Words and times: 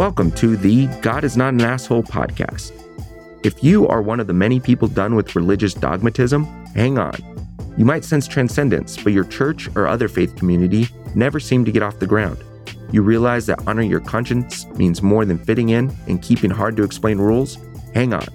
Welcome 0.00 0.32
to 0.36 0.56
the 0.56 0.86
God 1.02 1.24
is 1.24 1.36
Not 1.36 1.52
an 1.52 1.60
Asshole 1.60 2.04
podcast. 2.04 2.72
If 3.44 3.62
you 3.62 3.86
are 3.86 4.00
one 4.00 4.18
of 4.18 4.26
the 4.26 4.32
many 4.32 4.58
people 4.58 4.88
done 4.88 5.14
with 5.14 5.36
religious 5.36 5.74
dogmatism, 5.74 6.46
hang 6.74 6.96
on. 6.96 7.18
You 7.76 7.84
might 7.84 8.06
sense 8.06 8.26
transcendence, 8.26 8.96
but 8.96 9.12
your 9.12 9.24
church 9.24 9.68
or 9.76 9.86
other 9.86 10.08
faith 10.08 10.36
community 10.36 10.88
never 11.14 11.38
seem 11.38 11.66
to 11.66 11.70
get 11.70 11.82
off 11.82 11.98
the 11.98 12.06
ground. 12.06 12.42
You 12.90 13.02
realize 13.02 13.44
that 13.44 13.68
honoring 13.68 13.90
your 13.90 14.00
conscience 14.00 14.64
means 14.68 15.02
more 15.02 15.26
than 15.26 15.36
fitting 15.36 15.68
in 15.68 15.94
and 16.08 16.22
keeping 16.22 16.50
hard 16.50 16.78
to 16.78 16.82
explain 16.82 17.18
rules? 17.18 17.58
Hang 17.92 18.14
on. 18.14 18.26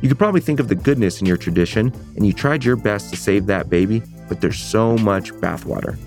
You 0.00 0.08
could 0.08 0.18
probably 0.18 0.40
think 0.40 0.58
of 0.58 0.68
the 0.68 0.74
goodness 0.74 1.20
in 1.20 1.26
your 1.26 1.36
tradition, 1.36 1.92
and 2.16 2.26
you 2.26 2.32
tried 2.32 2.64
your 2.64 2.76
best 2.76 3.10
to 3.10 3.18
save 3.18 3.44
that 3.44 3.68
baby, 3.68 4.02
but 4.26 4.40
there's 4.40 4.58
so 4.58 4.96
much 4.96 5.32
bathwater. 5.34 5.98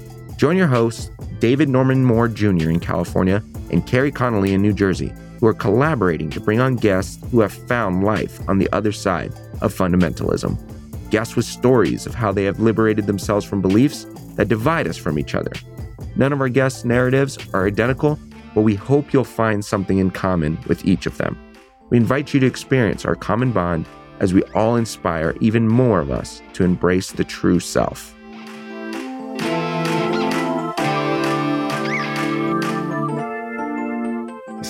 Join 0.43 0.57
your 0.57 0.67
hosts, 0.67 1.09
David 1.39 1.69
Norman 1.69 2.03
Moore 2.03 2.27
Jr. 2.27 2.69
in 2.69 2.81
California 2.81 3.41
and 3.71 3.87
Carrie 3.87 4.11
Connolly 4.11 4.51
in 4.51 4.61
New 4.61 4.73
Jersey, 4.73 5.13
who 5.39 5.47
are 5.47 5.53
collaborating 5.53 6.29
to 6.31 6.41
bring 6.41 6.59
on 6.59 6.75
guests 6.75 7.17
who 7.31 7.39
have 7.39 7.53
found 7.53 8.03
life 8.03 8.41
on 8.49 8.59
the 8.59 8.67
other 8.73 8.91
side 8.91 9.31
of 9.61 9.73
fundamentalism. 9.73 10.57
Guests 11.09 11.37
with 11.37 11.45
stories 11.45 12.05
of 12.05 12.13
how 12.13 12.33
they 12.33 12.43
have 12.43 12.59
liberated 12.59 13.07
themselves 13.07 13.45
from 13.45 13.61
beliefs 13.61 14.05
that 14.35 14.49
divide 14.49 14.85
us 14.85 14.97
from 14.97 15.17
each 15.17 15.33
other. 15.33 15.53
None 16.17 16.33
of 16.33 16.41
our 16.41 16.49
guests' 16.49 16.83
narratives 16.83 17.37
are 17.53 17.65
identical, 17.65 18.19
but 18.53 18.63
we 18.63 18.75
hope 18.75 19.13
you'll 19.13 19.23
find 19.23 19.63
something 19.63 19.99
in 19.99 20.11
common 20.11 20.57
with 20.67 20.85
each 20.85 21.05
of 21.05 21.17
them. 21.17 21.39
We 21.89 21.95
invite 21.95 22.33
you 22.33 22.41
to 22.41 22.45
experience 22.45 23.05
our 23.05 23.15
common 23.15 23.53
bond 23.53 23.85
as 24.19 24.33
we 24.33 24.43
all 24.55 24.75
inspire 24.75 25.37
even 25.39 25.69
more 25.69 26.01
of 26.01 26.11
us 26.11 26.41
to 26.51 26.65
embrace 26.65 27.13
the 27.13 27.23
true 27.23 27.61
self. 27.61 28.13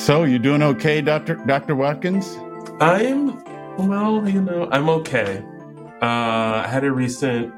So 0.03 0.25
you 0.25 0.37
doing 0.37 0.61
okay, 0.61 0.99
Doctor 0.99 1.35
Doctor 1.35 1.77
Watkins? 1.77 2.35
I'm 2.81 3.41
well, 3.77 4.27
you 4.27 4.41
know, 4.41 4.67
I'm 4.69 4.89
okay. 4.89 5.41
Uh, 6.01 6.61
I 6.65 6.67
had 6.67 6.83
a 6.83 6.91
recent 6.91 7.53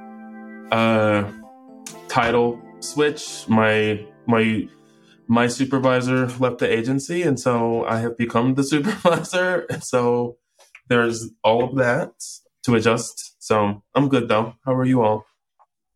uh, 0.71 1.27
title 2.07 2.61
switch. 2.81 3.49
My 3.49 4.05
my 4.27 4.69
my 5.27 5.47
supervisor 5.47 6.27
left 6.37 6.59
the 6.59 6.71
agency, 6.71 7.23
and 7.23 7.39
so 7.39 7.83
I 7.85 7.97
have 8.01 8.15
become 8.15 8.53
the 8.53 8.63
supervisor. 8.73 9.65
And 9.71 9.83
so 9.83 10.37
there's 10.87 11.27
all 11.43 11.63
of 11.63 11.75
that 11.77 12.11
to 12.65 12.75
adjust. 12.75 13.37
So 13.39 13.81
I'm 13.95 14.07
good 14.07 14.27
though. 14.27 14.53
How 14.63 14.75
are 14.75 14.85
you 14.85 15.01
all? 15.01 15.25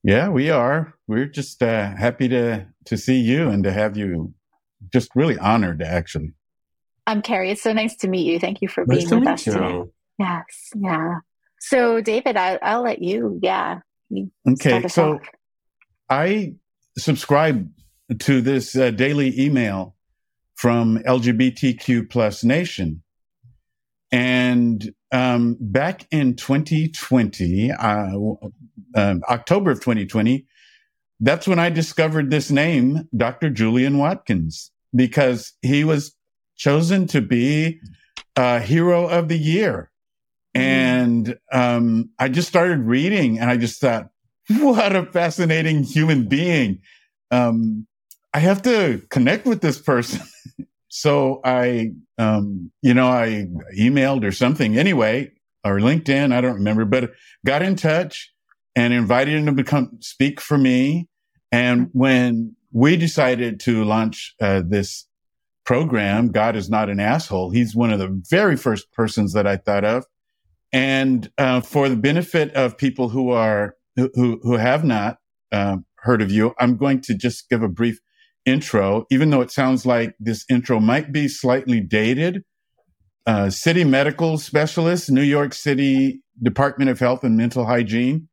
Yeah, 0.04 0.30
we 0.30 0.50
are. 0.50 0.96
We're 1.08 1.28
just 1.28 1.62
uh, 1.62 1.96
happy 1.96 2.28
to 2.30 2.66
to 2.86 2.98
see 2.98 3.20
you 3.20 3.50
and 3.50 3.64
to 3.66 3.72
have 3.72 3.96
you. 3.96 4.34
Just 4.92 5.12
really 5.14 5.38
honored, 5.38 5.84
actually. 5.84 6.34
I'm 7.10 7.24
Carrie. 7.24 7.50
It's 7.50 7.64
so 7.64 7.74
nice 7.74 7.96
to 7.98 8.08
meet 8.08 8.32
you. 8.32 8.40
Thank 8.40 8.62
you 8.62 8.68
for 8.68 8.86
nice 8.86 9.10
being 9.10 9.22
with 9.22 9.30
us 9.30 9.48
you. 9.48 9.54
today. 9.54 9.84
Yes. 10.20 10.44
Yeah. 10.76 11.16
So, 11.60 12.02
David, 12.02 12.38
I, 12.38 12.60
will 12.76 12.84
let 12.84 13.02
you. 13.02 13.40
Yeah. 13.42 13.80
You 14.10 14.30
okay. 14.48 14.88
So, 14.88 15.16
off. 15.16 15.22
I 16.08 16.54
subscribe 17.00 17.68
to 18.20 18.42
this 18.42 18.76
uh, 18.76 18.92
daily 18.92 19.42
email 19.42 19.96
from 20.54 21.00
LGBTQ 21.00 22.12
plus 22.12 22.44
nation. 22.44 23.02
And 24.12 24.94
um, 25.12 25.58
back 25.60 26.06
in 26.12 26.36
2020, 26.36 27.72
uh, 27.72 28.10
uh, 28.94 29.16
October 29.28 29.72
of 29.72 29.80
2020, 29.80 30.46
that's 31.22 31.48
when 31.48 31.58
I 31.58 31.72
discovered 31.72 32.30
this 32.30 32.52
name, 32.52 33.10
Dr. 33.18 33.50
Julian 33.50 33.98
Watkins, 33.98 34.70
because 34.94 35.54
he 35.64 35.84
was 35.84 36.16
chosen 36.60 37.08
to 37.08 37.22
be 37.22 37.80
a 38.36 38.60
hero 38.60 39.08
of 39.08 39.30
the 39.30 39.38
year. 39.38 39.90
Mm-hmm. 40.56 40.62
And 40.62 41.40
um, 41.52 42.10
I 42.20 42.30
just 42.30 42.48
started 42.48 42.82
reading 42.82 43.40
and 43.40 43.50
I 43.50 43.58
just 43.58 43.82
thought, 43.82 44.10
what 44.60 44.96
a 44.96 45.06
fascinating 45.06 45.84
human 45.84 46.28
being. 46.28 46.82
Um, 47.32 47.88
I 48.34 48.40
have 48.40 48.62
to 48.64 49.02
connect 49.10 49.46
with 49.46 49.62
this 49.62 49.80
person. 49.80 50.22
so 50.90 51.42
I, 51.44 51.94
um, 52.18 52.72
you 52.82 52.94
know, 52.94 53.08
I 53.08 53.48
emailed 53.78 54.24
or 54.24 54.32
something 54.32 54.78
anyway, 54.78 55.32
or 55.64 55.80
LinkedIn, 55.80 56.34
I 56.34 56.42
don't 56.42 56.56
remember, 56.56 56.86
but 56.86 57.12
got 57.46 57.62
in 57.62 57.76
touch 57.76 58.32
and 58.76 58.94
invited 58.94 59.36
him 59.36 59.46
to 59.48 59.52
become 59.52 59.98
speak 60.02 60.42
for 60.42 60.58
me. 60.58 61.08
And 61.52 61.90
when 61.94 62.56
we 62.72 62.98
decided 62.98 63.60
to 63.62 63.84
launch 63.84 64.36
uh, 64.42 64.62
this 64.66 65.06
program, 65.70 66.30
God 66.30 66.56
is 66.56 66.68
not 66.68 66.90
an 66.90 67.00
asshole. 67.00 67.52
He's 67.52 67.76
one 67.76 67.94
of 67.94 68.00
the 68.00 68.20
very 68.28 68.58
first 68.58 68.92
persons 68.92 69.34
that 69.34 69.46
I 69.46 69.56
thought 69.56 69.86
of. 69.86 70.04
And 70.74 71.32
uh, 71.38 71.62
for 71.62 71.88
the 71.88 71.96
benefit 71.96 72.52
of 72.56 72.76
people 72.76 73.10
who 73.10 73.30
are 73.30 73.76
who 73.96 74.40
who 74.42 74.58
have 74.58 74.84
not 74.84 75.20
uh, 75.52 75.78
heard 75.98 76.24
of 76.24 76.32
you, 76.32 76.56
I'm 76.60 76.76
going 76.76 77.02
to 77.02 77.14
just 77.14 77.52
give 77.52 77.62
a 77.62 77.68
brief 77.68 78.00
intro, 78.48 79.06
even 79.12 79.30
though 79.30 79.42
it 79.42 79.52
sounds 79.52 79.86
like 79.86 80.16
this 80.20 80.44
intro 80.50 80.80
might 80.80 81.12
be 81.12 81.28
slightly 81.28 81.80
dated. 81.80 82.44
Uh, 83.28 83.52
city 83.52 83.84
medical 83.84 84.40
specialist, 84.40 85.12
New 85.12 85.22
York 85.22 85.54
City 85.54 86.24
Department 86.42 86.90
of 86.90 87.00
Health 87.00 87.24
and 87.24 87.38
Mental 87.38 87.68
Hygiene. 87.68 88.28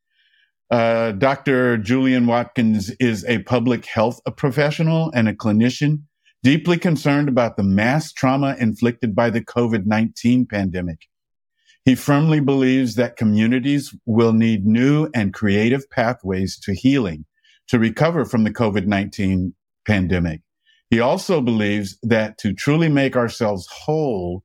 Uh, 0.71 1.13
Dr. 1.13 1.77
Julian 1.77 2.27
Watkins 2.27 2.93
is 2.99 3.27
a 3.27 3.41
public 3.41 3.85
health 3.85 4.23
professional 4.39 5.11
and 5.15 5.29
a 5.29 5.35
clinician 5.35 6.05
deeply 6.47 6.79
concerned 6.79 7.29
about 7.29 7.57
the 7.57 7.62
mass 7.65 8.12
trauma 8.12 8.55
inflicted 8.61 9.17
by 9.17 9.29
the 9.29 9.41
COVID-19 9.41 10.49
pandemic. 10.49 11.09
He 11.84 11.97
firmly 11.97 12.39
believes 12.39 12.95
that 12.95 13.17
communities 13.17 13.93
will 14.07 14.33
need 14.33 14.65
new 14.65 15.11
and 15.12 15.34
creative 15.34 15.91
pathways 15.91 16.57
to 16.61 16.73
healing 16.73 17.25
to 17.67 17.81
recover 17.81 18.25
from 18.25 18.45
the 18.45 18.53
COVID-19 18.53 19.55
pandemic. 19.89 20.43
He 20.89 21.01
also 21.01 21.41
believes 21.41 21.99
that 22.05 22.39
to 22.39 22.55
truly 22.55 22.89
make 22.89 23.17
ourselves 23.17 23.67
whole, 23.67 24.45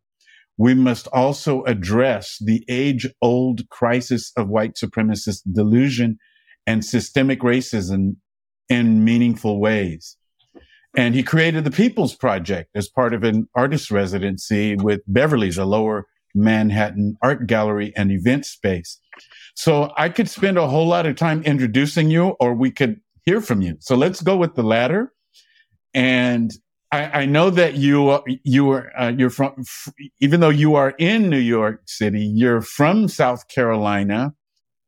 we 0.57 0.73
must 0.73 1.07
also 1.09 1.63
address 1.66 2.39
the 2.44 2.66
age 2.68 3.07
old 3.22 3.69
crisis 3.69 4.31
of 4.35 4.50
white 4.50 4.73
supremacist 4.73 5.41
delusion 5.53 6.18
and 6.66 6.83
systemic 6.83 7.41
racism 7.41 8.16
in 8.69 9.06
meaningful 9.06 9.59
ways. 9.59 10.18
And 10.96 11.16
he 11.16 11.24
created 11.24 11.63
the 11.63 11.72
People's 11.72 12.16
Project 12.16 12.69
as 12.75 12.90
part 12.90 13.13
of 13.13 13.24
an 13.24 13.47
artist 13.56 13.91
residency 13.91 14.75
with 14.75 15.02
Beverly's, 15.07 15.57
a 15.57 15.66
lower 15.66 16.07
Manhattan 16.35 17.18
art 17.22 17.47
gallery 17.47 17.94
and 17.96 18.12
event 18.12 18.46
space. 18.46 19.00
So 19.56 19.91
I 19.97 20.09
could 20.09 20.30
spend 20.30 20.57
a 20.57 20.68
whole 20.68 20.88
lot 20.88 21.06
of 21.06 21.16
time 21.16 21.44
introducing 21.44 22.09
you, 22.09 22.30
or 22.40 22.53
we 22.53 22.72
could 22.72 23.00
hear 23.25 23.41
from 23.41 23.62
you. 23.62 23.78
So 23.80 23.96
let's 23.96 24.22
go 24.22 24.35
with 24.35 24.56
the 24.56 24.63
latter. 24.63 25.13
And 25.94 26.51
I, 26.91 27.22
I 27.22 27.25
know 27.25 27.50
that 27.50 27.75
you 27.75 28.22
you 28.44 28.69
are 28.72 28.91
uh, 29.00 29.09
you're 29.09 29.30
from 29.30 29.63
even 30.19 30.40
though 30.40 30.50
you 30.50 30.75
are 30.75 30.91
in 31.00 31.30
New 31.30 31.38
York 31.38 31.81
City, 31.85 32.25
you're 32.25 32.62
from 32.62 33.07
South 33.07 33.47
Carolina. 33.47 34.34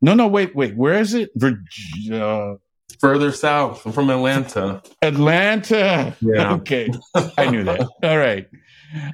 No, 0.02 0.13
no, 0.13 0.28
wait, 0.28 0.53
wait. 0.53 0.75
Where 0.75 1.00
is 1.00 1.13
it? 1.13 1.30
Virginia. 1.36 2.56
Further 2.99 3.31
south. 3.31 3.85
I'm 3.85 3.91
from 3.91 4.09
Atlanta. 4.09 4.81
Atlanta. 5.01 6.16
Yeah. 6.21 6.53
Okay. 6.55 6.89
I 7.38 7.49
knew 7.49 7.63
that. 7.63 7.81
All 8.03 8.17
right. 8.17 8.47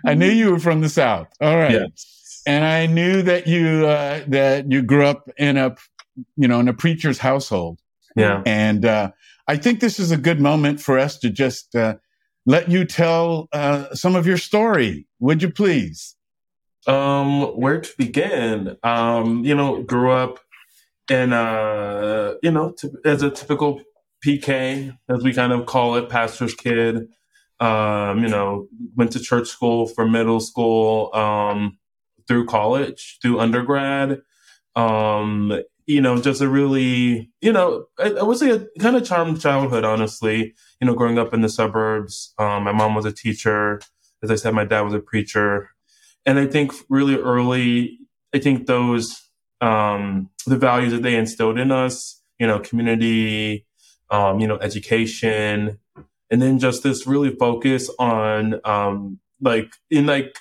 I 0.06 0.14
knew 0.14 0.30
you 0.30 0.52
were 0.52 0.60
from 0.60 0.82
the 0.82 0.90
south. 0.90 1.28
All 1.42 1.58
right. 1.58 1.72
Yes. 1.72 2.42
And 2.46 2.66
I 2.66 2.86
knew 2.86 3.22
that 3.24 3.48
you 3.48 3.88
uh, 3.88 4.24
that 4.28 4.72
you 4.72 4.82
grew 4.82 5.06
up 5.06 5.30
in 5.38 5.58
a 5.58 5.76
you 6.36 6.48
know 6.48 6.60
in 6.60 6.68
a 6.68 6.74
preacher's 6.74 7.18
household. 7.20 7.80
Yeah. 8.16 8.44
And 8.46 8.86
uh, 8.86 9.12
I 9.48 9.58
think 9.58 9.80
this 9.80 10.00
is 10.00 10.12
a 10.12 10.18
good 10.18 10.40
moment 10.40 10.80
for 10.82 10.98
us 11.00 11.18
to 11.20 11.30
just 11.30 11.76
uh, 11.76 11.96
let 12.46 12.70
you 12.70 12.86
tell 12.86 13.48
uh, 13.54 13.94
some 13.94 14.16
of 14.16 14.28
your 14.28 14.38
story. 14.38 15.08
Would 15.20 15.42
you 15.42 15.50
please? 15.50 16.16
Um, 16.88 17.44
where 17.60 17.82
to 17.82 17.90
begin? 17.98 18.78
Um, 18.84 19.44
you 19.44 19.54
know, 19.56 19.84
grew 19.84 20.12
up 20.12 20.40
and 21.10 21.34
uh, 21.34 22.36
you 22.44 22.52
know, 22.52 22.74
t- 22.78 22.90
as 23.06 23.24
a 23.24 23.30
typical 23.30 23.82
PK, 24.26 24.98
as 25.10 25.24
we 25.24 25.34
kind 25.34 25.54
of 25.54 25.66
call 25.66 25.96
it, 25.96 26.10
pastor's 26.10 26.54
kid. 26.54 27.08
Um, 27.60 28.24
you 28.24 28.30
know, 28.30 28.68
went 28.96 29.12
to 29.12 29.20
church 29.20 29.50
school 29.50 29.86
for 29.86 30.08
middle 30.08 30.40
school, 30.40 31.14
um, 31.14 31.78
through 32.26 32.46
college, 32.46 33.18
through 33.22 33.40
undergrad. 33.40 34.22
Um, 34.76 35.62
you 35.86 36.00
know, 36.00 36.22
just 36.22 36.40
a 36.40 36.48
really, 36.48 37.32
you 37.42 37.52
know, 37.52 37.86
I, 37.98 38.12
I 38.12 38.24
would 38.24 38.38
say 38.38 38.52
a 38.52 38.68
kind 38.80 38.96
of 38.96 39.04
charmed 39.04 39.42
childhood, 39.42 39.84
honestly. 39.84 40.54
You 40.80 40.88
know, 40.88 40.94
growing 40.94 41.18
up 41.18 41.34
in 41.34 41.42
the 41.42 41.50
suburbs. 41.50 42.34
Um, 42.38 42.64
my 42.64 42.72
mom 42.72 42.96
was 42.96 43.06
a 43.06 43.12
teacher. 43.12 43.82
As 44.22 44.32
I 44.32 44.36
said, 44.36 44.54
my 44.54 44.66
dad 44.66 44.82
was 44.82 44.94
a 44.94 45.00
preacher. 45.00 45.72
And 46.26 46.38
I 46.38 46.46
think 46.46 46.74
really 46.90 47.16
early, 47.16 47.98
I 48.34 48.40
think 48.40 48.68
those 48.68 49.29
um, 49.62 50.30
the 50.46 50.58
values 50.58 50.92
that 50.92 51.04
they 51.04 51.16
instilled 51.16 51.60
in 51.60 51.72
us, 51.72 52.22
you 52.40 52.48
know, 52.48 52.60
community, 52.60 53.66
um, 54.10 54.40
you 54.40 54.48
know, 54.48 54.58
education, 54.60 55.80
and 56.32 56.42
then 56.42 56.60
just 56.60 56.84
this 56.84 57.08
really 57.08 57.36
focus 57.36 57.90
on, 58.00 58.60
um, 58.64 59.20
like 59.42 59.74
in 59.90 60.06
like 60.06 60.38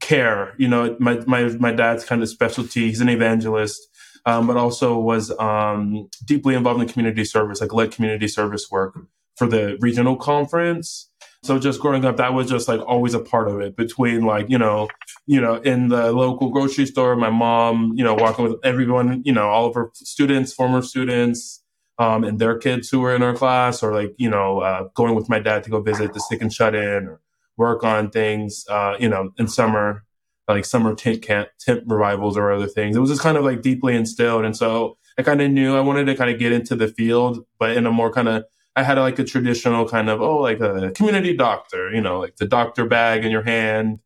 care. 0.00 0.54
You 0.58 0.68
know, 0.68 0.96
my 0.98 1.20
my 1.26 1.44
my 1.44 1.72
dad's 1.72 2.04
kind 2.04 2.22
of 2.22 2.28
specialty. 2.28 2.88
He's 2.88 3.00
an 3.00 3.08
evangelist, 3.08 3.80
um, 4.26 4.46
but 4.46 4.56
also 4.56 4.98
was 4.98 5.30
um, 5.38 6.08
deeply 6.24 6.54
involved 6.54 6.80
in 6.80 6.88
community 6.88 7.24
service, 7.24 7.60
like 7.60 7.72
led 7.72 7.92
community 7.92 8.28
service 8.28 8.70
work 8.70 8.98
for 9.36 9.46
the 9.46 9.76
regional 9.80 10.16
conference. 10.16 11.09
So 11.42 11.58
just 11.58 11.80
growing 11.80 12.04
up, 12.04 12.18
that 12.18 12.34
was 12.34 12.48
just 12.50 12.68
like 12.68 12.80
always 12.80 13.14
a 13.14 13.18
part 13.18 13.48
of 13.48 13.60
it 13.60 13.74
between 13.74 14.24
like, 14.26 14.50
you 14.50 14.58
know, 14.58 14.88
you 15.26 15.40
know, 15.40 15.54
in 15.56 15.88
the 15.88 16.12
local 16.12 16.50
grocery 16.50 16.84
store, 16.84 17.16
my 17.16 17.30
mom, 17.30 17.92
you 17.96 18.04
know, 18.04 18.14
walking 18.14 18.44
with 18.44 18.58
everyone, 18.62 19.22
you 19.24 19.32
know, 19.32 19.48
all 19.48 19.66
of 19.66 19.74
her 19.74 19.90
students, 19.94 20.52
former 20.52 20.82
students, 20.82 21.62
um, 21.98 22.24
and 22.24 22.38
their 22.38 22.58
kids 22.58 22.90
who 22.90 23.00
were 23.00 23.14
in 23.14 23.22
our 23.22 23.34
class, 23.34 23.82
or 23.82 23.94
like, 23.94 24.14
you 24.18 24.28
know, 24.28 24.60
uh, 24.60 24.88
going 24.94 25.14
with 25.14 25.28
my 25.28 25.38
dad 25.38 25.64
to 25.64 25.70
go 25.70 25.80
visit 25.80 26.12
the 26.12 26.20
sick 26.20 26.42
and 26.42 26.52
shut 26.52 26.74
in 26.74 27.06
or 27.06 27.20
work 27.56 27.84
on 27.84 28.10
things, 28.10 28.64
uh, 28.68 28.96
you 28.98 29.08
know, 29.08 29.32
in 29.38 29.48
summer, 29.48 30.04
like 30.48 30.64
summer 30.64 30.94
tent 30.94 31.22
camp, 31.22 31.48
tent 31.58 31.84
revivals 31.86 32.36
or 32.36 32.52
other 32.52 32.66
things. 32.66 32.96
It 32.96 33.00
was 33.00 33.10
just 33.10 33.22
kind 33.22 33.36
of 33.36 33.44
like 33.44 33.62
deeply 33.62 33.94
instilled. 33.96 34.44
And 34.44 34.56
so 34.56 34.98
I 35.18 35.22
kind 35.22 35.40
of 35.40 35.50
knew 35.50 35.76
I 35.76 35.80
wanted 35.80 36.04
to 36.06 36.16
kind 36.16 36.30
of 36.30 36.38
get 36.38 36.52
into 36.52 36.74
the 36.74 36.88
field, 36.88 37.44
but 37.58 37.76
in 37.76 37.86
a 37.86 37.92
more 37.92 38.12
kind 38.12 38.28
of 38.28 38.44
I 38.76 38.82
had 38.82 38.98
like 38.98 39.18
a 39.18 39.24
traditional 39.24 39.88
kind 39.88 40.08
of 40.08 40.20
oh 40.20 40.38
like 40.38 40.60
a 40.60 40.90
community 40.92 41.36
doctor, 41.36 41.92
you 41.92 42.00
know, 42.00 42.20
like 42.20 42.36
the 42.36 42.46
doctor 42.46 42.86
bag 42.86 43.24
in 43.24 43.30
your 43.30 43.42
hand, 43.42 44.00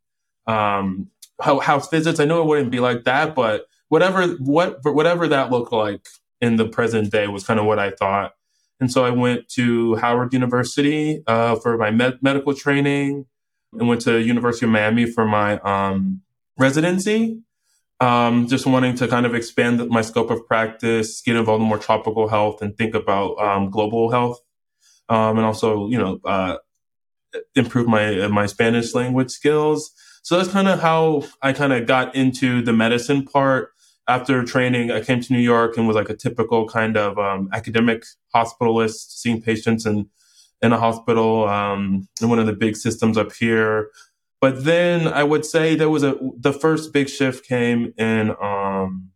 um, 0.47 1.11
house 1.41 1.89
visits. 1.89 2.21
I 2.21 2.25
know 2.25 2.43
it 2.43 2.47
wouldn't 2.47 2.71
be 2.71 2.81
like 2.81 3.05
that, 3.05 3.35
but 3.35 3.67
whatever 3.89 4.27
what 4.39 4.79
whatever 4.83 5.29
that 5.29 5.51
looked 5.51 5.73
like 5.73 6.07
in 6.41 6.57
the 6.57 6.67
present 6.67 7.13
day 7.13 7.29
was 7.29 7.45
kind 7.45 7.61
of 7.61 7.67
what 7.67 7.79
I 7.79 7.91
thought. 7.91 8.35
And 8.81 8.91
so 8.91 9.05
I 9.05 9.11
went 9.11 9.49
to 9.51 9.95
Howard 9.97 10.33
University 10.33 11.23
uh, 11.27 11.57
for 11.57 11.79
my 11.79 11.91
med- 11.91 12.23
medical 12.23 12.55
training, 12.55 13.27
and 13.73 13.89
went 13.89 14.01
to 14.03 14.19
University 14.19 14.67
of 14.67 14.73
Miami 14.73 15.07
for 15.07 15.25
my 15.27 15.59
um, 15.61 16.23
residency. 16.59 17.41
Um, 18.01 18.49
just 18.49 18.67
wanting 18.67 18.97
to 18.97 19.09
kind 19.09 19.25
of 19.25 19.35
expand 19.35 19.89
my 19.89 20.03
scope 20.03 20.31
of 20.31 20.47
practice, 20.47 21.23
get 21.23 21.37
involved 21.37 21.63
in 21.63 21.69
more 21.69 21.79
tropical 21.79 22.29
health, 22.29 22.61
and 22.61 22.77
think 22.77 22.95
about 22.95 23.39
um, 23.39 23.71
global 23.71 24.11
health 24.11 24.41
um, 25.09 25.37
and 25.37 25.47
also 25.47 25.89
you 25.89 25.99
know 25.99 26.21
uh, 26.25 26.57
improve 27.55 27.87
my 27.87 28.27
my 28.29 28.47
Spanish 28.47 28.95
language 28.95 29.31
skills. 29.31 29.93
So 30.23 30.39
that's 30.39 30.51
kind 30.51 30.69
of 30.69 30.81
how 30.81 31.25
I 31.43 31.53
kind 31.53 31.73
of 31.73 31.87
got 31.87 32.15
into 32.15 32.63
the 32.63 32.73
medicine 32.73 33.25
part. 33.25 33.71
After 34.07 34.45
training, 34.45 34.91
I 34.91 35.01
came 35.01 35.21
to 35.23 35.33
New 35.33 35.41
York 35.41 35.79
and 35.79 35.87
was 35.87 35.97
like 35.97 36.11
a 36.11 36.17
typical 36.17 36.69
kind 36.69 36.97
of 36.97 37.19
um, 37.19 37.49
academic 37.53 38.05
hospitalist, 38.35 39.13
seeing 39.13 39.41
patients 39.41 39.87
in 39.87 40.09
in 40.63 40.73
a 40.73 40.79
hospital 40.79 41.49
um, 41.49 42.09
in 42.21 42.29
one 42.29 42.39
of 42.39 42.47
the 42.47 42.53
big 42.53 42.77
systems 42.77 43.19
up 43.19 43.33
here. 43.33 43.91
But 44.41 44.65
then 44.65 45.09
I 45.09 45.23
would 45.23 45.45
say 45.45 45.75
there 45.75 45.89
was 45.89 46.03
a 46.03 46.19
the 46.39 46.53
first 46.53 46.93
big 46.93 47.09
shift 47.09 47.47
came 47.47 47.95
in 47.97 48.35
um, 48.43 49.11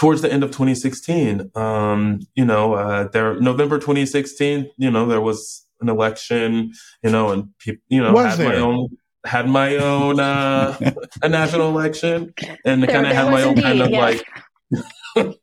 towards 0.00 0.22
the 0.22 0.32
end 0.32 0.42
of 0.42 0.50
2016. 0.50 1.50
Um, 1.54 2.20
you 2.34 2.46
know, 2.46 2.72
uh, 2.72 3.08
there 3.08 3.38
November 3.38 3.78
2016. 3.78 4.70
You 4.78 4.90
know, 4.90 5.06
there 5.06 5.20
was 5.20 5.66
an 5.80 5.90
election. 5.90 6.72
You 7.02 7.10
know, 7.10 7.30
and 7.30 7.56
people, 7.58 7.82
you 7.88 8.02
know, 8.02 8.14
was 8.14 8.36
had 8.36 8.38
there? 8.38 8.48
my 8.48 8.56
own 8.56 8.88
had 9.26 9.46
my 9.46 9.76
own 9.76 10.18
uh, 10.18 10.92
a 11.22 11.28
national 11.28 11.68
election, 11.68 12.32
and 12.64 12.88
kind 12.88 13.06
of 13.06 13.12
had 13.12 13.30
my 13.30 13.42
own 13.42 13.50
indeed, 13.50 13.62
kind 13.62 13.82
of 13.82 13.90
yeah. 13.90 14.00
like. 14.00 14.26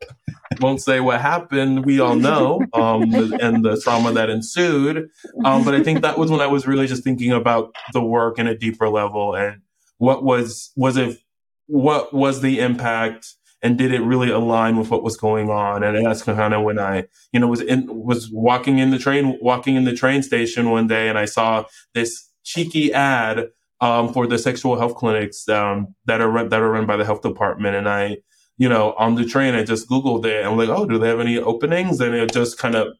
won't 0.61 0.81
say 0.81 1.01
what 1.01 1.21
happened. 1.21 1.85
We 1.85 1.99
all 1.99 2.15
know, 2.15 2.61
um, 2.73 3.13
and 3.13 3.63
the 3.63 3.79
trauma 3.83 4.11
that 4.13 4.29
ensued. 4.29 5.09
Um, 5.45 5.65
but 5.65 5.75
I 5.75 5.83
think 5.83 6.01
that 6.01 6.17
was 6.17 6.31
when 6.31 6.41
I 6.41 6.47
was 6.47 6.65
really 6.65 6.87
just 6.87 7.03
thinking 7.03 7.31
about 7.31 7.75
the 7.93 8.01
work 8.01 8.39
in 8.39 8.47
a 8.47 8.57
deeper 8.57 8.89
level 8.89 9.35
and 9.35 9.61
what 9.97 10.23
was 10.23 10.71
was 10.75 10.95
it 10.95 11.19
what 11.67 12.13
was 12.13 12.41
the 12.41 12.59
impact 12.59 13.35
and 13.61 13.77
did 13.77 13.91
it 13.91 14.01
really 14.01 14.29
align 14.29 14.77
with 14.77 14.91
what 14.91 15.03
was 15.03 15.17
going 15.17 15.49
on? 15.49 15.83
And 15.83 16.05
that's 16.05 16.23
kind 16.23 16.53
of 16.53 16.63
when 16.63 16.79
I, 16.79 17.05
you 17.31 17.39
know, 17.39 17.47
was 17.47 17.61
in, 17.61 17.87
was 17.87 18.29
walking 18.31 18.79
in 18.79 18.91
the 18.91 18.99
train, 18.99 19.37
walking 19.41 19.75
in 19.75 19.85
the 19.85 19.95
train 19.95 20.23
station 20.23 20.69
one 20.69 20.87
day, 20.87 21.09
and 21.09 21.17
I 21.17 21.25
saw 21.25 21.65
this 21.93 22.29
cheeky 22.43 22.93
ad 22.93 23.47
um, 23.81 24.13
for 24.13 24.27
the 24.27 24.37
sexual 24.37 24.77
health 24.77 24.95
clinics 24.95 25.47
um, 25.49 25.95
that 26.05 26.21
are 26.21 26.47
that 26.47 26.61
are 26.61 26.71
run 26.71 26.85
by 26.85 26.97
the 26.97 27.05
health 27.05 27.21
department, 27.21 27.75
and 27.75 27.89
I, 27.89 28.17
you 28.57 28.69
know, 28.69 28.93
on 28.93 29.15
the 29.15 29.25
train, 29.25 29.55
I 29.55 29.63
just 29.63 29.89
Googled 29.89 30.25
it 30.25 30.39
and 30.39 30.49
I'm 30.49 30.57
like, 30.57 30.69
oh, 30.69 30.85
do 30.85 30.97
they 30.97 31.09
have 31.09 31.19
any 31.19 31.37
openings? 31.37 31.99
And 31.99 32.15
it 32.15 32.31
just 32.31 32.57
kind 32.57 32.75
of 32.75 32.93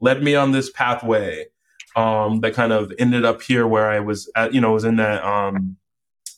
led 0.00 0.22
me 0.22 0.34
on 0.36 0.52
this 0.52 0.70
pathway 0.70 1.46
um, 1.96 2.40
that 2.40 2.54
kind 2.54 2.72
of 2.72 2.92
ended 2.98 3.24
up 3.24 3.42
here 3.42 3.66
where 3.66 3.90
I 3.90 4.00
was 4.00 4.30
at, 4.36 4.54
you 4.54 4.60
know, 4.60 4.72
was 4.72 4.84
in 4.84 4.96
that 4.96 5.24
um, 5.24 5.76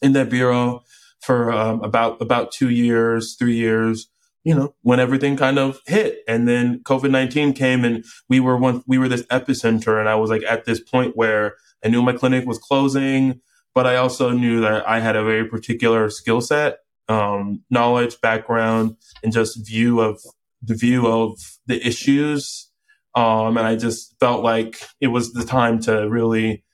in 0.03 0.13
that 0.13 0.31
bureau 0.31 0.83
for 1.21 1.53
um, 1.53 1.83
about 1.83 2.21
about 2.21 2.53
two 2.53 2.71
years, 2.71 3.37
three 3.39 3.57
years. 3.57 4.09
You 4.45 4.55
know, 4.55 4.75
when 4.83 5.01
everything 5.01 5.37
kind 5.37 5.59
of 5.59 5.81
hit, 5.87 6.19
and 6.29 6.47
then 6.47 6.81
COVID 6.85 7.11
nineteen 7.11 7.53
came, 7.53 7.85
and 7.85 8.05
we 8.29 8.39
were 8.39 8.57
one, 8.57 8.85
we 8.87 8.97
were 8.97 9.09
this 9.09 9.25
epicenter, 9.25 9.99
and 9.99 10.09
I 10.09 10.15
was 10.15 10.31
like 10.31 10.45
at 10.45 10.65
this 10.65 10.81
point 10.81 11.17
where 11.17 11.57
I 11.85 11.89
knew 11.89 12.01
my 12.01 12.13
clinic 12.13 12.47
was 12.47 12.59
closing, 12.59 13.41
but 13.75 13.87
I 13.87 13.97
also 13.97 14.31
knew 14.31 14.61
that 14.61 14.89
I 14.89 15.01
had 15.01 15.17
a 15.17 15.25
very 15.25 15.47
particular 15.49 16.11
skill 16.11 16.41
set, 16.41 16.79
um, 17.09 17.63
knowledge, 17.71 18.21
background, 18.21 18.97
and 19.23 19.33
just 19.33 19.67
view 19.67 20.01
of 20.01 20.21
the 20.63 20.75
view 20.75 21.09
of 21.09 21.39
the 21.67 21.85
issues. 21.85 22.71
Um, 23.15 23.57
and 23.57 23.67
I 23.67 23.77
just 23.77 24.15
felt 24.21 24.45
like 24.45 24.81
it 25.01 25.09
was 25.09 25.33
the 25.33 25.45
time 25.45 25.81
to 25.83 26.09
really 26.09 26.65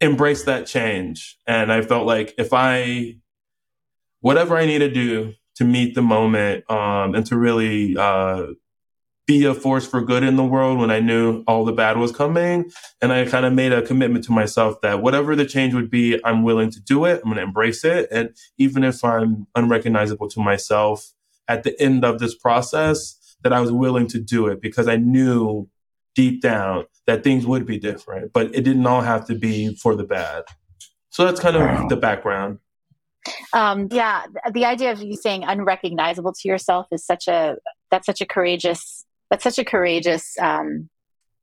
embrace 0.00 0.44
that 0.44 0.66
change. 0.66 1.38
And 1.46 1.72
I 1.72 1.82
felt 1.82 2.06
like 2.06 2.34
if 2.36 2.52
I 2.52 3.16
whatever 4.26 4.56
I 4.56 4.66
need 4.66 4.78
to 4.78 4.90
do 4.90 5.34
to 5.54 5.64
meet 5.64 5.94
the 5.94 6.02
moment 6.02 6.68
um, 6.68 7.14
and 7.14 7.24
to 7.26 7.38
really 7.38 7.96
uh, 7.96 8.46
be 9.24 9.44
a 9.44 9.54
force 9.54 9.86
for 9.86 10.00
good 10.00 10.24
in 10.24 10.34
the 10.34 10.44
world 10.44 10.80
when 10.80 10.90
I 10.90 10.98
knew 10.98 11.44
all 11.46 11.64
the 11.64 11.72
bad 11.72 11.96
was 11.96 12.10
coming. 12.10 12.72
And 13.00 13.12
I 13.12 13.24
kind 13.26 13.46
of 13.46 13.52
made 13.52 13.72
a 13.72 13.82
commitment 13.82 14.24
to 14.24 14.32
myself 14.32 14.80
that 14.80 15.00
whatever 15.00 15.36
the 15.36 15.46
change 15.46 15.74
would 15.74 15.92
be, 15.92 16.18
I'm 16.24 16.42
willing 16.42 16.72
to 16.72 16.80
do 16.80 17.04
it. 17.04 17.20
I'm 17.22 17.30
going 17.30 17.36
to 17.36 17.42
embrace 17.44 17.84
it. 17.84 18.08
And 18.10 18.30
even 18.58 18.82
if 18.82 19.04
I'm 19.04 19.46
unrecognizable 19.54 20.28
to 20.30 20.40
myself 20.40 21.12
at 21.46 21.62
the 21.62 21.80
end 21.80 22.04
of 22.04 22.18
this 22.18 22.34
process, 22.34 23.36
that 23.44 23.52
I 23.52 23.60
was 23.60 23.70
willing 23.70 24.08
to 24.08 24.18
do 24.18 24.48
it 24.48 24.60
because 24.60 24.88
I 24.88 24.96
knew 24.96 25.68
deep 26.16 26.42
down 26.42 26.86
that 27.06 27.22
things 27.22 27.46
would 27.46 27.64
be 27.64 27.78
different, 27.78 28.32
but 28.32 28.46
it 28.46 28.64
didn't 28.64 28.88
all 28.88 29.02
have 29.02 29.24
to 29.28 29.36
be 29.36 29.76
for 29.76 29.94
the 29.94 30.02
bad. 30.02 30.42
So 31.10 31.24
that's 31.24 31.38
kind 31.38 31.54
of 31.54 31.88
the 31.88 31.96
background. 31.96 32.58
Um, 33.52 33.88
yeah, 33.90 34.26
the 34.52 34.64
idea 34.64 34.92
of 34.92 35.02
you 35.02 35.16
saying 35.16 35.44
unrecognizable 35.44 36.32
to 36.32 36.48
yourself 36.48 36.86
is 36.92 37.04
such 37.04 37.28
a 37.28 37.56
that's 37.90 38.06
such 38.06 38.20
a 38.20 38.26
courageous 38.26 39.04
that's 39.30 39.44
such 39.44 39.58
a 39.58 39.64
courageous 39.64 40.38
um, 40.38 40.88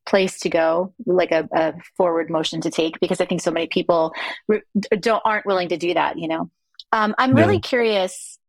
place 0.05 0.39
to 0.39 0.49
go, 0.49 0.93
like 1.05 1.31
a, 1.31 1.47
a, 1.53 1.73
forward 1.97 2.29
motion 2.29 2.61
to 2.61 2.69
take, 2.69 2.99
because 2.99 3.21
I 3.21 3.25
think 3.25 3.41
so 3.41 3.51
many 3.51 3.67
people 3.67 4.13
re- 4.47 4.61
don't 4.99 5.21
aren't 5.25 5.45
willing 5.45 5.69
to 5.69 5.77
do 5.77 5.93
that. 5.93 6.17
You 6.17 6.27
know, 6.27 6.51
um, 6.91 7.15
I'm 7.17 7.33
really 7.33 7.59
curious. 7.59 8.39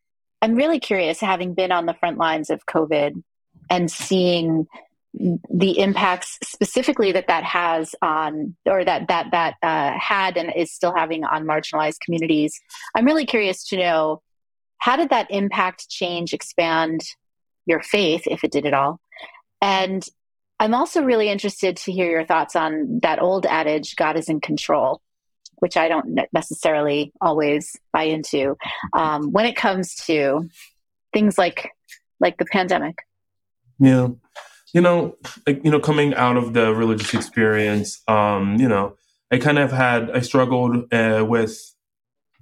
I'm 0.43 0.55
really 0.55 0.81
curious, 0.81 1.21
having 1.21 1.55
been 1.55 1.73
on 1.73 1.87
the 1.87 1.95
front 1.95 2.19
lines 2.19 2.51
of 2.51 2.67
COVID 2.67 3.23
and 3.71 3.91
seeing 3.91 4.67
the 5.15 5.79
impacts 5.79 6.39
specifically 6.43 7.13
that 7.13 7.29
that 7.29 7.45
has 7.45 7.95
on 8.03 8.57
or 8.67 8.85
that 8.85 9.07
that 9.09 9.31
that 9.31 9.55
uh, 9.63 9.97
had 9.99 10.37
and 10.37 10.53
is 10.57 10.73
still 10.73 10.95
having 10.95 11.25
on 11.25 11.45
marginalized 11.45 12.01
communities 12.01 12.61
i'm 12.97 13.05
really 13.05 13.27
curious 13.27 13.65
to 13.65 13.77
know 13.77 14.21
how 14.79 14.97
did 14.97 15.11
that 15.11 15.31
impact 15.31 15.89
change 15.89 16.33
expand 16.33 17.03
your 17.65 17.81
faith 17.83 18.23
if 18.27 18.45
it 18.45 18.53
did 18.53 18.67
at 18.67 18.75
all? 18.75 19.01
And 19.63 20.05
i'm 20.59 20.75
also 20.75 21.03
really 21.03 21.29
interested 21.29 21.77
to 21.77 21.93
hear 21.93 22.11
your 22.11 22.25
thoughts 22.25 22.57
on 22.57 22.99
that 23.03 23.23
old 23.23 23.47
adage 23.47 23.97
god 23.97 24.17
is 24.17 24.29
in 24.29 24.41
control 24.41 25.01
which 25.59 25.77
i 25.77 25.89
don't 25.89 26.19
necessarily 26.33 27.13
always 27.21 27.77
buy 27.93 28.03
into 28.03 28.57
um, 28.93 29.31
when 29.31 29.47
it 29.47 29.57
comes 29.57 29.95
to 29.95 30.49
things 31.13 31.39
like 31.39 31.71
like 32.21 32.37
the 32.39 32.47
pandemic. 32.47 32.97
Yeah 33.79 34.09
you 34.75 34.81
know, 34.81 35.17
like, 35.47 35.65
you 35.65 35.71
know, 35.71 35.79
coming 35.79 36.15
out 36.15 36.37
of 36.37 36.53
the 36.53 36.75
religious 36.75 37.15
experience, 37.15 38.03
um, 38.09 38.57
you 38.59 38.69
know, 38.69 38.97
I 39.31 39.39
kind 39.39 39.59
of 39.59 39.71
had, 39.71 40.11
I 40.11 40.21
struggled 40.21 40.93
uh, 40.93 41.25
with 41.27 41.57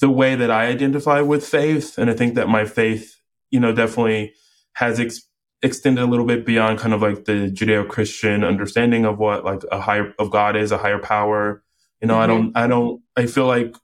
the 0.01 0.09
way 0.09 0.35
that 0.35 0.51
I 0.51 0.67
identify 0.67 1.21
with 1.21 1.47
faith. 1.47 1.99
And 1.99 2.09
I 2.09 2.15
think 2.15 2.35
that 2.35 2.49
my 2.49 2.65
faith, 2.65 3.21
you 3.51 3.61
know, 3.61 3.73
definitely 3.73 4.33
has 4.73 4.99
ex- 4.99 5.29
extended 5.63 6.03
a 6.03 6.07
little 6.07 6.25
bit 6.25 6.47
beyond 6.47 6.79
kind 6.79 6.95
of 6.95 7.03
like 7.03 7.27
the 7.27 7.53
Judeo 7.53 7.87
Christian 7.87 8.45
understanding 8.45 9.05
of 9.05 9.19
what 9.19 9.45
like 9.45 9.63
a 9.71 9.79
higher, 9.79 10.15
of 10.19 10.31
God 10.31 10.57
is, 10.57 10.73
a 10.73 10.79
higher 10.79 10.99
power. 10.99 11.63
You 12.01 12.09
know, 12.09 12.15
mm-hmm. 12.15 12.23
I 12.23 12.27
don't, 12.27 12.57
I 12.57 12.67
don't, 12.67 13.03
I 13.15 13.27
feel 13.27 13.47
like 13.47 13.77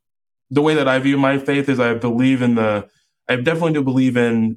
the 0.50 0.62
way 0.62 0.75
that 0.75 0.88
I 0.88 0.99
view 1.00 1.19
my 1.19 1.37
faith 1.37 1.69
is 1.69 1.78
I 1.78 1.93
believe 1.93 2.40
in 2.40 2.55
the, 2.55 2.88
I 3.28 3.37
definitely 3.37 3.75
do 3.75 3.83
believe 3.83 4.17
in 4.17 4.57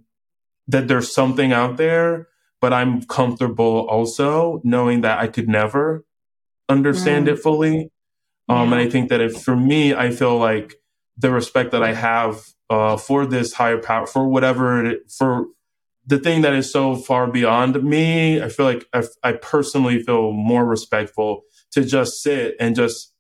that 0.70 0.88
there's 0.88 1.14
something 1.14 1.52
out 1.52 1.76
there 1.76 2.30
but 2.62 2.72
I'm 2.72 3.04
comfortable 3.04 3.88
also 3.90 4.62
knowing 4.64 5.02
that 5.02 5.20
I 5.20 5.28
could 5.28 5.50
never 5.50 6.06
understand 6.70 7.28
mm. 7.28 7.32
it 7.32 7.38
fully. 7.38 7.92
Um, 8.48 8.70
yeah. 8.70 8.76
And 8.78 8.88
I 8.88 8.90
think 8.90 9.10
that 9.10 9.20
if 9.20 9.42
for 9.42 9.56
me, 9.56 9.94
I 9.94 10.12
feel 10.12 10.38
like 10.38 10.76
the 11.18 11.32
respect 11.32 11.72
that 11.72 11.84
I 11.84 11.94
have 11.94 12.42
uh, 12.70 12.98
for 12.98 13.26
this 13.26 13.54
higher 13.54 13.78
power, 13.78 14.08
for 14.08 14.28
whatever 14.28 14.86
it, 14.86 15.12
for 15.12 15.48
the 16.06 16.18
thing 16.18 16.42
that 16.42 16.54
is 16.54 16.72
so 16.72 16.96
far 16.96 17.28
beyond 17.28 17.84
me. 17.84 18.42
I 18.42 18.50
feel 18.50 18.66
like 18.66 18.88
I, 18.94 19.04
I 19.24 19.34
personally 19.34 20.02
feel 20.02 20.32
more 20.32 20.66
respectful 20.66 21.42
to 21.72 21.84
just 21.84 22.24
sit 22.24 22.56
and 22.60 22.76
just 22.76 23.14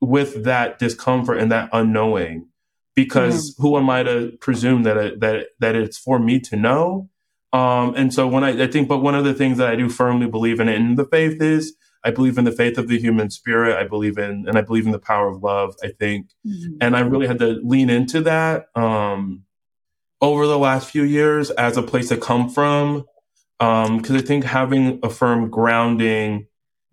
with 0.00 0.44
that 0.44 0.78
discomfort 0.78 1.38
and 1.38 1.50
that 1.52 1.70
unknowing, 1.72 2.48
because 2.94 3.54
mm-hmm. 3.54 3.62
who 3.62 3.76
am 3.76 3.88
I 3.90 4.02
to 4.02 4.32
presume 4.40 4.82
that 4.84 4.96
it, 4.96 5.20
that 5.20 5.46
that 5.60 5.74
it's 5.74 5.98
for 5.98 6.18
me 6.18 6.40
to 6.40 6.56
know? 6.56 7.08
Um, 7.56 7.94
and 7.96 8.12
so 8.12 8.28
when 8.28 8.44
I, 8.44 8.64
I 8.64 8.66
think, 8.66 8.86
but 8.86 8.98
one 8.98 9.14
of 9.14 9.24
the 9.24 9.32
things 9.32 9.56
that 9.56 9.68
I 9.68 9.76
do 9.76 9.88
firmly 9.88 10.26
believe 10.26 10.60
in 10.60 10.68
in 10.68 10.96
the 10.96 11.06
faith 11.06 11.40
is 11.40 11.74
I 12.04 12.10
believe 12.10 12.36
in 12.36 12.44
the 12.44 12.52
faith 12.52 12.76
of 12.76 12.86
the 12.86 12.98
human 12.98 13.30
spirit. 13.30 13.78
I 13.78 13.88
believe 13.88 14.18
in, 14.18 14.46
and 14.46 14.58
I 14.58 14.60
believe 14.60 14.84
in 14.84 14.92
the 14.92 14.98
power 14.98 15.28
of 15.28 15.42
love, 15.42 15.74
I 15.82 15.88
think. 15.88 16.26
Mm-hmm. 16.46 16.76
And 16.82 16.94
I 16.94 17.00
really 17.00 17.26
had 17.26 17.38
to 17.38 17.58
lean 17.64 17.88
into 17.88 18.20
that, 18.22 18.66
um, 18.74 19.44
over 20.20 20.46
the 20.46 20.58
last 20.58 20.90
few 20.90 21.02
years 21.02 21.50
as 21.50 21.78
a 21.78 21.82
place 21.82 22.10
to 22.10 22.18
come 22.18 22.50
from. 22.50 23.06
Um, 23.58 24.02
cause 24.02 24.14
I 24.14 24.20
think 24.20 24.44
having 24.44 25.00
a 25.02 25.08
firm 25.08 25.48
grounding 25.48 26.48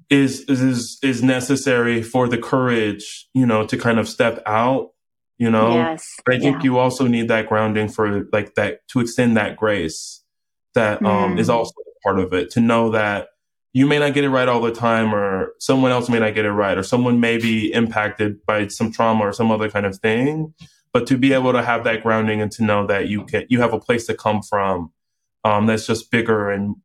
is, 0.10 0.46
is, 0.48 0.98
is 1.04 1.22
necessary 1.22 2.02
for 2.02 2.30
the 2.30 2.38
courage, 2.38 3.28
you 3.34 3.46
know, 3.46 3.66
to 3.66 3.76
kind 3.76 4.00
of 4.00 4.08
step 4.08 4.42
out, 4.46 4.92
you 5.38 5.52
know, 5.52 5.74
yes. 5.74 6.06
but 6.26 6.36
I 6.36 6.40
think 6.40 6.58
yeah. 6.58 6.64
you 6.64 6.78
also 6.78 7.06
need 7.06 7.28
that 7.28 7.50
grounding 7.50 7.90
for 7.90 8.26
like 8.32 8.56
that, 8.56 8.88
to 8.90 9.02
extend 9.02 9.36
that 9.36 9.58
grace 9.58 10.23
that, 10.76 11.04
um, 11.06 11.36
mm. 11.36 11.40
is 11.40 11.50
also 11.50 11.74
part 12.04 12.20
of 12.20 12.34
it, 12.34 12.52
to 12.52 12.60
know 12.60 12.92
that, 12.92 13.30
you 13.76 13.88
may 13.88 13.98
not 13.98 14.14
get 14.14 14.24
it 14.24 14.30
right 14.30 14.48
all 14.48 14.62
the 14.62 14.72
time 14.72 15.14
or 15.14 15.54
someone 15.58 15.92
else 15.92 16.08
may 16.08 16.20
not 16.20 16.36
get 16.36 16.46
it 16.46 16.52
right 16.52 16.78
or 16.78 16.84
someone 16.84 17.20
may 17.20 17.40
be 17.40 17.74
impacted 17.74 18.46
by 18.46 18.68
some 18.68 18.92
trauma 18.92 19.22
or 19.22 19.34
some 19.34 19.50
other 19.52 19.70
kind 19.70 19.86
of 19.86 19.98
thing 19.98 20.54
but 20.94 21.08
to 21.08 21.18
be 21.18 21.34
able 21.34 21.52
to 21.52 21.64
have 21.64 21.84
that 21.84 22.04
grounding 22.04 22.40
and 22.40 22.52
to 22.52 22.64
know 22.64 22.86
that 22.88 23.10
you 23.10 23.26
can 23.26 23.46
you 23.50 23.60
have 23.60 23.74
a 23.74 23.80
place 23.80 24.06
to 24.06 24.14
come 24.14 24.42
from 24.42 24.94
um, 25.44 25.66
that's 25.66 25.88
just 25.88 26.12
bigger 26.12 26.50
and 26.50 26.76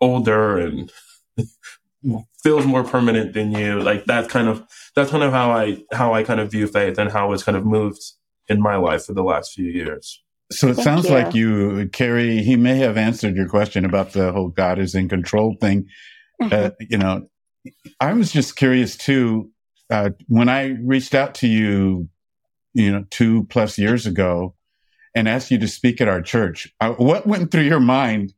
older 0.00 0.58
and 0.58 0.92
feels 2.42 2.66
more 2.66 2.84
permanent 2.84 3.32
than 3.32 3.52
you 3.52 3.80
like 3.80 4.04
that's 4.04 4.28
kind 4.28 4.48
of 4.48 4.66
that's 4.94 5.10
kind 5.10 5.22
of 5.22 5.32
how 5.32 5.50
i 5.50 5.82
how 5.92 6.12
i 6.12 6.22
kind 6.22 6.40
of 6.40 6.50
view 6.50 6.66
faith 6.66 6.98
and 6.98 7.10
how 7.10 7.32
it's 7.32 7.42
kind 7.42 7.56
of 7.56 7.64
moved 7.64 8.00
in 8.48 8.60
my 8.60 8.76
life 8.76 9.06
for 9.06 9.14
the 9.14 9.24
last 9.24 9.52
few 9.52 9.70
years 9.70 10.22
so 10.50 10.68
it 10.68 10.74
Thank 10.74 10.84
sounds 10.84 11.04
you. 11.06 11.14
like 11.14 11.34
you, 11.34 11.88
Carrie, 11.92 12.42
he 12.42 12.56
may 12.56 12.76
have 12.76 12.96
answered 12.96 13.36
your 13.36 13.48
question 13.48 13.84
about 13.84 14.12
the 14.12 14.32
whole 14.32 14.48
God 14.48 14.78
is 14.78 14.94
in 14.94 15.08
control 15.08 15.56
thing. 15.60 15.86
Mm-hmm. 16.40 16.54
Uh, 16.54 16.70
you 16.78 16.98
know, 16.98 17.28
I 18.00 18.12
was 18.12 18.32
just 18.32 18.56
curious 18.56 18.96
too. 18.96 19.50
Uh, 19.90 20.10
when 20.28 20.48
I 20.48 20.76
reached 20.82 21.14
out 21.14 21.34
to 21.36 21.48
you, 21.48 22.08
you 22.74 22.92
know, 22.92 23.04
two 23.10 23.44
plus 23.44 23.78
years 23.78 24.06
ago 24.06 24.54
and 25.14 25.28
asked 25.28 25.50
you 25.50 25.58
to 25.58 25.68
speak 25.68 26.00
at 26.00 26.08
our 26.08 26.22
church, 26.22 26.72
uh, 26.80 26.92
what 26.92 27.26
went 27.26 27.50
through 27.50 27.62
your 27.62 27.80
mind? 27.80 28.32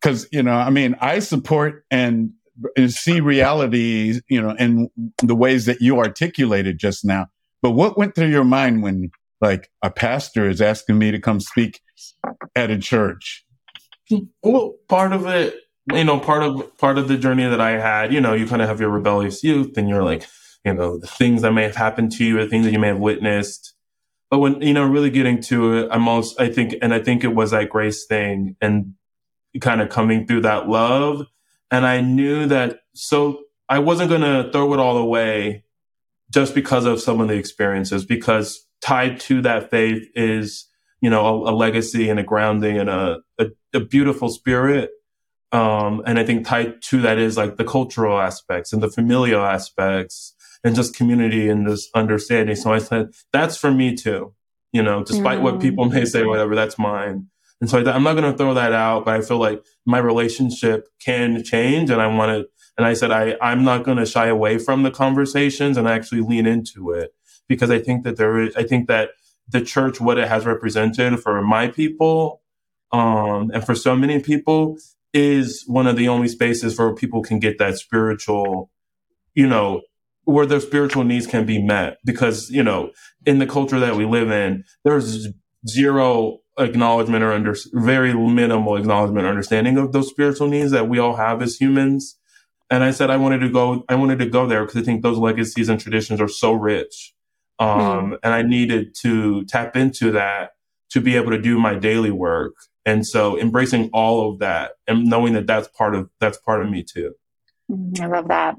Cause, 0.00 0.28
you 0.32 0.42
know, 0.42 0.52
I 0.52 0.70
mean, 0.70 0.96
I 1.00 1.18
support 1.18 1.84
and, 1.90 2.30
and 2.76 2.92
see 2.92 3.20
reality, 3.20 4.20
you 4.28 4.40
know, 4.40 4.54
in 4.58 4.90
the 5.22 5.34
ways 5.34 5.66
that 5.66 5.80
you 5.80 5.98
articulated 5.98 6.78
just 6.78 7.04
now. 7.04 7.26
But 7.62 7.72
what 7.72 7.98
went 7.98 8.14
through 8.14 8.28
your 8.28 8.44
mind 8.44 8.82
when 8.82 9.10
like 9.40 9.70
a 9.82 9.90
pastor 9.90 10.48
is 10.48 10.60
asking 10.60 10.98
me 10.98 11.10
to 11.10 11.20
come 11.20 11.40
speak 11.40 11.80
at 12.56 12.70
a 12.70 12.78
church? 12.78 13.44
Well, 14.42 14.74
part 14.88 15.12
of 15.12 15.26
it, 15.26 15.54
you 15.92 16.04
know, 16.04 16.18
part 16.18 16.42
of 16.42 16.76
part 16.78 16.98
of 16.98 17.08
the 17.08 17.16
journey 17.16 17.48
that 17.48 17.60
I 17.60 17.72
had, 17.72 18.12
you 18.12 18.20
know, 18.20 18.34
you 18.34 18.46
kind 18.46 18.62
of 18.62 18.68
have 18.68 18.80
your 18.80 18.90
rebellious 18.90 19.42
youth, 19.42 19.76
and 19.76 19.88
you're 19.88 20.02
like, 20.02 20.26
you 20.64 20.74
know, 20.74 20.98
the 20.98 21.06
things 21.06 21.42
that 21.42 21.52
may 21.52 21.62
have 21.62 21.76
happened 21.76 22.12
to 22.12 22.24
you, 22.24 22.38
the 22.38 22.46
things 22.46 22.64
that 22.64 22.72
you 22.72 22.78
may 22.78 22.88
have 22.88 22.98
witnessed. 22.98 23.74
But 24.30 24.38
when 24.40 24.60
you 24.60 24.74
know, 24.74 24.84
really 24.84 25.10
getting 25.10 25.40
to 25.44 25.78
it, 25.78 25.88
I'm 25.90 26.06
also, 26.08 26.42
I 26.42 26.52
think, 26.52 26.74
and 26.82 26.92
I 26.92 27.00
think 27.00 27.24
it 27.24 27.34
was 27.34 27.52
that 27.52 27.70
grace 27.70 28.06
thing, 28.06 28.56
and 28.60 28.94
kind 29.60 29.80
of 29.80 29.88
coming 29.88 30.26
through 30.26 30.42
that 30.42 30.68
love, 30.68 31.26
and 31.70 31.86
I 31.86 32.00
knew 32.00 32.46
that. 32.46 32.80
So 32.94 33.40
I 33.68 33.78
wasn't 33.78 34.10
going 34.10 34.20
to 34.22 34.50
throw 34.52 34.72
it 34.74 34.80
all 34.80 34.98
away 34.98 35.64
just 36.30 36.54
because 36.54 36.84
of 36.84 37.00
some 37.00 37.20
of 37.20 37.28
the 37.28 37.34
experiences, 37.34 38.04
because 38.04 38.66
tied 38.80 39.20
to 39.20 39.42
that 39.42 39.70
faith 39.70 40.08
is, 40.14 40.66
you 41.00 41.10
know, 41.10 41.44
a, 41.44 41.50
a 41.50 41.54
legacy 41.54 42.08
and 42.08 42.20
a 42.20 42.22
grounding 42.22 42.78
and 42.78 42.88
a, 42.88 43.20
a, 43.38 43.46
a 43.74 43.80
beautiful 43.80 44.28
spirit. 44.28 44.90
Um, 45.50 46.02
and 46.06 46.18
I 46.18 46.24
think 46.24 46.46
tied 46.46 46.82
to 46.82 47.00
that 47.02 47.18
is 47.18 47.36
like 47.36 47.56
the 47.56 47.64
cultural 47.64 48.18
aspects 48.18 48.72
and 48.72 48.82
the 48.82 48.90
familial 48.90 49.44
aspects 49.44 50.34
and 50.62 50.74
just 50.74 50.94
community 50.94 51.48
and 51.48 51.66
this 51.66 51.88
understanding. 51.94 52.56
So 52.56 52.72
I 52.72 52.78
said, 52.78 53.10
that's 53.32 53.56
for 53.56 53.70
me 53.70 53.94
too. 53.94 54.34
You 54.72 54.82
know, 54.82 55.02
despite 55.02 55.38
mm. 55.38 55.42
what 55.42 55.60
people 55.60 55.86
may 55.86 56.04
say, 56.04 56.24
whatever, 56.24 56.54
that's 56.54 56.78
mine. 56.78 57.28
And 57.60 57.70
so 57.70 57.78
I, 57.78 57.92
I'm 57.92 58.02
not 58.02 58.14
going 58.14 58.30
to 58.30 58.36
throw 58.36 58.54
that 58.54 58.72
out, 58.72 59.06
but 59.06 59.14
I 59.14 59.22
feel 59.22 59.38
like 59.38 59.64
my 59.86 59.98
relationship 59.98 60.88
can 61.02 61.42
change 61.42 61.90
and 61.90 62.02
I 62.02 62.06
want 62.06 62.30
to, 62.30 62.48
and 62.76 62.86
I 62.86 62.92
said, 62.92 63.10
I, 63.10 63.36
I'm 63.40 63.64
not 63.64 63.84
going 63.84 63.96
to 63.96 64.06
shy 64.06 64.26
away 64.26 64.58
from 64.58 64.82
the 64.82 64.90
conversations 64.90 65.76
and 65.76 65.88
I 65.88 65.94
actually 65.94 66.20
lean 66.20 66.46
into 66.46 66.90
it 66.90 67.12
because 67.48 67.70
I 67.70 67.78
think 67.78 68.04
that 68.04 68.16
there 68.16 68.40
is, 68.40 68.54
I 68.56 68.62
think 68.62 68.88
that 68.88 69.10
the 69.48 69.60
church, 69.60 70.00
what 70.00 70.18
it 70.18 70.28
has 70.28 70.44
represented 70.46 71.20
for 71.20 71.40
my 71.42 71.68
people, 71.68 72.42
um, 72.92 73.50
and 73.52 73.64
for 73.64 73.74
so 73.74 73.96
many 73.96 74.20
people 74.20 74.78
is 75.12 75.64
one 75.66 75.86
of 75.86 75.96
the 75.96 76.08
only 76.08 76.28
spaces 76.28 76.78
where 76.78 76.94
people 76.94 77.22
can 77.22 77.38
get 77.38 77.58
that 77.58 77.78
spiritual, 77.78 78.70
you 79.34 79.46
know, 79.46 79.82
where 80.24 80.46
their 80.46 80.60
spiritual 80.60 81.04
needs 81.04 81.26
can 81.26 81.46
be 81.46 81.62
met. 81.62 81.98
Because, 82.04 82.50
you 82.50 82.62
know, 82.62 82.90
in 83.24 83.38
the 83.38 83.46
culture 83.46 83.80
that 83.80 83.96
we 83.96 84.04
live 84.04 84.30
in, 84.30 84.64
there's 84.84 85.28
zero 85.66 86.40
acknowledgement 86.58 87.22
or 87.22 87.32
under 87.32 87.54
very 87.72 88.12
minimal 88.12 88.76
acknowledgement 88.76 89.26
or 89.26 89.30
understanding 89.30 89.78
of 89.78 89.92
those 89.92 90.08
spiritual 90.08 90.48
needs 90.48 90.70
that 90.72 90.88
we 90.88 90.98
all 90.98 91.16
have 91.16 91.40
as 91.40 91.56
humans. 91.56 92.18
And 92.70 92.84
I 92.84 92.90
said 92.90 93.10
I 93.10 93.16
wanted 93.16 93.38
to 93.38 93.48
go, 93.48 93.84
I 93.88 93.94
wanted 93.94 94.18
to 94.18 94.26
go 94.26 94.46
there 94.46 94.64
because 94.64 94.82
I 94.82 94.84
think 94.84 95.02
those 95.02 95.16
legacies 95.18 95.68
and 95.68 95.80
traditions 95.80 96.20
are 96.20 96.28
so 96.28 96.52
rich. 96.52 97.14
Um, 97.58 98.12
mm. 98.12 98.18
And 98.22 98.34
I 98.34 98.42
needed 98.42 98.94
to 99.02 99.44
tap 99.44 99.76
into 99.76 100.12
that 100.12 100.52
to 100.90 101.00
be 101.00 101.16
able 101.16 101.30
to 101.32 101.40
do 101.40 101.58
my 101.58 101.74
daily 101.74 102.10
work. 102.10 102.54
And 102.86 103.06
so 103.06 103.38
embracing 103.38 103.90
all 103.92 104.30
of 104.30 104.38
that 104.38 104.72
and 104.86 105.04
knowing 105.04 105.34
that 105.34 105.46
that's 105.46 105.68
part 105.68 105.94
of, 105.94 106.08
that's 106.20 106.38
part 106.38 106.62
of 106.62 106.70
me 106.70 106.82
too. 106.82 107.14
Mm, 107.70 108.00
I 108.00 108.06
love 108.06 108.28
that. 108.28 108.56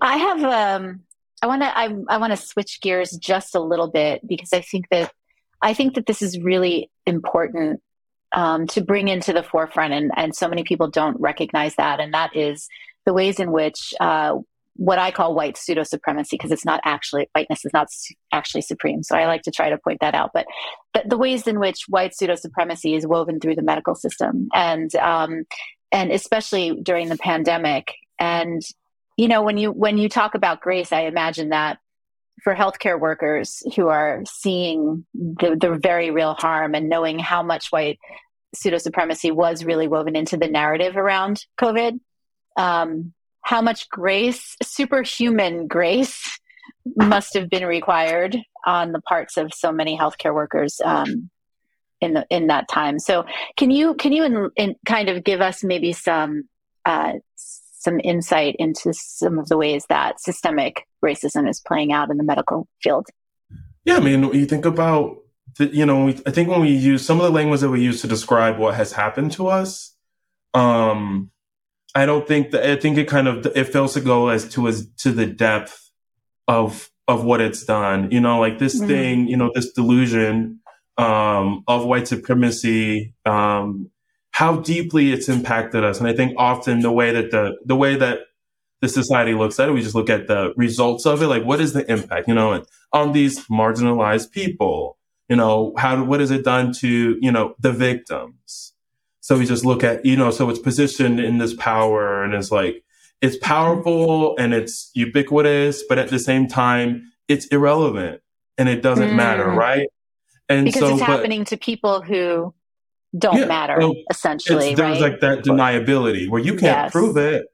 I 0.00 0.16
have, 0.18 0.42
um, 0.44 1.00
I 1.42 1.46
want 1.46 1.62
to, 1.62 1.78
I, 1.78 1.94
I 2.08 2.18
want 2.18 2.32
to 2.32 2.36
switch 2.36 2.80
gears 2.80 3.10
just 3.10 3.54
a 3.54 3.60
little 3.60 3.90
bit 3.90 4.26
because 4.26 4.52
I 4.52 4.60
think 4.60 4.86
that, 4.90 5.12
I 5.60 5.74
think 5.74 5.94
that 5.94 6.06
this 6.06 6.22
is 6.22 6.38
really 6.38 6.90
important 7.06 7.80
um, 8.32 8.66
to 8.68 8.82
bring 8.82 9.08
into 9.08 9.32
the 9.32 9.42
forefront, 9.42 9.94
and, 9.94 10.10
and 10.14 10.34
so 10.34 10.48
many 10.48 10.64
people 10.64 10.90
don't 10.90 11.18
recognize 11.18 11.74
that, 11.76 12.00
and 12.00 12.12
that 12.12 12.36
is 12.36 12.68
the 13.06 13.14
ways 13.14 13.40
in 13.40 13.50
which 13.52 13.94
uh, 13.98 14.36
what 14.76 14.98
I 14.98 15.10
call 15.10 15.34
white 15.34 15.56
pseudo 15.56 15.82
supremacy 15.82 16.36
because 16.36 16.50
it's 16.50 16.64
not 16.64 16.80
actually 16.84 17.28
whiteness 17.34 17.64
is 17.64 17.72
not 17.72 17.88
actually 18.32 18.62
supreme. 18.62 19.02
So 19.02 19.16
I 19.16 19.26
like 19.26 19.42
to 19.42 19.50
try 19.50 19.70
to 19.70 19.78
point 19.78 20.00
that 20.00 20.14
out. 20.14 20.30
But, 20.32 20.46
but 20.92 21.08
the 21.08 21.18
ways 21.18 21.46
in 21.46 21.58
which 21.58 21.84
white 21.88 22.14
pseudo 22.14 22.34
supremacy 22.34 22.94
is 22.94 23.06
woven 23.06 23.40
through 23.40 23.56
the 23.56 23.62
medical 23.62 23.94
system 23.94 24.48
and 24.54 24.94
um, 24.96 25.44
and 25.92 26.12
especially 26.12 26.80
during 26.82 27.08
the 27.08 27.16
pandemic. 27.16 27.94
And 28.18 28.62
you 29.16 29.28
know 29.28 29.42
when 29.42 29.58
you 29.58 29.72
when 29.72 29.98
you 29.98 30.08
talk 30.08 30.34
about 30.34 30.60
grace, 30.60 30.92
I 30.92 31.02
imagine 31.02 31.50
that 31.50 31.78
for 32.42 32.54
healthcare 32.54 33.00
workers 33.00 33.62
who 33.74 33.88
are 33.88 34.22
seeing 34.26 35.06
the, 35.14 35.56
the 35.58 35.78
very 35.80 36.10
real 36.10 36.34
harm 36.34 36.74
and 36.74 36.88
knowing 36.88 37.18
how 37.18 37.42
much 37.42 37.68
white 37.68 37.98
pseudo 38.54 38.78
supremacy 38.78 39.30
was 39.30 39.64
really 39.64 39.88
woven 39.88 40.16
into 40.16 40.36
the 40.36 40.48
narrative 40.48 40.96
around 40.96 41.44
COVID. 41.58 41.98
Um, 42.56 43.14
how 43.46 43.62
much 43.62 43.88
grace, 43.88 44.56
superhuman 44.60 45.68
grace, 45.68 46.36
must 46.96 47.32
have 47.34 47.48
been 47.48 47.64
required 47.64 48.36
on 48.66 48.90
the 48.90 49.00
parts 49.02 49.36
of 49.36 49.54
so 49.54 49.70
many 49.70 49.96
healthcare 49.96 50.34
workers 50.34 50.80
um, 50.84 51.30
in 52.00 52.14
the 52.14 52.26
in 52.28 52.48
that 52.48 52.68
time. 52.68 52.98
So, 52.98 53.24
can 53.56 53.70
you 53.70 53.94
can 53.94 54.10
you 54.10 54.24
in, 54.24 54.50
in 54.56 54.74
kind 54.84 55.08
of 55.08 55.22
give 55.22 55.40
us 55.40 55.62
maybe 55.62 55.92
some 55.92 56.48
uh, 56.84 57.12
some 57.36 58.00
insight 58.00 58.56
into 58.58 58.92
some 58.92 59.38
of 59.38 59.46
the 59.46 59.56
ways 59.56 59.84
that 59.88 60.20
systemic 60.20 60.82
racism 61.04 61.48
is 61.48 61.60
playing 61.60 61.92
out 61.92 62.10
in 62.10 62.16
the 62.16 62.24
medical 62.24 62.66
field? 62.82 63.06
Yeah, 63.84 63.98
I 63.98 64.00
mean, 64.00 64.24
you 64.34 64.46
think 64.46 64.64
about 64.64 65.18
the, 65.56 65.68
you 65.68 65.86
know, 65.86 66.08
I 66.08 66.32
think 66.32 66.48
when 66.48 66.62
we 66.62 66.70
use 66.70 67.06
some 67.06 67.20
of 67.20 67.26
the 67.26 67.30
language 67.30 67.60
that 67.60 67.70
we 67.70 67.80
use 67.80 68.00
to 68.00 68.08
describe 68.08 68.58
what 68.58 68.74
has 68.74 68.90
happened 68.90 69.30
to 69.32 69.46
us, 69.46 69.94
um, 70.52 71.30
I 71.96 72.04
don't 72.04 72.28
think 72.28 72.50
that 72.50 72.68
I 72.68 72.76
think 72.76 72.98
it 72.98 73.08
kind 73.08 73.26
of 73.26 73.46
it 73.56 73.64
fails 73.64 73.94
to 73.94 74.00
go 74.00 74.28
as 74.28 74.48
to 74.50 74.68
as 74.68 74.86
to 74.98 75.12
the 75.12 75.26
depth 75.26 75.90
of 76.46 76.90
of 77.08 77.24
what 77.24 77.40
it's 77.40 77.64
done. 77.64 78.10
You 78.10 78.20
know, 78.20 78.38
like 78.38 78.58
this 78.58 78.76
mm-hmm. 78.76 78.86
thing, 78.86 79.28
you 79.28 79.36
know, 79.36 79.50
this 79.54 79.72
delusion 79.72 80.60
um, 80.98 81.64
of 81.66 81.86
white 81.86 82.06
supremacy, 82.06 83.14
um, 83.24 83.90
how 84.30 84.56
deeply 84.56 85.12
it's 85.12 85.28
impacted 85.28 85.84
us. 85.84 85.98
And 85.98 86.06
I 86.06 86.12
think 86.12 86.34
often 86.36 86.80
the 86.80 86.92
way 86.92 87.12
that 87.12 87.30
the 87.30 87.56
the 87.64 87.76
way 87.76 87.96
that 87.96 88.18
the 88.82 88.88
society 88.88 89.32
looks 89.32 89.58
at 89.58 89.68
it. 89.68 89.72
We 89.72 89.80
just 89.82 89.94
look 89.94 90.10
at 90.10 90.26
the 90.26 90.52
results 90.56 91.06
of 91.06 91.22
it. 91.22 91.28
Like, 91.28 91.44
what 91.44 91.60
is 91.60 91.72
the 91.72 91.90
impact, 91.90 92.28
you 92.28 92.34
know, 92.34 92.62
on 92.92 93.12
these 93.12 93.46
marginalized 93.46 94.32
people? 94.32 94.98
You 95.28 95.36
know, 95.36 95.72
how, 95.76 96.04
what 96.04 96.20
has 96.20 96.30
it 96.30 96.44
done 96.44 96.72
to, 96.74 97.18
you 97.20 97.32
know, 97.32 97.54
the 97.58 97.72
victims? 97.72 98.74
So 99.26 99.36
we 99.36 99.44
just 99.44 99.64
look 99.64 99.82
at, 99.82 100.06
you 100.06 100.14
know, 100.14 100.30
so 100.30 100.48
it's 100.50 100.60
positioned 100.60 101.18
in 101.18 101.38
this 101.38 101.52
power 101.52 102.22
and 102.22 102.32
it's 102.32 102.52
like, 102.52 102.84
it's 103.20 103.36
powerful 103.38 104.36
and 104.38 104.54
it's 104.54 104.92
ubiquitous, 104.94 105.82
but 105.88 105.98
at 105.98 106.10
the 106.10 106.20
same 106.20 106.46
time, 106.46 107.10
it's 107.26 107.46
irrelevant 107.46 108.20
and 108.56 108.68
it 108.68 108.82
doesn't 108.82 109.08
mm. 109.08 109.16
matter, 109.16 109.50
right? 109.50 109.88
And 110.48 110.66
because 110.66 110.78
so, 110.78 110.92
it's 110.92 111.02
happening 111.02 111.40
but, 111.40 111.48
to 111.48 111.56
people 111.56 112.02
who 112.02 112.54
don't 113.18 113.38
yeah, 113.38 113.46
matter, 113.46 113.80
so 113.80 113.96
essentially. 114.12 114.76
There's 114.76 115.00
right? 115.00 115.10
like 115.10 115.20
that 115.22 115.40
deniability 115.40 116.30
where 116.30 116.40
you 116.40 116.52
can't 116.52 116.62
yes. 116.62 116.92
prove 116.92 117.16
it 117.16 117.46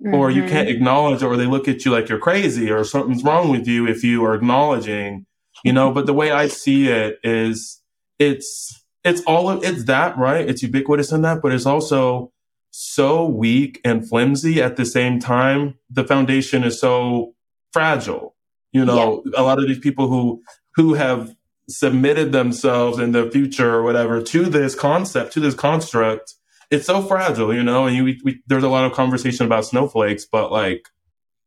mm-hmm. 0.00 0.14
or 0.14 0.30
you 0.30 0.42
can't 0.42 0.68
mm-hmm. 0.68 0.76
acknowledge 0.76 1.24
it, 1.24 1.26
or 1.26 1.36
they 1.36 1.46
look 1.46 1.66
at 1.66 1.84
you 1.84 1.90
like 1.90 2.08
you're 2.08 2.20
crazy 2.20 2.70
or 2.70 2.84
something's 2.84 3.24
wrong 3.24 3.50
with 3.50 3.66
you 3.66 3.88
if 3.88 4.04
you 4.04 4.24
are 4.24 4.36
acknowledging, 4.36 5.26
you 5.64 5.72
know. 5.72 5.90
but 5.90 6.06
the 6.06 6.14
way 6.14 6.30
I 6.30 6.46
see 6.46 6.86
it 6.86 7.18
is 7.24 7.82
it's 8.20 8.85
it's 9.06 9.22
all 9.22 9.48
of 9.48 9.64
it's 9.64 9.84
that, 9.84 10.18
right? 10.18 10.46
It's 10.46 10.62
ubiquitous 10.62 11.12
in 11.12 11.22
that, 11.22 11.40
but 11.40 11.52
it's 11.52 11.64
also 11.64 12.32
so 12.70 13.24
weak 13.24 13.80
and 13.84 14.06
flimsy 14.06 14.60
at 14.60 14.76
the 14.76 14.84
same 14.84 15.20
time. 15.20 15.78
The 15.88 16.04
foundation 16.04 16.64
is 16.64 16.80
so 16.80 17.34
fragile. 17.72 18.34
You 18.72 18.84
know, 18.84 19.22
yeah. 19.24 19.40
a 19.40 19.42
lot 19.42 19.58
of 19.58 19.66
these 19.66 19.78
people 19.78 20.08
who 20.08 20.42
who 20.74 20.94
have 20.94 21.34
submitted 21.68 22.32
themselves 22.32 22.98
in 22.98 23.12
the 23.12 23.30
future 23.30 23.74
or 23.74 23.82
whatever 23.82 24.20
to 24.22 24.44
this 24.44 24.74
concept, 24.74 25.32
to 25.32 25.40
this 25.40 25.54
construct, 25.54 26.34
it's 26.70 26.86
so 26.86 27.02
fragile, 27.02 27.54
you 27.54 27.62
know, 27.62 27.86
and 27.86 27.96
you, 27.96 28.04
we, 28.04 28.42
there's 28.46 28.64
a 28.64 28.68
lot 28.68 28.84
of 28.84 28.92
conversation 28.92 29.46
about 29.46 29.64
snowflakes, 29.64 30.24
but 30.24 30.52
like, 30.52 30.88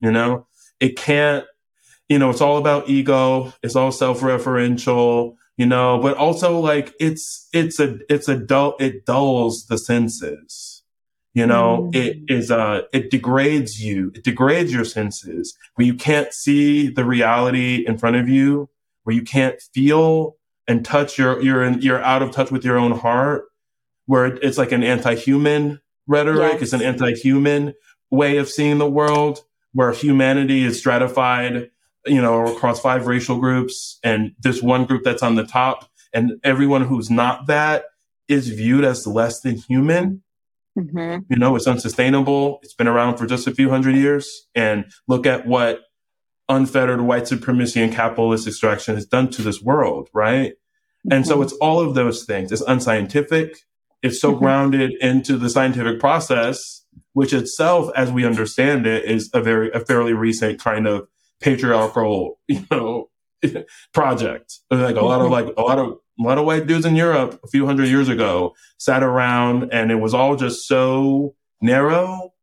you 0.01 0.11
know, 0.11 0.47
it 0.79 0.97
can't, 0.97 1.45
you 2.07 2.17
know, 2.17 2.29
it's 2.29 2.41
all 2.41 2.57
about 2.57 2.89
ego. 2.89 3.53
It's 3.61 3.75
all 3.75 3.91
self-referential, 3.91 5.35
you 5.59 5.65
know, 5.65 5.99
but 6.01 6.15
also 6.15 6.57
like 6.57 6.93
it's, 7.01 7.49
it's 7.51 7.81
a, 7.81 7.99
it's 8.09 8.29
a 8.29 8.37
dull, 8.37 8.75
it 8.79 9.05
dulls 9.05 9.65
the 9.67 9.77
senses. 9.77 10.83
You 11.33 11.45
know, 11.45 11.91
mm. 11.93 11.95
it 11.95 12.17
is, 12.27 12.49
uh, 12.49 12.83
it 12.91 13.11
degrades 13.11 13.83
you. 13.83 14.11
It 14.15 14.23
degrades 14.23 14.73
your 14.73 14.85
senses 14.85 15.55
where 15.75 15.85
you 15.85 15.93
can't 15.93 16.33
see 16.33 16.89
the 16.89 17.05
reality 17.05 17.85
in 17.85 17.97
front 17.97 18.15
of 18.15 18.27
you, 18.27 18.69
where 19.03 19.15
you 19.15 19.21
can't 19.21 19.61
feel 19.73 20.37
and 20.67 20.83
touch 20.83 21.17
your, 21.17 21.41
you're 21.41 21.63
in, 21.63 21.81
you're 21.81 22.01
out 22.01 22.23
of 22.23 22.31
touch 22.31 22.51
with 22.51 22.63
your 22.63 22.77
own 22.77 22.93
heart 22.93 23.45
where 24.05 24.25
it's 24.25 24.57
like 24.57 24.71
an 24.71 24.83
anti-human 24.83 25.81
rhetoric. 26.07 26.53
Yes. 26.53 26.61
It's 26.61 26.73
an 26.73 26.81
anti-human 26.81 27.73
way 28.09 28.37
of 28.37 28.49
seeing 28.49 28.77
the 28.77 28.89
world 28.89 29.43
where 29.73 29.91
humanity 29.91 30.63
is 30.63 30.79
stratified, 30.79 31.69
you 32.05 32.21
know, 32.21 32.47
across 32.47 32.79
five 32.79 33.07
racial 33.07 33.39
groups 33.39 33.99
and 34.03 34.33
this 34.39 34.61
one 34.61 34.85
group 34.85 35.03
that's 35.03 35.23
on 35.23 35.35
the 35.35 35.45
top 35.45 35.89
and 36.13 36.39
everyone 36.43 36.85
who's 36.85 37.09
not 37.09 37.47
that 37.47 37.85
is 38.27 38.49
viewed 38.49 38.83
as 38.83 39.05
less 39.05 39.41
than 39.41 39.55
human. 39.55 40.23
Mm-hmm. 40.77 41.23
You 41.29 41.37
know, 41.37 41.55
it's 41.55 41.67
unsustainable. 41.67 42.59
It's 42.63 42.73
been 42.73 42.87
around 42.87 43.17
for 43.17 43.25
just 43.25 43.47
a 43.47 43.51
few 43.53 43.69
hundred 43.69 43.95
years. 43.95 44.47
And 44.55 44.85
look 45.07 45.25
at 45.25 45.45
what 45.45 45.81
unfettered 46.47 47.01
white 47.01 47.27
supremacy 47.27 47.81
and 47.81 47.93
capitalist 47.93 48.47
extraction 48.47 48.95
has 48.95 49.05
done 49.05 49.29
to 49.31 49.41
this 49.41 49.61
world, 49.61 50.09
right? 50.13 50.51
Mm-hmm. 50.51 51.13
And 51.13 51.27
so 51.27 51.35
mm-hmm. 51.35 51.43
it's 51.43 51.53
all 51.53 51.79
of 51.79 51.95
those 51.95 52.23
things. 52.23 52.51
It's 52.51 52.61
unscientific. 52.61 53.57
It's 54.01 54.21
so 54.21 54.31
mm-hmm. 54.31 54.39
grounded 54.39 54.91
into 55.01 55.37
the 55.37 55.49
scientific 55.49 55.99
process, 55.99 56.85
which 57.13 57.33
itself, 57.33 57.91
as 57.95 58.11
we 58.11 58.25
understand 58.25 58.87
it, 58.87 59.05
is 59.05 59.29
a 59.33 59.41
very, 59.41 59.71
a 59.71 59.79
fairly 59.79 60.13
recent 60.13 60.59
kind 60.59 60.87
of 60.87 61.07
patriarchal, 61.41 62.39
you 62.47 62.65
know, 62.71 63.09
project. 63.93 64.59
Like 64.69 64.95
a 64.95 65.01
lot 65.01 65.21
of 65.21 65.31
like 65.31 65.47
a 65.57 65.61
lot 65.61 65.79
of 65.79 65.99
a 66.19 66.23
lot 66.23 66.37
of 66.37 66.45
white 66.45 66.67
dudes 66.67 66.85
in 66.85 66.95
Europe 66.95 67.39
a 67.43 67.47
few 67.47 67.65
hundred 67.65 67.87
years 67.87 68.09
ago 68.09 68.53
sat 68.77 69.03
around 69.03 69.69
and 69.71 69.91
it 69.91 69.95
was 69.95 70.13
all 70.13 70.35
just 70.35 70.67
so 70.67 71.35
narrow, 71.61 72.33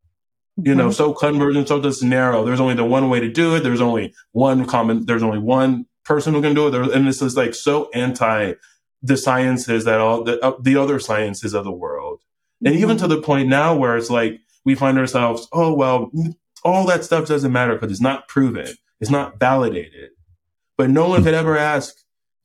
you 0.56 0.74
know, 0.74 0.84
mm-hmm. 0.84 0.92
so 0.92 1.12
convergent, 1.12 1.68
so 1.68 1.80
just 1.80 2.02
narrow. 2.02 2.44
There's 2.44 2.60
only 2.60 2.74
the 2.74 2.84
one 2.84 3.10
way 3.10 3.20
to 3.20 3.30
do 3.30 3.54
it. 3.54 3.60
There's 3.60 3.80
only 3.80 4.14
one 4.32 4.64
common, 4.64 5.04
there's 5.04 5.22
only 5.22 5.38
one 5.38 5.86
person 6.04 6.32
who 6.32 6.40
can 6.40 6.54
do 6.54 6.68
it. 6.68 6.70
There, 6.70 6.82
and 6.82 7.06
this 7.06 7.20
is 7.20 7.36
like 7.36 7.54
so 7.54 7.90
anti 7.92 8.54
the 9.02 9.16
sciences 9.16 9.84
that 9.84 10.00
all 10.00 10.24
the, 10.24 10.40
uh, 10.44 10.56
the 10.60 10.76
other 10.76 10.98
sciences 10.98 11.52
of 11.54 11.64
the 11.64 11.72
world. 11.72 12.22
And 12.64 12.74
mm-hmm. 12.74 12.82
even 12.82 12.96
to 12.98 13.06
the 13.06 13.20
point 13.20 13.48
now 13.48 13.76
where 13.76 13.96
it's 13.96 14.10
like 14.10 14.40
we 14.64 14.74
find 14.74 14.98
ourselves, 14.98 15.46
oh, 15.52 15.74
well, 15.74 16.10
all 16.64 16.86
that 16.86 17.04
stuff 17.04 17.28
doesn't 17.28 17.52
matter 17.52 17.74
because 17.74 17.92
it's 17.92 18.00
not 18.00 18.26
proven, 18.26 18.74
it's 19.00 19.10
not 19.10 19.38
validated. 19.38 20.10
But 20.76 20.90
no 20.90 21.08
one 21.08 21.24
could 21.24 21.34
ever 21.34 21.56
ask, 21.56 21.94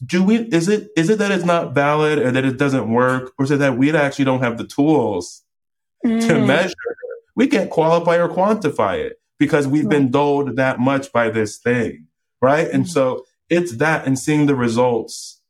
do 0.05 0.23
we, 0.23 0.37
is 0.37 0.67
it, 0.67 0.89
is 0.95 1.09
it 1.09 1.19
that 1.19 1.31
it's 1.31 1.45
not 1.45 1.73
valid 1.73 2.19
or 2.19 2.31
that 2.31 2.45
it 2.45 2.57
doesn't 2.57 2.91
work? 2.91 3.33
Or 3.37 3.45
is 3.45 3.51
it 3.51 3.59
that 3.59 3.77
we 3.77 3.95
actually 3.95 4.25
don't 4.25 4.41
have 4.41 4.57
the 4.57 4.65
tools 4.65 5.43
mm. 6.05 6.25
to 6.27 6.39
measure? 6.45 6.75
We 7.35 7.47
can't 7.47 7.69
qualify 7.69 8.17
or 8.17 8.29
quantify 8.29 8.97
it 8.97 9.19
because 9.37 9.67
we've 9.67 9.89
been 9.89 10.11
dulled 10.11 10.55
that 10.55 10.79
much 10.79 11.11
by 11.11 11.29
this 11.29 11.57
thing. 11.57 12.07
Right. 12.41 12.67
Mm. 12.67 12.73
And 12.73 12.89
so 12.89 13.25
it's 13.49 13.77
that 13.77 14.07
and 14.07 14.17
seeing 14.17 14.45
the 14.45 14.55
results 14.55 15.41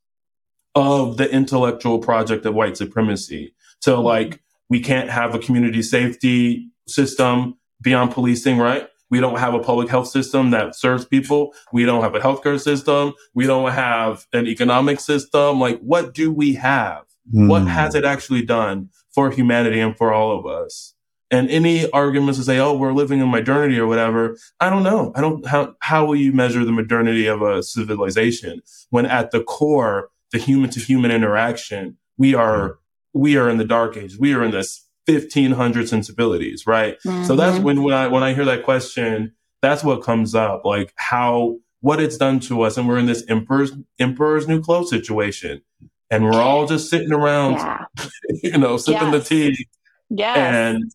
of 0.75 1.17
the 1.17 1.29
intellectual 1.29 1.99
project 1.99 2.45
of 2.45 2.53
white 2.53 2.77
supremacy. 2.77 3.53
So 3.79 3.97
mm-hmm. 3.97 4.05
like 4.05 4.41
we 4.69 4.79
can't 4.79 5.09
have 5.09 5.35
a 5.35 5.39
community 5.39 5.81
safety 5.81 6.69
system 6.87 7.57
beyond 7.81 8.11
policing, 8.11 8.57
right? 8.57 8.87
We 9.11 9.19
don't 9.19 9.37
have 9.37 9.53
a 9.53 9.59
public 9.59 9.89
health 9.89 10.07
system 10.07 10.49
that 10.51 10.75
serves 10.75 11.05
people. 11.05 11.53
We 11.71 11.85
don't 11.85 12.01
have 12.01 12.15
a 12.15 12.19
healthcare 12.19 12.59
system. 12.59 13.13
We 13.35 13.45
don't 13.45 13.71
have 13.71 14.25
an 14.33 14.47
economic 14.47 14.99
system. 14.99 15.59
Like 15.59 15.79
what 15.81 16.13
do 16.13 16.31
we 16.31 16.55
have? 16.55 17.03
Mm. 17.33 17.47
What 17.47 17.67
has 17.67 17.93
it 17.93 18.05
actually 18.05 18.43
done 18.43 18.89
for 19.13 19.29
humanity 19.29 19.79
and 19.79 19.95
for 19.95 20.11
all 20.11 20.37
of 20.37 20.45
us? 20.47 20.95
And 21.29 21.49
any 21.49 21.89
arguments 21.91 22.39
to 22.39 22.43
say, 22.43 22.59
oh, 22.59 22.73
we're 22.73 22.91
living 22.91 23.19
in 23.19 23.29
modernity 23.29 23.79
or 23.79 23.87
whatever, 23.87 24.37
I 24.59 24.69
don't 24.69 24.83
know. 24.83 25.13
I 25.15 25.21
don't, 25.21 25.45
how, 25.47 25.75
how 25.79 26.05
will 26.05 26.17
you 26.17 26.33
measure 26.33 26.65
the 26.65 26.73
modernity 26.73 27.25
of 27.27 27.41
a 27.41 27.63
civilization 27.63 28.61
when 28.89 29.05
at 29.05 29.31
the 29.31 29.41
core, 29.41 30.09
the 30.31 30.39
human 30.39 30.69
to 30.71 30.79
human 30.81 31.11
interaction, 31.11 31.97
we 32.17 32.33
are 32.33 32.79
we 33.13 33.37
are 33.37 33.49
in 33.49 33.57
the 33.57 33.65
dark 33.65 33.97
age. 33.97 34.17
We 34.17 34.33
are 34.33 34.43
in 34.43 34.51
this 34.51 34.87
1500 35.07 35.89
sensibilities, 35.89 36.65
right? 36.67 36.97
Mm-hmm. 37.05 37.25
So 37.25 37.35
that's 37.35 37.55
mm-hmm. 37.55 37.65
when 37.65 37.83
when 37.83 37.93
I 37.93 38.07
when 38.07 38.23
I 38.23 38.33
hear 38.33 38.45
that 38.45 38.63
question, 38.63 39.33
that's 39.61 39.83
what 39.83 40.03
comes 40.03 40.35
up, 40.35 40.65
like 40.65 40.93
how 40.95 41.57
what 41.81 41.99
it's 41.99 42.17
done 42.17 42.39
to 42.41 42.61
us, 42.61 42.77
and 42.77 42.87
we're 42.87 42.99
in 42.99 43.07
this 43.07 43.23
emperor's 43.27 43.71
emperor's 43.99 44.47
new 44.47 44.61
clothes 44.61 44.89
situation, 44.89 45.61
and 46.09 46.23
we're 46.23 46.41
all 46.41 46.67
just 46.67 46.89
sitting 46.89 47.11
around, 47.11 47.53
yeah. 47.53 47.85
you 48.43 48.57
know, 48.57 48.77
sipping 48.77 49.11
yes. 49.11 49.27
the 49.27 49.51
tea. 49.51 49.67
Yeah. 50.09 50.35
And 50.35 50.91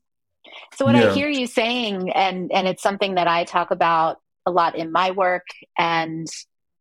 so 0.74 0.84
what 0.84 0.94
yeah. 0.94 1.10
I 1.10 1.14
hear 1.14 1.28
you 1.28 1.46
saying, 1.46 2.10
and 2.12 2.52
and 2.52 2.68
it's 2.68 2.82
something 2.82 3.16
that 3.16 3.26
I 3.26 3.44
talk 3.44 3.70
about 3.70 4.18
a 4.44 4.50
lot 4.50 4.76
in 4.76 4.92
my 4.92 5.10
work, 5.10 5.46
and 5.76 6.28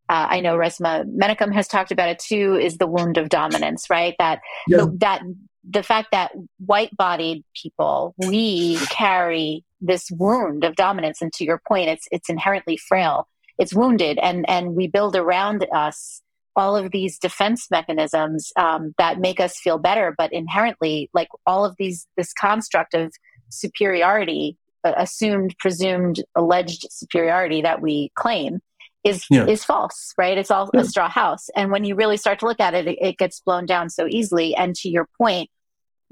uh, 0.08 0.28
I 0.30 0.40
know 0.42 0.56
Resmaa 0.56 1.06
Menakem 1.06 1.54
has 1.54 1.68
talked 1.68 1.92
about 1.92 2.10
it 2.10 2.20
too, 2.20 2.56
is 2.56 2.78
the 2.78 2.88
wound 2.88 3.18
of 3.18 3.30
dominance, 3.30 3.90
right? 3.90 4.16
That 4.20 4.42
yeah. 4.68 4.78
the, 4.78 4.98
that 5.00 5.22
the 5.69 5.84
fact 5.84 6.10
that 6.12 6.32
white-bodied 6.65 7.43
people 7.62 8.13
we 8.17 8.78
carry 8.89 9.63
this 9.82 10.10
wound 10.12 10.63
of 10.63 10.75
dominance, 10.75 11.21
and 11.21 11.34
to 11.34 11.43
your 11.43 11.62
point, 11.67 11.89
it's 11.89 12.08
it's 12.12 12.30
inherently 12.30 12.78
frail, 12.78 13.28
it's 13.58 13.73
wounded, 13.73 14.17
and 14.19 14.47
and 14.49 14.75
we 14.75 14.88
build 14.88 15.15
around 15.15 15.65
us 15.71 16.21
all 16.56 16.78
of 16.78 16.91
these 16.91 17.19
defense 17.19 17.69
mechanisms 17.69 18.54
um, 18.56 18.93
that 18.97 19.19
make 19.19 19.39
us 19.39 19.60
feel 19.60 19.78
better, 19.78 20.15
but 20.17 20.32
inherently, 20.32 21.10
like 21.13 21.28
all 21.45 21.65
of 21.65 21.75
these 21.78 22.08
this 22.15 22.32
construct 22.34 22.93
of 22.93 23.13
superiority, 23.49 24.58
uh, 24.84 24.93
assumed, 24.97 25.56
presumed, 25.60 26.23
alleged 26.36 26.88
superiority 26.91 27.62
that 27.62 27.82
we 27.82 28.12
claim 28.15 28.60
is 29.04 29.25
yeah. 29.30 29.45
is 29.45 29.63
false, 29.63 30.13
right? 30.17 30.38
It's 30.38 30.49
all 30.49 30.69
yeah. 30.73 30.82
a 30.82 30.86
straw 30.86 31.10
house. 31.10 31.49
And 31.56 31.71
when 31.71 31.84
you 31.84 31.95
really 31.95 32.17
start 32.17 32.39
to 32.39 32.47
look 32.47 32.60
at 32.60 32.73
it, 32.73 32.88
it, 32.88 32.97
it 33.01 33.17
gets 33.17 33.39
blown 33.39 33.65
down 33.65 33.89
so 33.89 34.08
easily. 34.08 34.56
And 34.56 34.75
to 34.78 34.89
your 34.89 35.08
point, 35.17 35.49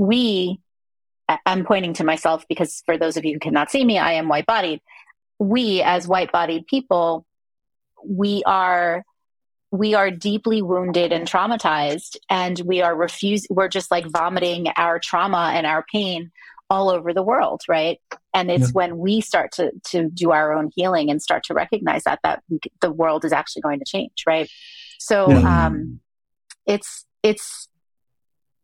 we 0.03 0.59
I'm 1.45 1.65
pointing 1.65 1.93
to 1.93 2.03
myself 2.03 2.45
because 2.49 2.83
for 2.85 2.97
those 2.97 3.15
of 3.15 3.23
you 3.23 3.33
who 3.33 3.39
cannot 3.39 3.71
see 3.71 3.83
me, 3.85 3.97
I 3.97 4.13
am 4.13 4.27
white 4.27 4.45
bodied. 4.45 4.81
We 5.39 5.81
as 5.81 6.07
white 6.07 6.31
bodied 6.31 6.67
people, 6.67 7.25
we 8.05 8.43
are 8.45 9.03
we 9.71 9.95
are 9.95 10.11
deeply 10.11 10.61
wounded 10.61 11.11
and 11.11 11.27
traumatized 11.27 12.17
and 12.29 12.59
we 12.59 12.81
are 12.81 12.95
refused 12.95 13.47
we're 13.49 13.69
just 13.69 13.89
like 13.89 14.05
vomiting 14.05 14.67
our 14.75 14.99
trauma 14.99 15.51
and 15.55 15.65
our 15.65 15.83
pain 15.91 16.31
all 16.69 16.89
over 16.89 17.13
the 17.13 17.23
world, 17.23 17.61
right? 17.67 17.99
And 18.33 18.51
it's 18.51 18.67
yeah. 18.67 18.73
when 18.73 18.97
we 18.97 19.21
start 19.21 19.53
to 19.53 19.71
to 19.91 20.09
do 20.09 20.31
our 20.31 20.53
own 20.53 20.69
healing 20.75 21.09
and 21.09 21.21
start 21.21 21.43
to 21.45 21.53
recognize 21.53 22.03
that 22.03 22.19
that 22.23 22.43
the 22.81 22.91
world 22.91 23.23
is 23.23 23.31
actually 23.31 23.61
going 23.61 23.79
to 23.79 23.85
change, 23.85 24.23
right? 24.27 24.49
So 24.99 25.29
yeah. 25.29 25.65
um, 25.67 26.01
it's 26.65 27.05
it's 27.23 27.69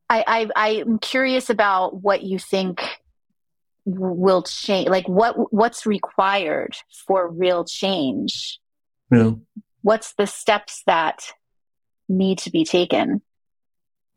I, 0.10 0.50
I 0.56 0.82
I'm 0.82 1.00
curious 1.00 1.50
about 1.50 2.02
what 2.02 2.24
you 2.24 2.40
think 2.40 2.82
will 3.86 4.44
change 4.44 4.90
like 4.90 5.08
what 5.08 5.54
what's 5.54 5.86
required 5.86 6.76
for 7.08 7.30
real 7.30 7.64
change? 7.66 8.60
Yeah. 9.12 9.32
What's 9.82 10.14
the 10.14 10.28
steps 10.28 10.84
that 10.86 11.32
need 12.08 12.40
to 12.40 12.52
be 12.52 12.66
taken? 12.66 13.22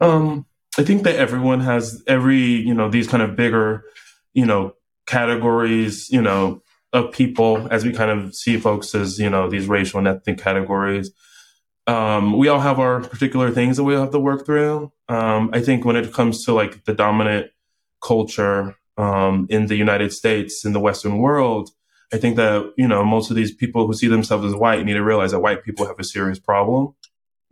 Um 0.01 0.47
i 0.79 0.83
think 0.83 1.03
that 1.03 1.17
everyone 1.17 1.61
has 1.61 2.03
every 2.07 2.41
you 2.41 2.73
know 2.75 2.89
these 2.89 3.07
kind 3.07 3.23
of 3.23 3.37
bigger 3.37 3.85
you 4.33 4.47
know 4.47 4.73
categories 5.07 6.09
you 6.11 6.23
know 6.23 6.63
of 6.93 7.13
people 7.13 7.69
as 7.71 7.85
we 7.85 7.93
kind 7.93 8.11
of 8.11 8.35
see 8.35 8.57
folks 8.59 8.95
as 8.95 9.19
you 9.19 9.29
know 9.29 9.51
these 9.51 9.67
racial 9.67 9.99
and 9.99 10.09
ethnic 10.09 10.39
categories 10.39 11.11
um, 11.87 12.39
we 12.39 12.49
all 12.49 12.61
have 12.61 12.79
our 12.79 13.01
particular 13.01 13.51
things 13.51 13.77
that 13.77 13.85
we 13.85 13.95
have 13.95 14.11
to 14.11 14.19
work 14.19 14.47
through 14.47 14.93
um, 15.09 15.51
i 15.53 15.61
think 15.61 15.85
when 15.85 15.97
it 15.97 16.13
comes 16.13 16.45
to 16.45 16.53
like 16.53 16.85
the 16.85 16.95
dominant 16.95 17.51
culture 18.03 18.77
um, 18.97 19.47
in 19.49 19.67
the 19.67 19.77
United 19.77 20.13
States, 20.13 20.65
in 20.65 20.73
the 20.73 20.81
Western 20.81 21.19
world, 21.19 21.71
I 22.13 22.19
think 22.19 22.37
that, 22.37 22.73
you 22.77 22.87
know, 22.87 23.05
most 23.05 23.31
of 23.31 23.37
these 23.37 23.55
people 23.55 23.87
who 23.87 23.95
see 23.95 24.09
themselves 24.09 24.45
as 24.45 24.55
white 24.55 24.85
need 24.85 24.95
to 24.95 25.03
realize 25.03 25.31
that 25.31 25.41
white 25.41 25.65
people 25.65 25.87
have 25.87 25.99
a 25.99 26.05
serious 26.05 26.39
problem. 26.39 26.95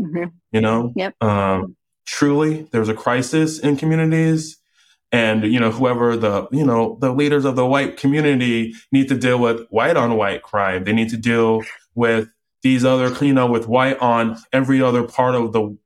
Mm-hmm. 0.01 0.25
You 0.53 0.61
know? 0.61 0.93
Yep. 0.97 1.23
Um, 1.23 1.77
truly, 2.05 2.69
there's 2.71 2.89
a 2.89 2.95
crisis 2.95 3.59
in 3.59 3.77
communities. 3.77 4.59
And, 5.13 5.45
you 5.45 5.59
know, 5.59 5.73
whoever 5.73 6.17
the, 6.17 6.47
you 6.53 6.65
know, 6.65 6.97
the 7.01 7.13
leaders 7.13 7.45
of 7.45 7.57
the 7.57 7.67
white 7.67 7.97
community 7.97 8.75
need 8.93 9.09
to 9.09 9.17
deal 9.17 9.39
with 9.39 9.67
white 9.69 9.97
on 9.97 10.17
white 10.17 10.43
crime. 10.43 10.85
They 10.85 10.93
need 10.93 11.09
to 11.09 11.17
deal 11.17 11.63
with 11.95 12.29
these 12.63 12.85
other, 12.85 13.13
you 13.25 13.35
know, 13.35 13.47
with 13.47 13.69
white 13.69 13.99
on 13.99 14.39
every 14.53 14.83
other 14.83 15.03
part 15.03 15.35
of 15.35 15.53
the, 15.53 15.77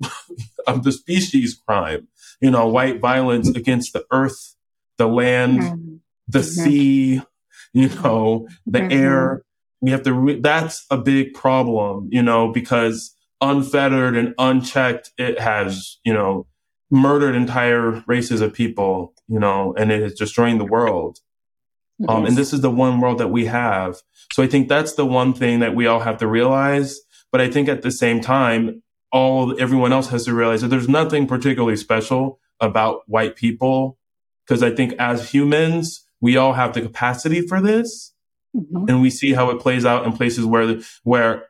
of 0.66 0.84
the 0.84 0.92
species 0.92 1.60
crime, 1.66 2.08
you 2.40 2.50
know, 2.50 2.66
white 2.68 3.00
violence 3.00 3.48
against 3.48 3.92
the 3.92 4.04
earth 4.10 4.54
the 4.98 5.06
land, 5.08 5.60
mm-hmm. 5.60 5.94
the 6.28 6.38
mm-hmm. 6.38 6.64
sea, 6.64 7.22
you 7.72 7.88
know, 7.88 8.48
the 8.66 8.80
mm-hmm. 8.80 8.92
air. 8.92 9.42
We 9.80 9.90
have 9.90 10.04
to, 10.04 10.12
re- 10.12 10.40
that's 10.40 10.86
a 10.90 10.96
big 10.96 11.34
problem, 11.34 12.08
you 12.12 12.22
know, 12.22 12.52
because 12.52 13.16
unfettered 13.40 14.16
and 14.16 14.34
unchecked, 14.38 15.10
it 15.18 15.40
has, 15.40 15.98
you 16.04 16.12
know, 16.12 16.46
murdered 16.90 17.34
entire 17.34 18.04
races 18.06 18.40
of 18.40 18.52
people, 18.52 19.14
you 19.26 19.40
know, 19.40 19.74
and 19.76 19.90
it 19.90 20.02
is 20.02 20.14
destroying 20.14 20.58
the 20.58 20.64
world. 20.64 21.18
Yes. 22.02 22.10
Um, 22.10 22.26
and 22.26 22.36
this 22.36 22.52
is 22.52 22.60
the 22.60 22.70
one 22.70 23.00
world 23.00 23.18
that 23.18 23.28
we 23.28 23.46
have. 23.46 23.96
So 24.32 24.42
I 24.42 24.46
think 24.46 24.68
that's 24.68 24.94
the 24.94 25.06
one 25.06 25.34
thing 25.34 25.60
that 25.60 25.74
we 25.74 25.86
all 25.86 26.00
have 26.00 26.18
to 26.18 26.26
realize. 26.26 27.00
But 27.30 27.40
I 27.40 27.50
think 27.50 27.68
at 27.68 27.82
the 27.82 27.90
same 27.90 28.20
time, 28.20 28.82
all 29.12 29.58
everyone 29.60 29.92
else 29.92 30.08
has 30.08 30.24
to 30.24 30.34
realize 30.34 30.62
that 30.62 30.68
there's 30.68 30.88
nothing 30.88 31.26
particularly 31.26 31.76
special 31.76 32.40
about 32.60 33.02
white 33.06 33.36
people 33.36 33.98
because 34.44 34.62
I 34.62 34.74
think 34.74 34.94
as 34.98 35.30
humans, 35.30 36.06
we 36.20 36.36
all 36.36 36.54
have 36.54 36.74
the 36.74 36.82
capacity 36.82 37.46
for 37.46 37.60
this. 37.60 38.12
Mm-hmm. 38.56 38.84
And 38.88 39.00
we 39.00 39.10
see 39.10 39.32
how 39.32 39.50
it 39.50 39.60
plays 39.60 39.86
out 39.86 40.04
in 40.04 40.12
places 40.12 40.44
where, 40.44 40.80
where 41.04 41.46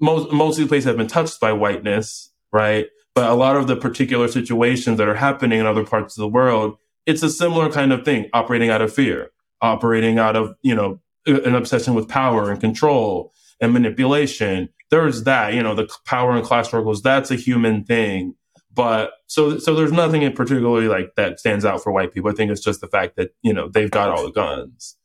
most, 0.00 0.30
most 0.30 0.58
of 0.58 0.64
the 0.64 0.68
places 0.68 0.86
have 0.86 0.96
been 0.96 1.06
touched 1.06 1.40
by 1.40 1.52
whiteness, 1.52 2.30
right? 2.52 2.86
But 3.14 3.30
a 3.30 3.34
lot 3.34 3.56
of 3.56 3.66
the 3.66 3.76
particular 3.76 4.28
situations 4.28 4.98
that 4.98 5.08
are 5.08 5.14
happening 5.14 5.60
in 5.60 5.66
other 5.66 5.84
parts 5.84 6.18
of 6.18 6.20
the 6.20 6.28
world, 6.28 6.76
it's 7.06 7.22
a 7.22 7.30
similar 7.30 7.70
kind 7.70 7.92
of 7.92 8.04
thing, 8.04 8.28
operating 8.32 8.70
out 8.70 8.82
of 8.82 8.92
fear, 8.92 9.30
operating 9.64 10.18
out 10.18 10.36
of, 10.36 10.54
you 10.62 10.74
know, 10.74 11.00
an 11.26 11.54
obsession 11.54 11.94
with 11.94 12.08
power 12.08 12.50
and 12.50 12.60
control 12.60 13.32
and 13.60 13.72
manipulation. 13.72 14.68
There's 14.90 15.24
that, 15.24 15.54
you 15.54 15.62
know, 15.62 15.74
the 15.74 15.88
power 16.04 16.36
and 16.36 16.44
class 16.44 16.66
struggles, 16.66 17.02
that's 17.02 17.30
a 17.30 17.36
human 17.36 17.84
thing. 17.84 18.34
But 18.72 19.12
so 19.26 19.58
so 19.58 19.74
there's 19.74 19.92
nothing 19.92 20.22
in 20.22 20.32
particularly 20.32 20.88
like 20.88 21.14
that 21.16 21.38
stands 21.38 21.64
out 21.64 21.82
for 21.82 21.92
white 21.92 22.12
people. 22.12 22.30
I 22.30 22.34
think 22.34 22.50
it's 22.50 22.60
just 22.60 22.80
the 22.80 22.88
fact 22.88 23.16
that 23.16 23.30
you 23.40 23.52
know 23.52 23.68
they've 23.68 23.90
got 23.90 24.10
all 24.10 24.24
the 24.24 24.32
guns. 24.32 24.96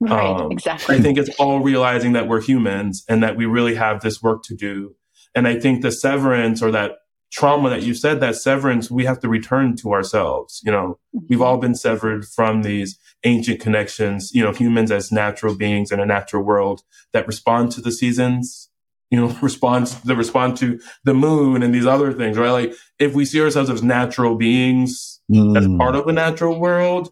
Right, 0.00 0.24
um, 0.24 0.50
exactly. 0.50 0.96
I 0.96 1.00
think 1.00 1.18
it's 1.18 1.28
all 1.38 1.60
realizing 1.60 2.14
that 2.14 2.26
we're 2.26 2.40
humans 2.40 3.04
and 3.06 3.22
that 3.22 3.36
we 3.36 3.44
really 3.44 3.74
have 3.74 4.00
this 4.00 4.22
work 4.22 4.44
to 4.44 4.54
do. 4.54 4.94
And 5.34 5.46
I 5.46 5.60
think 5.60 5.82
the 5.82 5.92
severance 5.92 6.62
or 6.62 6.70
that 6.70 6.92
trauma 7.30 7.70
that 7.70 7.82
you 7.82 7.94
said, 7.94 8.20
that 8.20 8.36
severance, 8.36 8.90
we 8.90 9.04
have 9.04 9.20
to 9.20 9.28
return 9.28 9.76
to 9.76 9.92
ourselves. 9.92 10.60
You 10.64 10.72
know, 10.72 10.98
mm-hmm. 11.14 11.26
we've 11.28 11.42
all 11.42 11.58
been 11.58 11.74
severed 11.74 12.26
from 12.26 12.62
these 12.62 12.98
ancient 13.24 13.60
connections, 13.60 14.32
you 14.34 14.42
know, 14.42 14.52
humans 14.52 14.90
as 14.90 15.12
natural 15.12 15.54
beings 15.54 15.90
in 15.90 16.00
a 16.00 16.06
natural 16.06 16.42
world 16.42 16.82
that 17.12 17.26
respond 17.26 17.72
to 17.72 17.80
the 17.80 17.92
seasons 17.92 18.68
you 19.10 19.18
know, 19.18 19.34
response, 19.42 19.94
the 19.94 20.16
respond 20.16 20.56
to 20.58 20.78
the 21.04 21.14
moon 21.14 21.62
and 21.62 21.74
these 21.74 21.86
other 21.86 22.12
things, 22.12 22.36
right? 22.36 22.50
Like 22.50 22.74
if 22.98 23.14
we 23.14 23.24
see 23.24 23.40
ourselves 23.40 23.70
as 23.70 23.82
natural 23.82 24.36
beings 24.36 25.20
mm. 25.30 25.56
as 25.56 25.66
part 25.78 25.94
of 25.94 26.06
a 26.06 26.12
natural 26.12 26.58
world, 26.58 27.10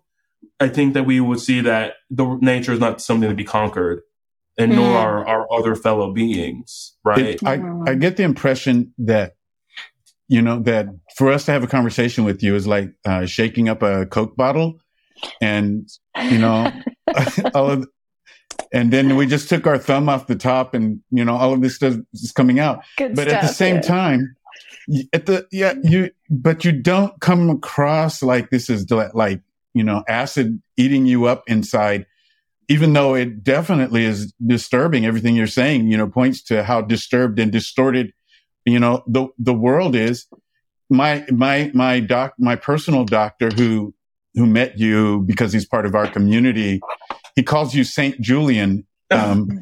I 0.60 0.68
think 0.68 0.94
that 0.94 1.04
we 1.04 1.20
would 1.20 1.40
see 1.40 1.60
that 1.62 1.94
the 2.10 2.38
nature 2.40 2.72
is 2.72 2.80
not 2.80 3.00
something 3.00 3.28
to 3.28 3.34
be 3.34 3.44
conquered 3.44 4.02
and 4.58 4.72
mm. 4.72 4.76
nor 4.76 4.96
are 4.96 5.26
our 5.26 5.52
other 5.52 5.74
fellow 5.74 6.12
beings, 6.12 6.96
right? 7.04 7.18
It, 7.18 7.44
I, 7.44 7.60
I 7.86 7.94
get 7.94 8.16
the 8.16 8.22
impression 8.22 8.94
that, 8.98 9.35
you 10.28 10.42
know, 10.42 10.60
that 10.60 10.86
for 11.16 11.30
us 11.30 11.44
to 11.46 11.52
have 11.52 11.62
a 11.62 11.68
conversation 11.68 12.24
with 12.24 12.42
you 12.42 12.54
is 12.54 12.66
like 12.66 12.90
uh, 13.04 13.26
shaking 13.26 13.68
up 13.68 13.82
a 13.82 14.06
Coke 14.06 14.36
bottle 14.36 14.80
and, 15.40 15.88
you 16.30 16.38
know, 16.38 16.72
all 17.54 17.70
of, 17.70 17.88
and 18.72 18.92
then 18.92 19.16
we 19.16 19.26
just 19.26 19.48
took 19.48 19.66
our 19.66 19.78
thumb 19.78 20.08
off 20.08 20.26
the 20.26 20.36
top 20.36 20.74
and 20.74 21.00
you 21.10 21.24
know 21.24 21.34
all 21.34 21.52
of 21.52 21.60
this 21.60 21.76
stuff 21.76 21.94
is 22.12 22.32
coming 22.32 22.58
out 22.58 22.82
Good 22.96 23.14
but 23.14 23.28
stuff, 23.28 23.42
at 23.42 23.46
the 23.46 23.54
same 23.54 23.76
yeah. 23.76 23.80
time 23.82 24.36
at 25.12 25.26
the 25.26 25.46
yeah 25.50 25.74
you 25.82 26.10
but 26.30 26.64
you 26.64 26.72
don't 26.72 27.18
come 27.20 27.50
across 27.50 28.22
like 28.22 28.50
this 28.50 28.70
is 28.70 28.90
like 28.90 29.40
you 29.74 29.82
know 29.82 30.04
acid 30.08 30.60
eating 30.76 31.06
you 31.06 31.26
up 31.26 31.44
inside 31.46 32.06
even 32.68 32.92
though 32.92 33.14
it 33.14 33.44
definitely 33.44 34.04
is 34.04 34.32
disturbing 34.44 35.06
everything 35.06 35.36
you're 35.36 35.46
saying 35.46 35.90
you 35.90 35.96
know 35.96 36.08
points 36.08 36.42
to 36.42 36.62
how 36.62 36.80
disturbed 36.80 37.38
and 37.38 37.52
distorted 37.52 38.12
you 38.66 38.78
know 38.78 39.02
the 39.06 39.28
the 39.38 39.54
world 39.54 39.96
is 39.96 40.26
my 40.90 41.24
my 41.30 41.70
my 41.74 42.00
doc 42.00 42.34
my 42.38 42.56
personal 42.56 43.04
doctor 43.04 43.48
who 43.50 43.94
who 44.34 44.46
met 44.46 44.78
you 44.78 45.22
because 45.22 45.52
he's 45.52 45.64
part 45.64 45.86
of 45.86 45.94
our 45.94 46.06
community 46.06 46.80
he 47.36 47.42
calls 47.42 47.74
you 47.74 47.84
Saint 47.84 48.20
Julian, 48.20 48.86
um, 49.10 49.60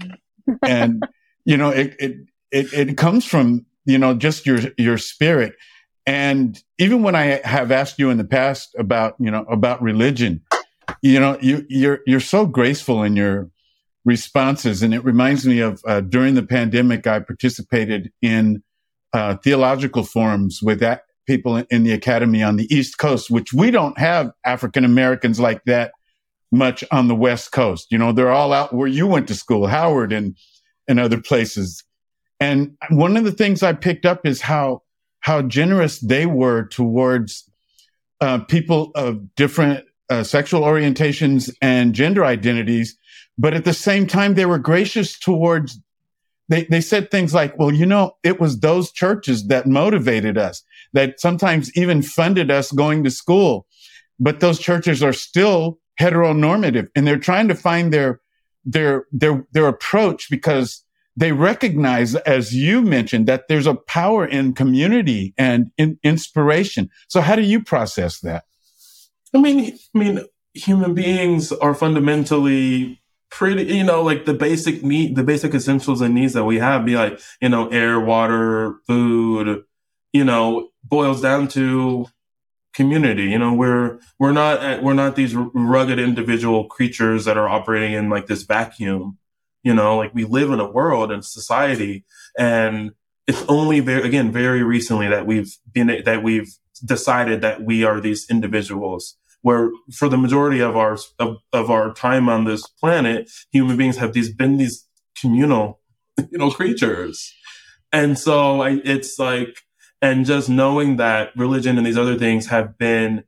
and 0.62 1.03
you 1.45 1.57
know 1.57 1.71
it, 1.71 1.95
it 1.99 2.17
it 2.53 2.73
it 2.73 2.97
comes 2.97 3.25
from 3.27 3.67
you 3.85 3.99
know 3.99 4.14
just 4.14 4.47
your 4.47 4.61
your 4.79 4.97
spirit. 4.97 5.55
And 6.07 6.62
even 6.79 7.03
when 7.03 7.14
I 7.14 7.40
have 7.45 7.73
asked 7.73 7.99
you 7.99 8.11
in 8.11 8.19
the 8.19 8.25
past 8.25 8.75
about 8.79 9.17
you 9.19 9.31
know 9.31 9.45
about 9.51 9.83
religion, 9.83 10.43
you 11.03 11.19
know 11.19 11.37
you 11.43 11.67
you're 11.69 11.99
you're 12.07 12.21
so 12.21 12.47
graceful 12.47 13.03
in 13.03 13.17
your 13.17 13.51
responses, 14.05 14.83
and 14.83 14.95
it 14.95 15.05
reminds 15.05 15.45
me 15.45 15.59
of 15.59 15.83
uh, 15.87 16.01
during 16.01 16.35
the 16.35 16.47
pandemic 16.47 17.09
I 17.09 17.19
participated 17.19 18.12
in 18.23 18.62
uh, 19.14 19.37
theological 19.37 20.03
forums 20.03 20.61
with 20.62 20.81
that 20.81 21.05
people 21.27 21.57
in 21.57 21.85
the 21.85 21.92
academy 21.92 22.42
on 22.42 22.57
the 22.57 22.72
East 22.74 22.98
Coast, 22.98 23.31
which 23.31 23.53
we 23.53 23.70
don't 23.70 23.96
have 23.98 24.31
African 24.44 24.85
Americans 24.85 25.40
like 25.40 25.64
that 25.64 25.92
much 26.53 26.85
on 26.90 27.09
the 27.09 27.14
West 27.14 27.53
Coast. 27.53 27.87
You 27.90 27.98
know, 27.98 28.12
they're 28.12 28.31
all 28.31 28.53
out 28.53 28.74
where 28.74 28.88
you 28.88 29.07
went 29.07 29.29
to 29.29 29.35
school, 29.35 29.66
Howard 29.66 30.12
and, 30.12 30.37
and 30.87 31.00
other 31.00 31.20
places. 31.20 31.83
And 32.40 32.77
one 32.90 33.16
of 33.16 33.24
the 33.24 33.33
things 33.33 33.62
I 33.62 33.72
picked 33.72 34.05
up 34.05 34.27
is 34.27 34.40
how, 34.42 34.83
how 35.20 35.42
generous 35.42 35.98
they 36.00 36.27
were 36.27 36.64
towards 36.64 37.48
uh, 38.20 38.40
people 38.40 38.90
of 38.94 39.35
different 39.35 39.85
uh, 40.11 40.22
sexual 40.22 40.61
orientations 40.61 41.50
and 41.62 41.94
gender 41.94 42.24
identities. 42.24 42.96
But 43.38 43.55
at 43.55 43.64
the 43.64 43.72
same 43.72 44.07
time, 44.07 44.35
they 44.35 44.46
were 44.46 44.59
gracious 44.59 45.18
towards, 45.18 45.81
they, 46.49 46.65
they 46.65 46.81
said 46.81 47.11
things 47.11 47.33
like, 47.33 47.59
well, 47.59 47.73
you 47.73 47.87
know, 47.87 48.13
it 48.23 48.41
was 48.41 48.61
those 48.61 48.93
churches 48.93 49.47
that 49.49 49.67
motivated 49.67 50.37
us, 50.37 50.63
that 50.93 51.21
sometimes 51.21 51.75
even 51.77 52.03
funded 52.03 52.51
us 52.51 52.71
going 52.73 53.05
to 53.05 53.11
school. 53.11 53.67
But 54.21 54.41
those 54.41 54.59
churches 54.59 55.03
are 55.03 55.13
still 55.13 55.79
heteronormative 55.99 56.89
and 56.95 57.07
they're 57.07 57.19
trying 57.19 57.49
to 57.49 57.55
find 57.55 57.93
their 57.93 58.21
their 58.65 59.05
their 59.13 59.47
their 59.53 59.69
approach 59.69 60.29
because 60.31 60.83
they 61.17 61.33
recognize 61.33 62.15
as 62.17 62.55
you 62.55 62.83
mentioned 62.83 63.27
that 63.27 63.47
there's 63.49 63.67
a 63.67 63.75
power 63.75 64.27
in 64.27 64.53
community 64.53 65.35
and 65.39 65.71
in 65.79 65.99
inspiration 66.03 66.91
so 67.09 67.21
how 67.21 67.37
do 67.37 67.43
you 67.43 67.63
process 67.63 68.21
that 68.21 68.45
i 69.35 69.39
mean 69.39 69.79
i 69.95 69.99
mean 69.99 70.21
human 70.55 70.95
beings 70.95 71.53
are 71.53 71.75
fundamentally 71.75 73.01
pretty 73.31 73.65
you 73.65 73.85
know 73.85 74.03
like 74.03 74.27
the 74.27 74.35
basic 74.35 74.83
need 74.83 75.17
the 75.17 75.25
basic 75.25 75.55
essentials 75.55 76.01
and 76.01 76.15
needs 76.15 76.35
that 76.35 76.45
we 76.45 76.59
have 76.59 76.85
be 76.85 76.95
like 76.95 77.21
you 77.41 77.49
know 77.49 77.69
air 77.69 77.99
water 77.99 78.77
food 78.87 79.65
you 80.13 80.25
know 80.25 80.69
boils 80.85 81.21
down 81.21 81.49
to 81.49 82.07
community. 82.75 83.25
You 83.25 83.39
know, 83.39 83.55
we're 83.55 83.99
we're 84.19 84.33
not 84.33 84.59
uh, 84.59 84.81
we're 84.83 84.95
not 84.95 85.17
these 85.17 85.35
rugged 85.35 85.99
individual 85.99 86.65
creatures 86.67 87.25
that 87.25 87.39
are 87.39 87.49
operating 87.49 87.95
in 87.95 88.11
like 88.11 88.27
this 88.27 88.43
vacuum. 88.43 89.19
You 89.63 89.75
know, 89.75 89.97
like 89.97 90.15
we 90.15 90.25
live 90.25 90.51
in 90.51 90.61
a 90.61 90.71
world 90.71 91.11
and 91.11 91.25
society, 91.25 92.05
and 92.39 92.91
it's 93.27 93.43
only 93.49 93.81
very 93.81 94.07
again 94.07 94.31
very 94.31 94.63
recently 94.63 95.09
that 95.09 95.27
we've 95.27 95.57
been 95.73 96.03
that 96.05 96.23
we've 96.23 96.55
decided 96.85 97.41
that 97.41 97.63
we 97.63 97.85
are 97.85 98.01
these 98.01 98.29
individuals. 98.29 99.17
Where 99.45 99.71
for 99.93 100.09
the 100.09 100.17
majority 100.17 100.61
of 100.61 100.75
our 100.75 100.97
of, 101.19 101.37
of 101.53 101.71
our 101.71 101.93
time 101.93 102.31
on 102.31 102.45
this 102.45 102.67
planet, 102.81 103.31
human 103.53 103.77
beings 103.77 103.99
have 103.99 104.15
these 104.15 104.33
been 104.33 104.57
these 104.57 104.89
communal, 105.21 105.81
you 106.19 106.39
know, 106.39 106.51
creatures. 106.51 107.31
And 107.93 108.19
so 108.19 108.63
I, 108.63 108.81
it's 108.85 109.19
like, 109.19 109.59
and 110.01 110.25
just 110.25 110.49
knowing 110.49 110.97
that 110.97 111.37
religion 111.37 111.77
and 111.77 111.87
these 111.87 111.99
other 111.99 112.19
things 112.19 112.47
have 112.47 112.79
been 112.79 113.25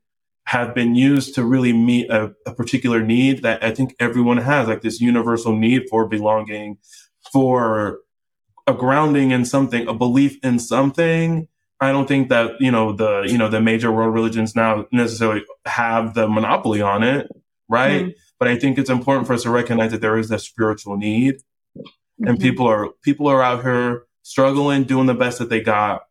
have 0.46 0.74
been 0.74 0.94
used 0.94 1.34
to 1.34 1.44
really 1.44 1.74
meet 1.74 2.08
a, 2.08 2.32
a, 2.46 2.54
particular 2.54 3.02
need 3.02 3.42
that 3.42 3.62
I 3.62 3.74
think 3.74 3.94
everyone 4.00 4.38
has, 4.38 4.68
like 4.68 4.80
this 4.80 5.00
universal 5.00 5.54
need 5.54 5.82
for 5.90 6.08
belonging, 6.08 6.78
for 7.30 7.98
a 8.66 8.72
grounding 8.72 9.32
in 9.32 9.44
something, 9.44 9.86
a 9.86 9.92
belief 9.92 10.38
in 10.42 10.60
something. 10.60 11.48
I 11.80 11.92
don't 11.92 12.08
think 12.08 12.30
that, 12.30 12.60
you 12.60 12.70
know, 12.70 12.92
the, 12.92 13.22
you 13.26 13.36
know, 13.36 13.48
the 13.48 13.60
major 13.60 13.92
world 13.92 14.14
religions 14.14 14.56
now 14.56 14.86
necessarily 14.92 15.44
have 15.66 16.14
the 16.14 16.26
monopoly 16.26 16.80
on 16.80 17.02
it, 17.02 17.28
right? 17.68 18.02
Mm-hmm. 18.02 18.10
But 18.38 18.48
I 18.48 18.58
think 18.58 18.78
it's 18.78 18.90
important 18.90 19.26
for 19.26 19.34
us 19.34 19.42
to 19.42 19.50
recognize 19.50 19.90
that 19.92 20.00
there 20.00 20.18
is 20.18 20.28
that 20.30 20.40
spiritual 20.40 20.96
need. 20.96 21.36
Mm-hmm. 21.76 22.28
And 22.28 22.40
people 22.40 22.66
are 22.66 22.90
people 23.02 23.28
are 23.28 23.42
out 23.42 23.62
here 23.62 24.04
struggling, 24.22 24.84
doing 24.84 25.06
the 25.06 25.14
best 25.14 25.38
that 25.38 25.50
they 25.50 25.60
got. 25.60 26.02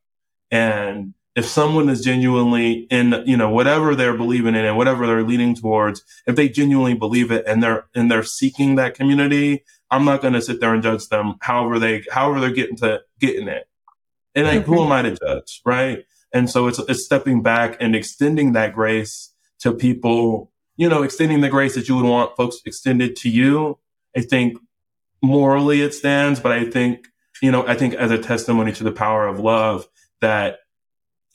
And 0.51 1.13
if 1.35 1.45
someone 1.45 1.89
is 1.89 2.01
genuinely 2.01 2.87
in, 2.89 3.23
you 3.25 3.35
know, 3.35 3.49
whatever 3.49 3.95
they're 3.95 4.15
believing 4.15 4.55
in 4.55 4.65
and 4.65 4.77
whatever 4.77 5.05
they're 5.05 5.23
leaning 5.23 5.55
towards, 5.55 6.03
if 6.25 6.35
they 6.35 6.47
genuinely 6.47 6.93
believe 6.93 7.31
it 7.31 7.43
and 7.47 7.61
they're 7.61 7.87
and 7.95 8.09
they're 8.09 8.23
seeking 8.23 8.75
that 8.75 8.95
community, 8.95 9.63
I'm 9.91 10.05
not 10.05 10.21
going 10.21 10.33
to 10.33 10.41
sit 10.41 10.61
there 10.61 10.73
and 10.73 10.83
judge 10.83 11.07
them. 11.09 11.35
However 11.41 11.79
they, 11.79 12.03
however 12.11 12.39
they're 12.39 12.51
getting 12.51 12.77
to 12.77 13.01
getting 13.19 13.47
it, 13.47 13.67
and 14.35 14.45
like, 14.45 14.65
who 14.65 14.83
am 14.83 14.91
I 14.91 15.01
to 15.03 15.15
judge, 15.15 15.61
right? 15.65 16.05
And 16.33 16.49
so 16.49 16.67
it's 16.67 16.79
it's 16.79 17.05
stepping 17.05 17.41
back 17.41 17.77
and 17.79 17.95
extending 17.95 18.53
that 18.53 18.73
grace 18.73 19.33
to 19.59 19.73
people, 19.73 20.51
you 20.75 20.89
know, 20.89 21.03
extending 21.03 21.41
the 21.41 21.49
grace 21.49 21.75
that 21.75 21.87
you 21.87 21.95
would 21.95 22.05
want 22.05 22.35
folks 22.35 22.57
extended 22.65 23.15
to 23.17 23.29
you. 23.29 23.79
I 24.15 24.21
think 24.21 24.57
morally 25.21 25.81
it 25.81 25.93
stands, 25.93 26.39
but 26.39 26.51
I 26.51 26.69
think 26.69 27.07
you 27.41 27.51
know, 27.51 27.65
I 27.67 27.75
think 27.75 27.93
as 27.93 28.11
a 28.11 28.17
testimony 28.17 28.71
to 28.73 28.83
the 28.83 28.91
power 28.91 29.27
of 29.27 29.39
love 29.39 29.87
that 30.21 30.59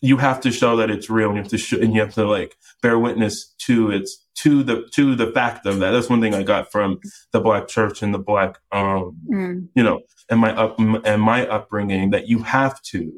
you 0.01 0.17
have 0.17 0.41
to 0.41 0.51
show 0.51 0.77
that 0.77 0.91
it's 0.91 1.11
real 1.11 1.29
and 1.29 1.37
you 1.37 1.43
have 1.43 1.51
to 1.51 1.59
show, 1.59 1.79
and 1.79 1.95
you 1.95 2.01
have 2.01 2.15
to 2.15 2.27
like 2.27 2.57
bear 2.83 2.99
witness 2.99 3.55
to 3.59 3.91
its 3.91 4.25
to 4.37 4.63
the 4.63 4.89
to 4.93 5.15
the 5.15 5.31
fact 5.33 5.67
of 5.67 5.79
that 5.81 5.91
that's 5.91 6.09
one 6.09 6.21
thing 6.21 6.35
i 6.35 6.43
got 6.43 6.71
from 6.73 6.99
the 7.33 7.41
black 7.41 7.69
church 7.69 8.03
and 8.03 8.15
the 8.15 8.19
black 8.19 8.59
um 8.73 9.17
mm. 9.31 9.69
you 9.75 9.83
know 9.83 10.01
and 10.31 10.41
my 10.41 10.53
up 10.55 10.79
and 10.79 11.23
my 11.23 11.47
upbringing 11.47 12.11
that 12.11 12.29
you 12.29 12.43
have 12.43 12.81
to 12.83 13.13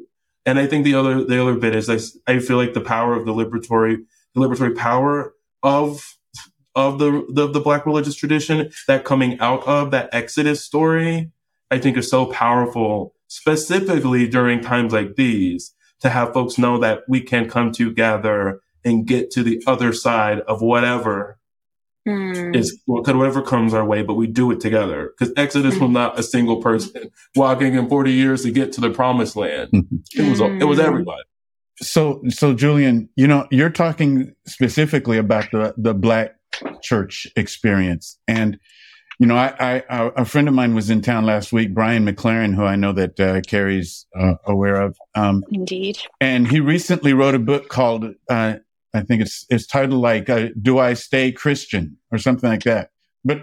and 0.45 0.59
i 0.59 0.67
think 0.67 0.83
the 0.83 0.93
other 0.93 1.23
the 1.23 1.41
other 1.41 1.55
bit 1.55 1.75
is 1.75 1.89
i, 1.89 2.31
I 2.31 2.39
feel 2.39 2.57
like 2.57 2.73
the 2.73 2.81
power 2.81 3.13
of 3.13 3.25
the 3.25 3.33
liberatory 3.33 3.97
the 4.35 4.41
liberatory 4.41 4.75
power 4.75 5.33
of 5.61 6.17
of 6.75 6.97
the, 6.97 7.25
the 7.29 7.47
the 7.47 7.59
black 7.59 7.85
religious 7.85 8.15
tradition 8.15 8.71
that 8.87 9.05
coming 9.05 9.39
out 9.39 9.65
of 9.67 9.91
that 9.91 10.09
exodus 10.11 10.65
story 10.65 11.31
i 11.71 11.77
think 11.77 11.95
is 11.95 12.09
so 12.09 12.25
powerful 12.25 13.13
specifically 13.27 14.27
during 14.27 14.61
times 14.61 14.91
like 14.91 15.15
these 15.15 15.72
to 16.03 16.09
have 16.09 16.33
folks 16.33 16.57
know 16.57 16.77
that 16.79 17.03
we 17.07 17.21
can 17.21 17.49
come 17.49 17.71
together 17.71 18.61
and 18.85 19.07
get 19.07 19.31
to 19.31 19.43
the 19.43 19.63
other 19.65 19.93
side 19.93 20.41
of 20.41 20.61
whatever 20.61 21.39
mm. 22.07 22.55
is 22.55 22.81
whatever 22.85 23.41
comes 23.41 23.73
our 23.73 23.85
way, 23.85 24.03
but 24.03 24.15
we 24.15 24.27
do 24.27 24.51
it 24.51 24.59
together. 24.59 25.11
Because 25.17 25.33
Exodus 25.37 25.75
mm. 25.75 25.81
was 25.81 25.89
not 25.91 26.19
a 26.19 26.23
single 26.23 26.61
person 26.61 27.09
walking 27.35 27.75
in 27.75 27.89
40 27.89 28.11
years 28.11 28.43
to 28.43 28.51
get 28.51 28.73
to 28.73 28.81
the 28.81 28.89
promised 28.89 29.35
land. 29.35 29.69
it 30.13 30.29
was 30.29 30.39
it 30.41 30.65
was 30.65 30.79
hmm. 30.79 30.85
everybody. 30.85 31.23
So 31.77 32.21
so 32.29 32.53
Julian, 32.53 33.09
you 33.15 33.27
know, 33.27 33.47
you're 33.49 33.69
talking 33.69 34.35
specifically 34.45 35.17
about 35.17 35.49
the 35.51 35.73
the 35.77 35.93
black 35.93 36.35
church 36.81 37.27
experience. 37.35 38.19
And 38.27 38.59
you 39.19 39.27
know, 39.27 39.35
I, 39.35 39.83
I, 39.89 40.11
a 40.15 40.25
friend 40.25 40.47
of 40.47 40.53
mine 40.53 40.75
was 40.75 40.89
in 40.89 41.01
town 41.01 41.25
last 41.25 41.53
week, 41.53 41.73
Brian 41.73 42.05
McLaren, 42.05 42.55
who 42.55 42.63
I 42.63 42.75
know 42.75 42.93
that 42.93 43.19
uh, 43.19 43.41
Carrie's 43.41 44.05
uh, 44.17 44.35
aware 44.45 44.81
of. 44.81 44.97
Um, 45.15 45.43
Indeed. 45.51 45.99
And 46.19 46.47
he 46.47 46.59
recently 46.59 47.13
wrote 47.13 47.35
a 47.35 47.39
book 47.39 47.69
called, 47.69 48.05
uh, 48.29 48.55
I 48.93 49.01
think 49.01 49.21
it's 49.21 49.45
it's 49.49 49.65
titled 49.65 50.01
like 50.01 50.29
uh, 50.29 50.49
"Do 50.61 50.77
I 50.77 50.93
Stay 50.93 51.31
Christian" 51.31 51.97
or 52.11 52.19
something 52.19 52.49
like 52.49 52.63
that. 52.63 52.91
But 53.25 53.41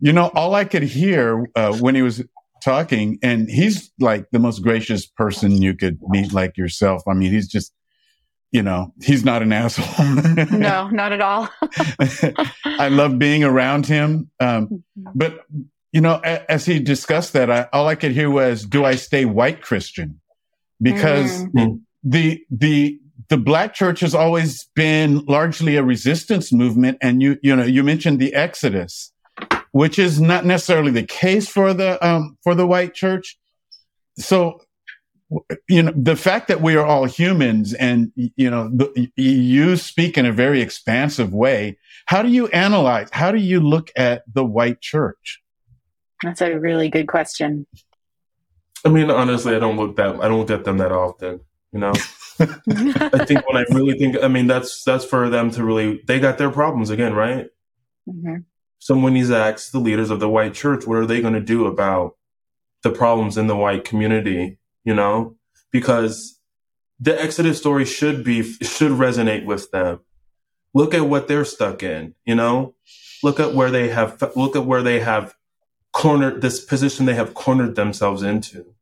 you 0.00 0.12
know, 0.12 0.30
all 0.34 0.54
I 0.54 0.64
could 0.64 0.82
hear 0.82 1.46
uh, 1.54 1.74
when 1.78 1.94
he 1.94 2.02
was 2.02 2.22
talking, 2.62 3.18
and 3.22 3.48
he's 3.48 3.90
like 3.98 4.30
the 4.30 4.38
most 4.38 4.62
gracious 4.62 5.06
person 5.06 5.62
you 5.62 5.74
could 5.74 5.98
meet, 6.08 6.32
like 6.32 6.58
yourself. 6.58 7.02
I 7.08 7.14
mean, 7.14 7.30
he's 7.30 7.48
just 7.48 7.72
you 8.54 8.62
know, 8.62 8.94
he's 9.02 9.24
not 9.24 9.42
an 9.42 9.52
asshole. 9.52 10.06
no, 10.56 10.88
not 10.88 11.12
at 11.12 11.20
all. 11.20 11.48
I 12.64 12.88
love 12.88 13.18
being 13.18 13.42
around 13.42 13.84
him. 13.84 14.30
Um, 14.38 14.66
mm-hmm. 14.68 15.10
but, 15.14 15.44
you 15.92 16.00
know, 16.00 16.20
a, 16.24 16.50
as 16.50 16.64
he 16.64 16.78
discussed 16.78 17.32
that, 17.32 17.50
I, 17.50 17.68
all 17.72 17.88
I 17.88 17.96
could 17.96 18.12
hear 18.12 18.30
was, 18.30 18.64
do 18.64 18.84
I 18.84 18.94
stay 18.94 19.24
white 19.24 19.60
Christian? 19.60 20.20
Because 20.80 21.44
mm. 21.46 21.80
the, 22.04 22.44
the, 22.48 23.00
the 23.28 23.36
black 23.36 23.74
church 23.74 24.00
has 24.00 24.14
always 24.14 24.68
been 24.76 25.24
largely 25.24 25.74
a 25.76 25.82
resistance 25.82 26.52
movement. 26.52 26.98
And 27.00 27.20
you, 27.20 27.38
you 27.42 27.56
know, 27.56 27.64
you 27.64 27.82
mentioned 27.82 28.20
the 28.20 28.34
Exodus, 28.34 29.12
which 29.72 29.98
is 29.98 30.20
not 30.20 30.46
necessarily 30.46 30.92
the 30.92 31.02
case 31.02 31.48
for 31.48 31.74
the, 31.74 32.04
um, 32.06 32.38
for 32.44 32.54
the 32.54 32.68
white 32.68 32.94
church. 32.94 33.36
So 34.16 34.60
you 35.68 35.82
know 35.82 35.92
the 35.96 36.16
fact 36.16 36.48
that 36.48 36.60
we 36.60 36.76
are 36.76 36.84
all 36.84 37.04
humans 37.04 37.72
and 37.74 38.12
you 38.14 38.50
know 38.50 38.68
the, 38.68 39.10
you 39.16 39.76
speak 39.76 40.18
in 40.18 40.26
a 40.26 40.32
very 40.32 40.60
expansive 40.60 41.32
way 41.32 41.78
how 42.06 42.22
do 42.22 42.28
you 42.28 42.46
analyze 42.48 43.08
how 43.12 43.30
do 43.30 43.38
you 43.38 43.60
look 43.60 43.90
at 43.96 44.22
the 44.32 44.44
white 44.44 44.80
church? 44.80 45.42
That's 46.22 46.40
a 46.40 46.58
really 46.58 46.88
good 46.88 47.08
question. 47.08 47.66
I 48.84 48.90
mean 48.90 49.10
honestly 49.10 49.54
i 49.56 49.58
don't 49.58 49.76
look 49.76 49.96
that 49.96 50.16
i 50.20 50.28
don't 50.28 50.38
look 50.38 50.50
at 50.50 50.64
them 50.64 50.78
that 50.78 50.92
often 50.92 51.40
you 51.72 51.80
know? 51.80 51.92
I 52.38 53.24
think 53.24 53.48
when 53.48 53.56
i 53.56 53.64
really 53.70 53.98
think 53.98 54.22
i 54.22 54.28
mean 54.28 54.46
that's 54.46 54.84
that's 54.84 55.04
for 55.04 55.30
them 55.30 55.50
to 55.52 55.64
really 55.64 56.02
they 56.06 56.20
got 56.20 56.36
their 56.36 56.50
problems 56.50 56.90
again 56.90 57.14
right? 57.14 57.46
Mm-hmm. 58.06 58.36
someone 58.78 59.14
needs 59.14 59.30
to 59.30 59.38
ask 59.38 59.70
the 59.70 59.78
leaders 59.78 60.10
of 60.10 60.20
the 60.20 60.28
white 60.28 60.52
church 60.52 60.86
what 60.86 60.98
are 60.98 61.06
they 61.06 61.22
going 61.22 61.32
to 61.32 61.40
do 61.40 61.66
about 61.66 62.16
the 62.82 62.90
problems 62.90 63.38
in 63.38 63.46
the 63.46 63.56
white 63.56 63.84
community 63.84 64.58
you 64.84 64.94
know, 64.94 65.36
because 65.70 66.38
the 67.00 67.20
Exodus 67.20 67.58
story 67.58 67.84
should 67.84 68.24
be, 68.24 68.42
should 68.42 68.92
resonate 68.92 69.44
with 69.44 69.70
them. 69.70 70.00
Look 70.72 70.94
at 70.94 71.08
what 71.08 71.28
they're 71.28 71.44
stuck 71.44 71.82
in, 71.82 72.14
you 72.24 72.34
know, 72.34 72.74
look 73.22 73.38
at 73.38 73.54
where 73.54 73.70
they 73.70 73.88
have, 73.88 74.22
look 74.34 74.56
at 74.56 74.66
where 74.66 74.82
they 74.82 75.00
have 75.00 75.34
cornered 75.92 76.42
this 76.42 76.62
position 76.62 77.06
they 77.06 77.14
have 77.14 77.34
cornered 77.34 77.76
themselves 77.76 78.22
into. 78.22 78.74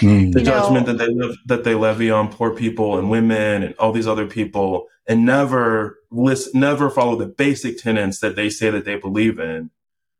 Mm. 0.00 0.32
The 0.32 0.42
judgment 0.42 0.86
that 0.86 0.98
they 0.98 1.08
live, 1.08 1.36
that 1.46 1.64
they 1.64 1.74
levy 1.74 2.10
on 2.10 2.30
poor 2.30 2.54
people 2.54 2.98
and 2.98 3.08
women 3.08 3.62
and 3.62 3.74
all 3.78 3.92
these 3.92 4.06
other 4.06 4.26
people, 4.26 4.88
and 5.08 5.24
never 5.24 5.98
list, 6.10 6.54
never 6.54 6.90
follow 6.90 7.16
the 7.16 7.26
basic 7.26 7.78
tenets 7.78 8.20
that 8.20 8.36
they 8.36 8.50
say 8.50 8.68
that 8.68 8.84
they 8.84 8.96
believe 8.96 9.38
in. 9.38 9.70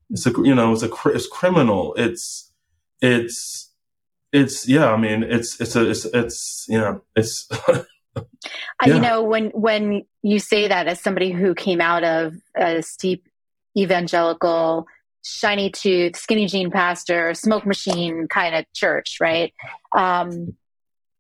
It's 0.09 0.25
a 0.27 0.31
you 0.31 0.55
know 0.55 0.73
it's 0.73 0.83
a 0.83 0.91
it's 1.07 1.27
criminal. 1.27 1.95
It's 1.97 2.53
it's 3.03 3.66
it's 4.33 4.69
yeah 4.69 4.93
i 4.93 4.97
mean 4.97 5.23
it's 5.23 5.61
it's 5.61 5.77
a 5.77 5.89
it's, 5.89 6.05
it's 6.07 6.67
you 6.69 6.79
know 6.79 7.01
it's 7.15 7.49
yeah. 8.17 8.25
you 8.87 9.01
know 9.01 9.23
when 9.23 9.51
when 9.51 10.05
you 10.23 10.39
say 10.39 10.69
that 10.69 10.87
as 10.87 11.01
somebody 11.01 11.31
who 11.31 11.55
came 11.55 11.81
out 11.81 12.05
of 12.05 12.35
a 12.57 12.83
steep 12.83 13.29
evangelical 13.77 14.87
shiny 15.25 15.71
tooth 15.71 16.17
skinny 16.17 16.47
jean 16.47 16.71
pastor 16.71 17.35
smoke 17.35 17.67
machine 17.67 18.27
kind 18.29 18.55
of 18.55 18.65
church 18.73 19.19
right? 19.21 19.53
Um 19.93 20.57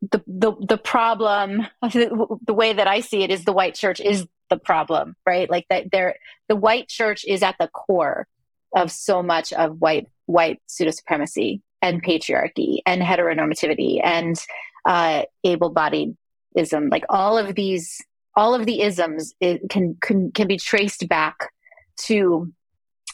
the 0.02 0.22
the 0.26 0.52
the 0.60 0.78
problem 0.78 1.66
the 1.82 2.54
way 2.54 2.72
that 2.72 2.86
i 2.86 3.00
see 3.00 3.22
it 3.22 3.30
is 3.30 3.44
the 3.44 3.52
white 3.52 3.74
church 3.74 3.98
is 3.98 4.26
the 4.48 4.56
problem 4.56 5.16
right? 5.26 5.50
Like 5.50 5.66
that 5.70 5.90
there 5.90 6.16
the 6.48 6.56
white 6.56 6.88
church 6.88 7.24
is 7.26 7.42
at 7.42 7.56
the 7.58 7.68
core 7.68 8.26
of 8.74 8.90
so 8.90 9.22
much 9.22 9.52
of 9.52 9.80
white 9.80 10.08
white 10.26 10.60
pseudo 10.66 10.90
supremacy 10.90 11.62
and 11.82 12.02
patriarchy 12.02 12.78
and 12.86 13.02
heteronormativity 13.02 14.00
and 14.02 14.36
uh, 14.84 15.22
able-bodiedism 15.44 16.90
like 16.90 17.04
all 17.08 17.36
of 17.38 17.54
these 17.54 18.00
all 18.34 18.54
of 18.54 18.66
the 18.66 18.82
isms 18.82 19.34
can, 19.70 19.96
can 20.00 20.30
can 20.32 20.46
be 20.46 20.58
traced 20.58 21.08
back 21.08 21.50
to 21.96 22.52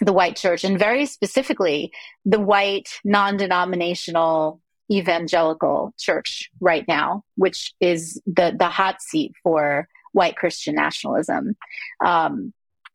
the 0.01 0.12
white 0.12 0.37
church 0.37 0.64
and 0.64 0.79
very 0.79 1.07
specifically 1.07 1.92
the 2.25 2.40
white 2.40 2.88
non-denominational 3.05 4.61
evangelical 4.90 5.94
church 5.98 6.51
right 6.61 6.85
now 6.88 7.25
which 7.37 7.72
is 7.81 8.20
the 8.27 8.55
the 8.59 8.68
hot 8.68 9.01
seat 9.01 9.33
for 9.42 9.88
white 10.12 10.37
christian 10.37 10.75
nationalism. 10.75 11.57
Um, 12.05 12.53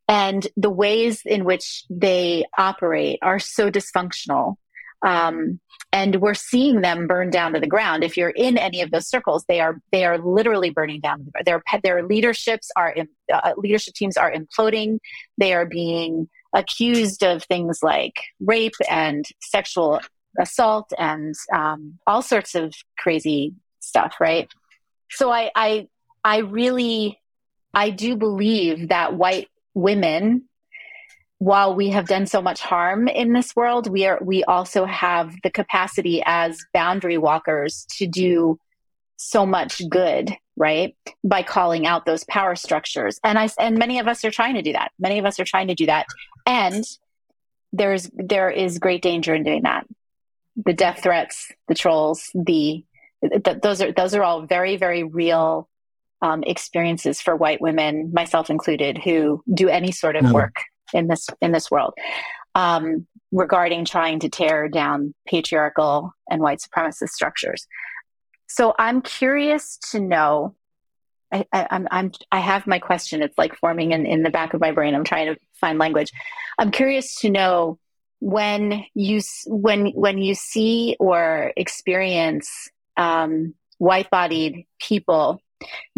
and 0.08 0.48
the 0.56 0.70
ways 0.70 1.22
in 1.26 1.44
which 1.44 1.84
they 1.90 2.46
operate 2.58 3.20
are 3.22 3.40
so 3.40 3.70
dysfunctional 3.70 4.56
Um, 5.06 5.60
and 5.94 6.18
we're 6.18 6.34
seeing 6.34 6.82
them 6.82 7.08
burn 7.08 7.30
down 7.30 7.54
to 7.54 7.60
the 7.60 7.68
ground. 7.68 8.04
If 8.04 8.18
you're 8.18 8.30
in 8.30 8.58
any 8.58 8.82
of 8.82 8.92
those 8.92 9.08
circles, 9.08 9.46
they 9.48 9.60
are 9.62 9.80
they 9.92 10.06
are 10.06 10.18
literally 10.18 10.70
burning 10.70 11.00
down. 11.02 11.32
Their 11.46 11.64
their 11.84 12.04
leaderships 12.04 12.70
are 12.76 12.96
uh, 13.34 13.54
leadership 13.58 13.94
teams 13.94 14.18
are 14.18 14.32
imploding. 14.32 15.00
They 15.38 15.54
are 15.54 15.66
being 15.66 16.30
accused 16.54 17.24
of 17.24 17.44
things 17.44 17.80
like 17.82 18.16
rape 18.40 18.76
and 18.90 19.26
sexual 19.42 20.02
assault 20.40 20.92
and 20.98 21.36
um, 21.54 22.00
all 22.06 22.22
sorts 22.22 22.56
of 22.56 22.74
crazy 22.98 23.54
stuff. 23.80 24.16
Right. 24.20 24.50
So 25.10 25.32
I 25.32 25.52
I 25.56 25.88
I 26.24 26.40
really 26.40 27.20
I 27.74 27.92
do 27.92 28.16
believe 28.16 28.90
that 28.90 29.14
white 29.14 29.48
women 29.74 30.50
while 31.40 31.76
we 31.76 31.90
have 31.90 32.08
done 32.08 32.26
so 32.26 32.42
much 32.42 32.62
harm 32.62 33.08
in 33.08 33.34
this 33.34 33.56
world, 33.56 33.90
we 33.90 34.06
are 34.06 34.20
we 34.22 34.44
also 34.46 34.86
have 34.86 35.36
the 35.44 35.52
capacity 35.52 36.22
as 36.26 36.60
boundary 36.74 37.18
walkers 37.18 37.86
to 37.98 38.08
do 38.08 38.60
so 39.18 39.46
much 39.46 39.82
good, 39.90 40.36
right? 40.56 40.96
By 41.24 41.44
calling 41.44 41.86
out 41.86 42.06
those 42.06 42.24
power 42.24 42.56
structures. 42.56 43.20
And 43.24 43.38
I 43.38 43.50
and 43.60 43.78
many 43.78 44.00
of 44.00 44.08
us 44.08 44.26
are 44.26 44.32
trying 44.32 44.56
to 44.56 44.64
do 44.64 44.74
that. 44.74 44.92
Many 45.00 45.20
of 45.20 45.26
us 45.26 45.40
are 45.40 45.46
trying 45.46 45.68
to 45.68 45.76
do 45.76 45.86
that. 45.86 46.08
And 46.46 46.84
there's 47.72 48.10
there 48.14 48.50
is 48.50 48.80
great 48.80 49.04
danger 49.04 49.36
in 49.36 49.44
doing 49.44 49.64
that. 49.64 49.86
The 50.66 50.74
death 50.74 51.04
threats, 51.04 51.52
the 51.68 51.76
trolls, 51.76 52.32
the 52.34 52.84
th- 53.22 53.62
those 53.62 53.82
are 53.82 53.92
those 53.92 54.16
are 54.16 54.24
all 54.24 54.48
very 54.48 54.76
very 54.78 55.04
real 55.04 55.70
um, 56.24 56.42
experiences 56.42 57.22
for 57.22 57.36
white 57.36 57.62
women, 57.62 58.12
myself 58.12 58.50
included, 58.50 58.98
who 58.98 59.44
do 59.54 59.70
any 59.70 59.92
sort 59.92 60.16
of 60.16 60.32
work 60.32 60.56
in 60.94 61.08
this 61.08 61.28
in 61.42 61.52
this 61.52 61.70
world 61.70 61.94
um, 62.56 63.08
regarding 63.32 63.86
trying 63.86 64.20
to 64.20 64.30
tear 64.30 64.68
down 64.68 65.14
patriarchal 65.28 66.12
and 66.30 66.42
white 66.42 66.60
supremacist 66.60 67.10
structures. 67.10 67.68
So 68.48 68.74
I'm 68.80 69.02
curious 69.02 69.78
to 69.92 70.00
know. 70.00 70.56
I, 71.30 71.46
I, 71.52 71.68
I'm, 71.72 71.88
I'm, 71.92 72.12
I 72.32 72.40
have 72.40 72.66
my 72.66 72.80
question. 72.80 73.22
It's 73.22 73.38
like 73.38 73.54
forming 73.58 73.92
in, 73.92 74.06
in 74.06 74.24
the 74.24 74.30
back 74.30 74.54
of 74.54 74.62
my 74.62 74.72
brain. 74.72 74.96
I'm 74.96 75.04
trying 75.04 75.28
to 75.28 75.40
find 75.60 75.78
language. 75.78 76.10
I'm 76.58 76.72
curious 76.72 77.16
to 77.20 77.30
know 77.30 77.80
when 78.20 78.86
you 78.96 79.20
when 79.46 79.88
when 79.88 80.18
you 80.20 80.34
see 80.34 80.96
or 81.00 81.52
experience 81.58 82.50
um, 82.96 83.54
white-bodied 83.78 84.66
people 84.80 85.42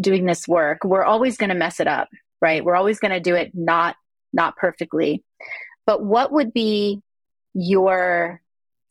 doing 0.02 0.26
this 0.26 0.48
work, 0.48 0.84
we're 0.84 1.06
always 1.06 1.38
going 1.38 1.50
to 1.50 1.56
mess 1.56 1.80
it 1.80 1.88
up, 1.88 2.10
right? 2.42 2.66
We're 2.66 2.76
always 2.76 3.00
going 3.00 3.12
to 3.12 3.20
do 3.20 3.36
it 3.36 3.52
not 3.54 3.96
not 4.34 4.56
perfectly. 4.56 5.24
But 5.86 6.04
what 6.04 6.32
would 6.32 6.54
be 6.54 7.02
your 7.54 8.42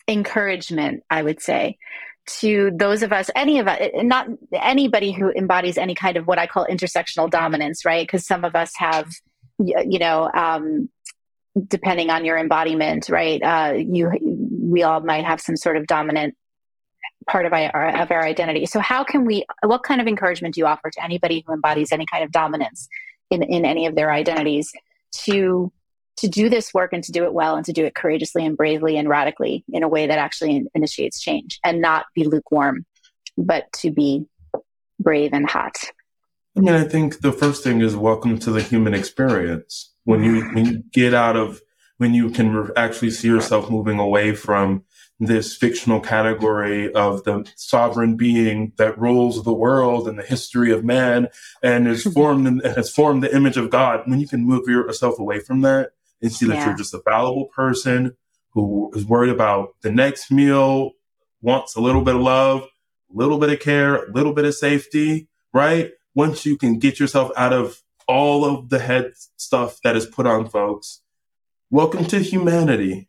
encouragement, 0.08 1.04
I 1.10 1.22
would 1.22 1.40
say, 1.40 1.78
to 2.40 2.70
those 2.74 3.02
of 3.02 3.12
us, 3.12 3.30
any 3.34 3.58
of 3.58 3.68
us, 3.68 3.80
not 3.94 4.26
anybody 4.52 5.12
who 5.12 5.30
embodies 5.30 5.78
any 5.78 5.94
kind 5.94 6.16
of 6.16 6.26
what 6.26 6.38
I 6.38 6.46
call 6.46 6.66
intersectional 6.66 7.30
dominance, 7.30 7.84
right? 7.84 8.06
Because 8.06 8.26
some 8.26 8.44
of 8.44 8.54
us 8.54 8.72
have, 8.76 9.08
you 9.58 9.98
know, 9.98 10.30
um, 10.32 10.90
depending 11.66 12.10
on 12.10 12.24
your 12.24 12.36
embodiment, 12.36 13.08
right? 13.08 13.42
Uh, 13.42 13.74
you, 13.76 14.10
we 14.20 14.82
all 14.82 15.00
might 15.00 15.24
have 15.24 15.40
some 15.40 15.56
sort 15.56 15.76
of 15.76 15.86
dominant 15.86 16.36
part 17.26 17.46
of 17.46 17.52
our, 17.52 17.96
of 17.96 18.10
our 18.10 18.24
identity. 18.24 18.66
So, 18.66 18.80
how 18.80 19.04
can 19.04 19.24
we? 19.24 19.44
What 19.64 19.82
kind 19.82 20.00
of 20.00 20.06
encouragement 20.06 20.54
do 20.54 20.60
you 20.60 20.66
offer 20.66 20.90
to 20.90 21.04
anybody 21.04 21.44
who 21.46 21.52
embodies 21.52 21.92
any 21.92 22.06
kind 22.06 22.24
of 22.24 22.30
dominance 22.30 22.88
in 23.30 23.42
in 23.42 23.64
any 23.64 23.86
of 23.86 23.94
their 23.94 24.10
identities 24.10 24.72
to 25.12 25.72
to 26.18 26.28
do 26.28 26.48
this 26.48 26.74
work 26.74 26.92
and 26.92 27.04
to 27.04 27.12
do 27.12 27.24
it 27.24 27.32
well 27.32 27.54
and 27.54 27.64
to 27.64 27.72
do 27.72 27.84
it 27.84 27.94
courageously 27.94 28.44
and 28.44 28.56
bravely 28.56 28.96
and 28.96 29.08
radically 29.08 29.64
in 29.72 29.84
a 29.84 29.88
way 29.88 30.06
that 30.06 30.18
actually 30.18 30.66
initiates 30.74 31.20
change 31.20 31.60
and 31.62 31.80
not 31.80 32.06
be 32.12 32.24
lukewarm, 32.24 32.84
but 33.36 33.72
to 33.72 33.92
be 33.92 34.26
brave 34.98 35.32
and 35.32 35.48
hot. 35.48 35.76
I 36.56 36.60
mean, 36.60 36.74
I 36.74 36.82
think 36.82 37.20
the 37.20 37.30
first 37.30 37.62
thing 37.62 37.80
is 37.82 37.94
welcome 37.94 38.36
to 38.40 38.50
the 38.50 38.60
human 38.60 38.94
experience. 38.94 39.92
When 40.04 40.24
you 40.24 40.42
when 40.54 40.64
you 40.64 40.82
get 40.92 41.14
out 41.14 41.36
of 41.36 41.60
when 41.98 42.14
you 42.14 42.30
can 42.30 42.70
actually 42.76 43.10
see 43.10 43.28
yourself 43.28 43.70
moving 43.70 43.98
away 43.98 44.34
from 44.34 44.84
this 45.20 45.56
fictional 45.56 46.00
category 46.00 46.92
of 46.92 47.24
the 47.24 47.50
sovereign 47.56 48.16
being 48.16 48.72
that 48.76 48.98
rules 48.98 49.42
the 49.42 49.52
world 49.52 50.06
and 50.08 50.18
the 50.18 50.22
history 50.22 50.70
of 50.70 50.84
man 50.84 51.28
and 51.62 51.88
is 51.88 52.04
formed 52.14 52.46
and 52.46 52.62
has 52.62 52.90
formed 52.90 53.22
the 53.22 53.34
image 53.34 53.56
of 53.56 53.70
God. 53.70 54.02
When 54.06 54.20
you 54.20 54.28
can 54.28 54.44
move 54.44 54.68
yourself 54.68 55.18
away 55.18 55.40
from 55.40 55.62
that 55.62 55.90
and 56.22 56.32
see 56.32 56.46
that 56.46 56.56
yeah. 56.56 56.66
you're 56.66 56.76
just 56.76 56.94
a 56.94 57.00
fallible 57.00 57.46
person 57.46 58.16
who 58.50 58.92
is 58.94 59.04
worried 59.04 59.30
about 59.30 59.74
the 59.82 59.90
next 59.90 60.30
meal, 60.30 60.92
wants 61.40 61.74
a 61.76 61.80
little 61.80 62.02
bit 62.02 62.14
of 62.14 62.20
love, 62.20 62.62
a 62.62 63.16
little 63.16 63.38
bit 63.38 63.50
of 63.50 63.60
care, 63.60 64.04
a 64.04 64.12
little 64.12 64.32
bit 64.32 64.44
of 64.44 64.54
safety, 64.54 65.28
right? 65.52 65.92
Once 66.14 66.46
you 66.46 66.56
can 66.56 66.78
get 66.78 66.98
yourself 67.00 67.30
out 67.36 67.52
of 67.52 67.82
all 68.06 68.44
of 68.44 68.68
the 68.70 68.78
head 68.78 69.12
stuff 69.36 69.80
that 69.82 69.96
is 69.96 70.06
put 70.06 70.26
on 70.26 70.48
folks, 70.48 71.02
welcome 71.70 72.04
to 72.04 72.20
humanity 72.20 73.08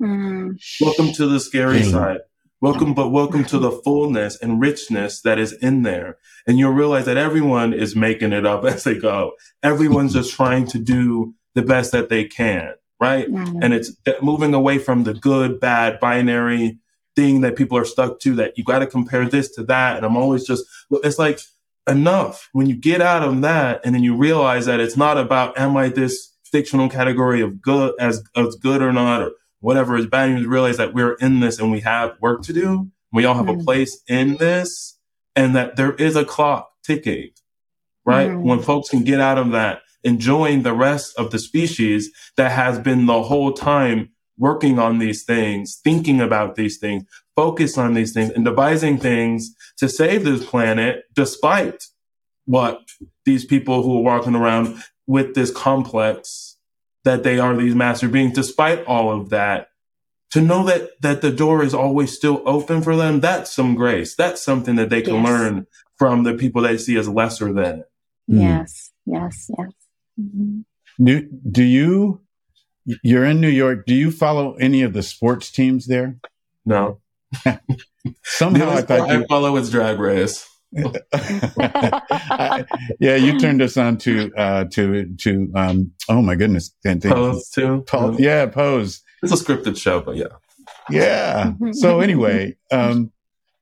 Mm. 0.00 0.58
Welcome 0.80 1.12
to 1.12 1.26
the 1.26 1.40
scary 1.40 1.80
mm. 1.80 1.90
side. 1.90 2.20
Welcome, 2.62 2.94
but 2.94 3.10
welcome 3.10 3.44
to 3.46 3.58
the 3.58 3.70
fullness 3.70 4.38
and 4.40 4.60
richness 4.60 5.20
that 5.22 5.38
is 5.38 5.52
in 5.52 5.82
there. 5.82 6.16
And 6.46 6.58
you'll 6.58 6.72
realize 6.72 7.04
that 7.04 7.18
everyone 7.18 7.74
is 7.74 7.94
making 7.94 8.32
it 8.32 8.46
up 8.46 8.64
as 8.66 8.84
they 8.84 8.96
go. 8.96 9.32
Everyone's 9.62 10.14
just 10.14 10.32
trying 10.32 10.66
to 10.68 10.78
do 10.78 11.34
the 11.54 11.62
best 11.62 11.92
that 11.92 12.08
they 12.08 12.24
can, 12.24 12.72
right? 12.98 13.28
Mm. 13.28 13.62
And 13.62 13.74
it's 13.74 13.94
moving 14.22 14.54
away 14.54 14.78
from 14.78 15.04
the 15.04 15.12
good, 15.12 15.60
bad, 15.60 16.00
binary 16.00 16.78
thing 17.14 17.42
that 17.42 17.56
people 17.56 17.76
are 17.76 17.84
stuck 17.84 18.20
to 18.20 18.34
that 18.36 18.56
you 18.56 18.64
got 18.64 18.78
to 18.78 18.86
compare 18.86 19.28
this 19.28 19.54
to 19.56 19.64
that. 19.64 19.98
And 19.98 20.06
I'm 20.06 20.16
always 20.16 20.46
just, 20.46 20.64
it's 20.90 21.18
like 21.18 21.40
enough 21.86 22.48
when 22.52 22.68
you 22.68 22.76
get 22.76 23.02
out 23.02 23.22
of 23.22 23.40
that 23.42 23.82
and 23.84 23.94
then 23.94 24.02
you 24.02 24.16
realize 24.16 24.64
that 24.64 24.80
it's 24.80 24.96
not 24.96 25.18
about, 25.18 25.58
am 25.58 25.76
I 25.76 25.88
this 25.88 26.34
fictional 26.44 26.88
category 26.88 27.42
of 27.42 27.60
good 27.60 27.94
as, 28.00 28.22
as 28.36 28.54
good 28.56 28.80
or 28.80 28.92
not, 28.92 29.22
or 29.22 29.32
whatever 29.60 29.96
is 29.96 30.06
bad 30.06 30.30
news, 30.30 30.46
realize 30.46 30.78
that 30.78 30.94
we're 30.94 31.14
in 31.14 31.40
this 31.40 31.58
and 31.58 31.70
we 31.70 31.80
have 31.80 32.16
work 32.20 32.42
to 32.42 32.52
do. 32.52 32.90
We 33.12 33.24
all 33.24 33.34
have 33.34 33.46
mm. 33.46 33.60
a 33.60 33.64
place 33.64 34.02
in 34.08 34.36
this 34.36 34.98
and 35.36 35.54
that 35.54 35.76
there 35.76 35.94
is 35.94 36.16
a 36.16 36.24
clock 36.24 36.70
ticking, 36.84 37.30
right? 38.04 38.30
Mm. 38.30 38.42
When 38.42 38.60
folks 38.60 38.88
can 38.88 39.04
get 39.04 39.20
out 39.20 39.38
of 39.38 39.52
that, 39.52 39.82
enjoying 40.02 40.62
the 40.62 40.72
rest 40.72 41.14
of 41.18 41.30
the 41.30 41.38
species 41.38 42.10
that 42.36 42.52
has 42.52 42.78
been 42.78 43.06
the 43.06 43.22
whole 43.22 43.52
time 43.52 44.10
working 44.38 44.78
on 44.78 44.98
these 44.98 45.24
things, 45.24 45.78
thinking 45.84 46.20
about 46.20 46.54
these 46.54 46.78
things, 46.78 47.04
focus 47.36 47.76
on 47.76 47.94
these 47.94 48.12
things 48.12 48.30
and 48.30 48.44
devising 48.44 48.98
things 48.98 49.54
to 49.76 49.88
save 49.88 50.24
this 50.24 50.44
planet 50.44 51.04
despite 51.14 51.84
what 52.46 52.80
these 53.24 53.44
people 53.44 53.82
who 53.82 53.98
are 53.98 54.02
walking 54.02 54.34
around 54.34 54.82
with 55.06 55.34
this 55.34 55.50
complex 55.50 56.49
that 57.04 57.22
they 57.22 57.38
are 57.38 57.56
these 57.56 57.74
master 57.74 58.08
beings, 58.08 58.34
despite 58.34 58.84
all 58.84 59.10
of 59.10 59.30
that, 59.30 59.68
to 60.30 60.40
know 60.40 60.64
that 60.64 61.00
that 61.00 61.22
the 61.22 61.32
door 61.32 61.62
is 61.62 61.74
always 61.74 62.14
still 62.14 62.42
open 62.46 62.82
for 62.82 62.96
them, 62.96 63.20
that's 63.20 63.52
some 63.52 63.74
grace. 63.74 64.14
That's 64.14 64.42
something 64.42 64.76
that 64.76 64.90
they 64.90 65.02
can 65.02 65.14
yes. 65.14 65.26
learn 65.26 65.66
from 65.96 66.22
the 66.22 66.34
people 66.34 66.62
they 66.62 66.78
see 66.78 66.96
as 66.96 67.08
lesser 67.08 67.52
than. 67.52 67.84
Mm. 68.30 68.40
Yes, 68.40 68.92
yes, 69.06 69.50
yes. 69.58 69.72
Mm-hmm. 70.20 70.60
Do 71.02 71.28
do 71.50 71.64
you? 71.64 72.20
You're 73.02 73.24
in 73.24 73.40
New 73.40 73.48
York. 73.48 73.86
Do 73.86 73.94
you 73.94 74.10
follow 74.10 74.54
any 74.54 74.82
of 74.82 74.92
the 74.92 75.02
sports 75.02 75.50
teams 75.50 75.86
there? 75.86 76.16
No. 76.64 77.00
Somehow 78.24 78.70
I 78.70 78.82
thought 78.82 79.10
I 79.10 79.18
you... 79.18 79.26
follow 79.28 79.56
its 79.56 79.70
drag 79.70 79.98
race. 79.98 80.46
I, 80.76 82.64
yeah, 83.00 83.16
you 83.16 83.38
turned 83.38 83.60
us 83.62 83.76
on 83.76 83.98
to 83.98 84.32
uh, 84.36 84.64
to 84.64 85.14
to 85.16 85.52
um, 85.54 85.92
oh 86.08 86.22
my 86.22 86.36
goodness, 86.36 86.74
pose 87.02 87.50
too. 87.50 87.84
Tall, 87.86 88.20
yeah, 88.20 88.46
pose. 88.46 89.02
It's 89.22 89.32
a 89.32 89.36
scripted 89.36 89.76
show, 89.76 90.00
but 90.00 90.16
yeah, 90.16 90.26
yeah. 90.88 91.52
So 91.72 92.00
anyway, 92.02 92.56
um, 92.70 93.12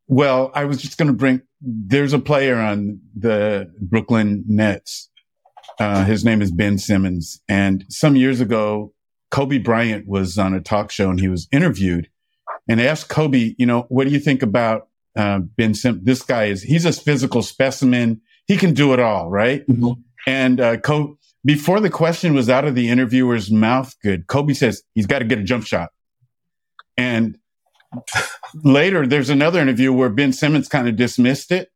well, 0.06 0.50
I 0.54 0.64
was 0.64 0.80
just 0.82 0.98
going 0.98 1.08
to 1.08 1.14
bring. 1.14 1.42
There's 1.60 2.12
a 2.12 2.18
player 2.18 2.56
on 2.56 3.00
the 3.16 3.72
Brooklyn 3.80 4.44
Nets. 4.46 5.10
Uh, 5.80 6.04
his 6.04 6.24
name 6.24 6.42
is 6.42 6.50
Ben 6.50 6.78
Simmons, 6.78 7.40
and 7.48 7.84
some 7.88 8.16
years 8.16 8.40
ago, 8.40 8.92
Kobe 9.30 9.58
Bryant 9.58 10.06
was 10.06 10.36
on 10.36 10.54
a 10.54 10.60
talk 10.60 10.90
show 10.90 11.10
and 11.10 11.20
he 11.20 11.28
was 11.28 11.48
interviewed, 11.52 12.10
and 12.68 12.80
asked 12.80 13.08
Kobe, 13.08 13.54
you 13.58 13.66
know, 13.66 13.86
what 13.88 14.06
do 14.06 14.10
you 14.12 14.20
think 14.20 14.42
about 14.42 14.88
uh, 15.16 15.40
Ben 15.40 15.74
Sim. 15.74 16.00
This 16.02 16.22
guy 16.22 16.46
is, 16.46 16.62
he's 16.62 16.84
a 16.84 16.92
physical 16.92 17.42
specimen. 17.42 18.20
He 18.46 18.56
can 18.56 18.74
do 18.74 18.92
it 18.92 19.00
all, 19.00 19.28
right? 19.30 19.66
mm-hmm. 19.66 20.00
And, 20.26 20.60
uh, 20.60 20.76
Kobe, 20.78 21.14
before 21.44 21.80
the 21.80 21.90
question 21.90 22.34
was 22.34 22.50
out 22.50 22.64
of 22.64 22.74
the 22.74 22.88
interviewer's 22.88 23.50
mouth, 23.50 23.94
good, 24.02 24.26
Kobe 24.26 24.52
says 24.52 24.82
he's 24.94 25.06
got 25.06 25.20
to 25.20 25.24
get 25.24 25.38
a 25.38 25.42
jump 25.44 25.64
shot. 25.64 25.90
And 26.96 27.38
later 28.64 29.06
there's 29.06 29.30
another 29.30 29.60
interview 29.60 29.92
where 29.92 30.10
Ben 30.10 30.32
Simmons 30.32 30.68
kind 30.68 30.88
of 30.88 30.96
dismissed 30.96 31.52
it. 31.52 31.70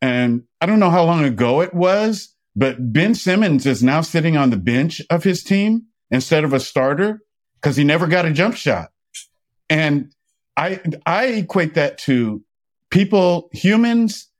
And 0.00 0.44
I 0.60 0.66
don't 0.66 0.80
know 0.80 0.90
how 0.90 1.04
long 1.04 1.24
ago 1.24 1.60
it 1.60 1.74
was, 1.74 2.34
but 2.54 2.92
Ben 2.92 3.14
Simmons 3.14 3.66
is 3.66 3.82
now 3.82 4.00
sitting 4.00 4.36
on 4.36 4.50
the 4.50 4.56
bench 4.56 5.02
of 5.10 5.24
his 5.24 5.42
team 5.42 5.86
instead 6.10 6.44
of 6.44 6.52
a 6.52 6.60
starter 6.60 7.20
because 7.56 7.76
he 7.76 7.84
never 7.84 8.06
got 8.06 8.26
a 8.26 8.32
jump 8.32 8.54
shot. 8.54 8.90
And 9.68 10.12
I 10.56 10.80
I 11.06 11.26
equate 11.26 11.74
that 11.74 11.98
to 11.98 12.42
people, 12.94 13.50
humans 13.52 14.30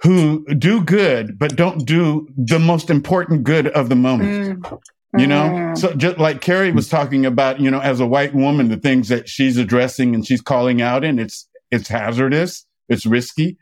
who 0.00 0.44
do 0.56 0.82
good 0.82 1.38
but 1.38 1.54
don't 1.56 1.86
do 1.86 2.28
the 2.36 2.58
most 2.58 2.90
important 2.90 3.44
good 3.44 3.68
of 3.68 3.88
the 3.88 3.94
moment. 3.94 4.60
Mm. 4.60 4.80
You 5.18 5.26
know, 5.26 5.42
mm. 5.42 5.78
so 5.78 5.94
just 5.94 6.18
like 6.18 6.40
Carrie 6.40 6.72
was 6.72 6.88
talking 6.88 7.24
about, 7.24 7.60
you 7.60 7.70
know, 7.70 7.80
as 7.80 8.00
a 8.00 8.06
white 8.06 8.34
woman, 8.34 8.68
the 8.68 8.76
things 8.76 9.08
that 9.08 9.28
she's 9.28 9.56
addressing 9.56 10.14
and 10.14 10.26
she's 10.26 10.40
calling 10.40 10.82
out, 10.82 11.04
and 11.04 11.20
it's 11.20 11.48
it's 11.70 11.88
hazardous, 11.88 12.66
it's 12.88 13.06
risky. 13.06 13.58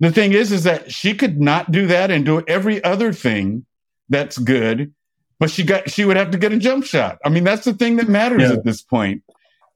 The 0.00 0.10
thing 0.10 0.32
is, 0.32 0.50
is 0.50 0.64
that 0.64 0.90
she 0.90 1.14
could 1.14 1.40
not 1.40 1.70
do 1.70 1.86
that 1.86 2.10
and 2.10 2.24
do 2.24 2.42
every 2.48 2.82
other 2.82 3.12
thing 3.12 3.66
that's 4.08 4.38
good, 4.38 4.92
but 5.38 5.50
she 5.50 5.62
got 5.62 5.90
she 5.90 6.06
would 6.06 6.16
have 6.16 6.30
to 6.30 6.38
get 6.38 6.52
a 6.52 6.56
jump 6.56 6.86
shot. 6.86 7.18
I 7.24 7.28
mean, 7.28 7.44
that's 7.44 7.66
the 7.66 7.74
thing 7.74 7.96
that 7.96 8.08
matters 8.08 8.42
yeah. 8.42 8.52
at 8.52 8.64
this 8.64 8.80
point. 8.80 9.22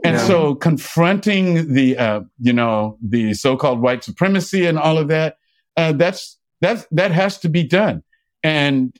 And 0.05 0.16
yeah. 0.16 0.26
so 0.26 0.55
confronting 0.55 1.72
the, 1.72 1.99
uh, 1.99 2.20
you 2.38 2.53
know, 2.53 2.99
the 3.03 3.34
so-called 3.34 3.80
white 3.80 4.05
supremacy 4.05 4.64
and 4.64 4.78
all 4.78 4.96
of 4.96 5.09
that, 5.09 5.38
uh, 5.76 5.92
that's, 5.92 6.38
that, 6.61 6.86
that 6.92 7.11
has 7.11 7.38
to 7.38 7.49
be 7.49 7.64
done. 7.64 8.03
And, 8.42 8.96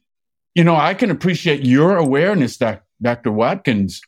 you 0.55 0.65
know, 0.65 0.75
I 0.75 0.95
can 0.95 1.11
appreciate 1.11 1.65
your 1.65 1.97
awareness, 1.97 2.57
doc, 2.57 2.83
Dr. 3.01 3.31
Watkins, 3.31 4.01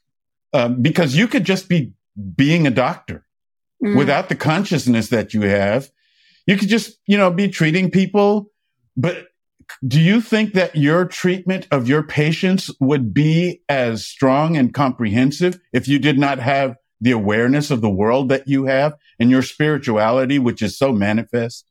uh, 0.52 0.68
because 0.68 1.14
you 1.14 1.28
could 1.28 1.44
just 1.44 1.68
be 1.68 1.92
being 2.34 2.66
a 2.66 2.70
doctor 2.70 3.24
mm. 3.82 3.96
without 3.96 4.28
the 4.28 4.34
consciousness 4.34 5.08
that 5.10 5.32
you 5.32 5.42
have. 5.42 5.90
You 6.46 6.56
could 6.56 6.68
just, 6.68 6.98
you 7.06 7.16
know, 7.16 7.30
be 7.30 7.48
treating 7.48 7.90
people. 7.90 8.50
But 8.96 9.28
do 9.86 10.00
you 10.00 10.20
think 10.20 10.54
that 10.54 10.76
your 10.76 11.04
treatment 11.04 11.66
of 11.70 11.88
your 11.88 12.02
patients 12.02 12.70
would 12.80 13.12
be 13.14 13.62
as 13.68 14.06
strong 14.06 14.56
and 14.56 14.74
comprehensive 14.74 15.60
if 15.72 15.88
you 15.88 15.98
did 15.98 16.18
not 16.18 16.38
have 16.38 16.76
the 17.00 17.10
awareness 17.10 17.70
of 17.70 17.80
the 17.80 17.90
world 17.90 18.28
that 18.28 18.46
you 18.46 18.64
have 18.64 18.94
and 19.18 19.30
your 19.30 19.42
spirituality, 19.42 20.38
which 20.38 20.62
is 20.62 20.76
so 20.76 20.92
manifest? 20.92 21.66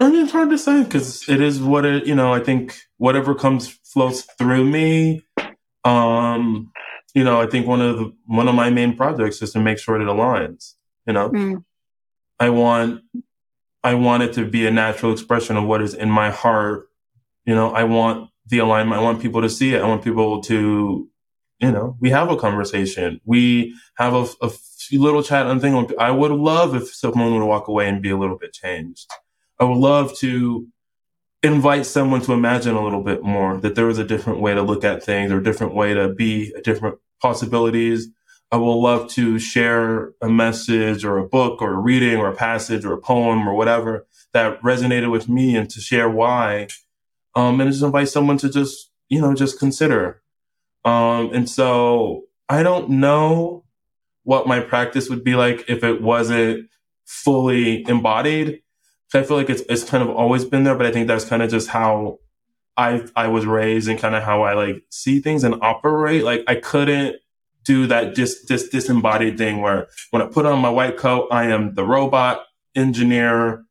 I 0.00 0.10
mean, 0.10 0.24
it's 0.24 0.32
hard 0.32 0.50
to 0.50 0.58
say 0.58 0.82
because 0.82 1.28
it 1.28 1.40
is 1.40 1.60
what 1.60 1.84
it, 1.84 2.06
you 2.06 2.14
know, 2.14 2.32
I 2.32 2.40
think 2.40 2.78
whatever 2.98 3.34
comes 3.34 3.68
flows 3.68 4.22
through 4.38 4.64
me. 4.64 5.26
Um, 5.84 6.72
you 7.14 7.24
know, 7.24 7.40
I 7.40 7.46
think 7.46 7.66
one 7.66 7.80
of 7.80 7.96
the, 7.96 8.12
one 8.26 8.48
of 8.48 8.54
my 8.54 8.68
main 8.68 8.96
projects 8.96 9.40
is 9.40 9.52
to 9.52 9.60
make 9.60 9.78
sure 9.78 10.00
it 10.00 10.04
aligns, 10.04 10.74
you 11.06 11.14
know, 11.14 11.30
mm. 11.30 11.64
I 12.38 12.50
want, 12.50 13.02
I 13.82 13.94
want 13.94 14.22
it 14.22 14.34
to 14.34 14.44
be 14.44 14.66
a 14.66 14.70
natural 14.70 15.12
expression 15.12 15.56
of 15.56 15.64
what 15.64 15.80
is 15.80 15.94
in 15.94 16.10
my 16.10 16.30
heart. 16.30 16.88
You 17.46 17.54
know, 17.54 17.70
I 17.70 17.84
want 17.84 18.30
the 18.46 18.58
alignment. 18.58 19.00
I 19.00 19.04
want 19.04 19.22
people 19.22 19.42
to 19.42 19.48
see 19.48 19.74
it. 19.74 19.82
I 19.82 19.88
want 19.88 20.04
people 20.04 20.42
to 20.42 21.08
you 21.58 21.72
know, 21.72 21.96
we 22.00 22.10
have 22.10 22.30
a 22.30 22.36
conversation. 22.36 23.20
We 23.24 23.74
have 23.96 24.14
a, 24.14 24.26
a 24.42 24.50
little 24.92 25.22
chat 25.22 25.46
and 25.46 25.60
thing. 25.60 25.90
I 25.98 26.10
would 26.10 26.30
love 26.30 26.74
if 26.74 26.94
someone 26.94 27.34
would 27.34 27.46
walk 27.46 27.68
away 27.68 27.88
and 27.88 28.02
be 28.02 28.10
a 28.10 28.16
little 28.16 28.36
bit 28.36 28.52
changed. 28.52 29.10
I 29.58 29.64
would 29.64 29.78
love 29.78 30.16
to 30.18 30.68
invite 31.42 31.86
someone 31.86 32.20
to 32.22 32.32
imagine 32.32 32.74
a 32.74 32.84
little 32.84 33.02
bit 33.02 33.22
more 33.22 33.58
that 33.58 33.74
there 33.74 33.88
is 33.88 33.98
a 33.98 34.04
different 34.04 34.40
way 34.40 34.54
to 34.54 34.62
look 34.62 34.84
at 34.84 35.02
things 35.02 35.32
or 35.32 35.38
a 35.38 35.42
different 35.42 35.74
way 35.74 35.94
to 35.94 36.12
be, 36.12 36.52
a 36.56 36.60
different 36.60 36.98
possibilities. 37.22 38.08
I 38.52 38.56
will 38.56 38.82
love 38.82 39.08
to 39.12 39.38
share 39.38 40.12
a 40.20 40.28
message 40.28 41.04
or 41.04 41.18
a 41.18 41.26
book 41.26 41.62
or 41.62 41.72
a 41.72 41.78
reading 41.78 42.16
or 42.16 42.28
a 42.28 42.36
passage 42.36 42.84
or 42.84 42.92
a 42.92 43.00
poem 43.00 43.48
or 43.48 43.54
whatever 43.54 44.06
that 44.32 44.60
resonated 44.60 45.10
with 45.10 45.28
me 45.28 45.56
and 45.56 45.70
to 45.70 45.80
share 45.80 46.08
why. 46.08 46.68
Um, 47.36 47.60
and 47.60 47.70
just 47.70 47.84
invite 47.84 48.10
someone 48.10 48.38
to 48.40 48.50
just, 48.50 48.90
you 49.10 49.20
know, 49.22 49.34
just 49.34 49.60
consider 49.60 50.18
um, 50.86 51.32
and 51.34 51.50
so 51.50 52.24
I 52.48 52.64
don't 52.64 52.90
know 52.90 53.64
what 54.24 54.48
my 54.48 54.60
practice 54.60 55.10
would 55.10 55.24
be 55.24 55.36
like 55.36 55.66
if 55.68 55.84
it 55.84 56.02
wasn't 56.02 56.70
fully 57.06 57.88
embodied. 57.88 58.62
I 59.14 59.24
feel 59.24 59.38
like 59.38 59.50
it's 59.50 59.62
it's 59.70 59.84
kind 59.84 60.02
of 60.04 60.10
always 60.10 60.44
been 60.44 60.64
there, 60.64 60.76
but 60.76 60.86
I 60.86 60.92
think 60.92 61.08
that's 61.08 61.26
kind 61.26 61.42
of 61.42 61.50
just 61.50 61.70
how 61.70 62.20
I 62.76 63.06
I 63.16 63.28
was 63.28 63.46
raised 63.46 63.88
and 63.88 64.00
kind 64.00 64.16
of 64.16 64.24
how 64.24 64.42
I 64.42 64.54
like 64.54 64.84
see 64.90 65.20
things 65.20 65.44
and 65.44 65.56
operate. 65.62 66.24
Like 66.24 66.44
I 66.48 66.56
couldn't 66.56 67.18
do 67.64 67.88
that 67.88 68.16
just 68.16 68.48
this 68.48 68.68
disembodied 68.70 69.38
thing 69.38 69.62
where 69.62 69.88
when 70.12 70.22
I 70.22 70.26
put 70.26 70.46
on 70.46 70.60
my 70.60 70.70
white 70.70 70.98
coat, 70.98 71.28
I 71.32 71.46
am 71.46 71.74
the 71.76 71.84
robot 71.84 72.44
engineer, 72.76 73.64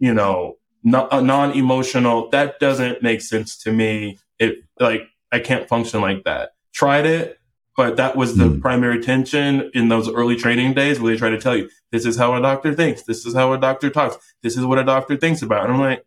you 0.00 0.14
know, 0.14 0.57
non 0.82 1.52
emotional. 1.52 2.28
That 2.30 2.60
doesn't 2.60 3.02
make 3.02 3.20
sense 3.20 3.56
to 3.58 3.72
me. 3.72 4.18
It 4.38 4.64
like 4.78 5.02
I 5.32 5.40
can't 5.40 5.68
function 5.68 6.00
like 6.00 6.24
that 6.24 6.52
tried 6.78 7.06
it, 7.06 7.40
but 7.76 7.96
that 7.96 8.14
was 8.14 8.36
the 8.36 8.44
mm. 8.44 8.60
primary 8.60 9.02
tension 9.02 9.70
in 9.74 9.88
those 9.88 10.08
early 10.08 10.36
training 10.36 10.74
days 10.74 11.00
where 11.00 11.12
they 11.12 11.18
try 11.18 11.28
to 11.28 11.40
tell 11.40 11.56
you, 11.56 11.68
this 11.90 12.06
is 12.06 12.16
how 12.16 12.34
a 12.34 12.40
doctor 12.40 12.72
thinks. 12.72 13.02
This 13.02 13.26
is 13.26 13.34
how 13.34 13.52
a 13.52 13.58
doctor 13.58 13.90
talks. 13.90 14.16
This 14.42 14.56
is 14.56 14.64
what 14.64 14.78
a 14.78 14.84
doctor 14.84 15.16
thinks 15.16 15.42
about. 15.42 15.64
And 15.64 15.74
I'm 15.74 15.80
like, 15.80 16.06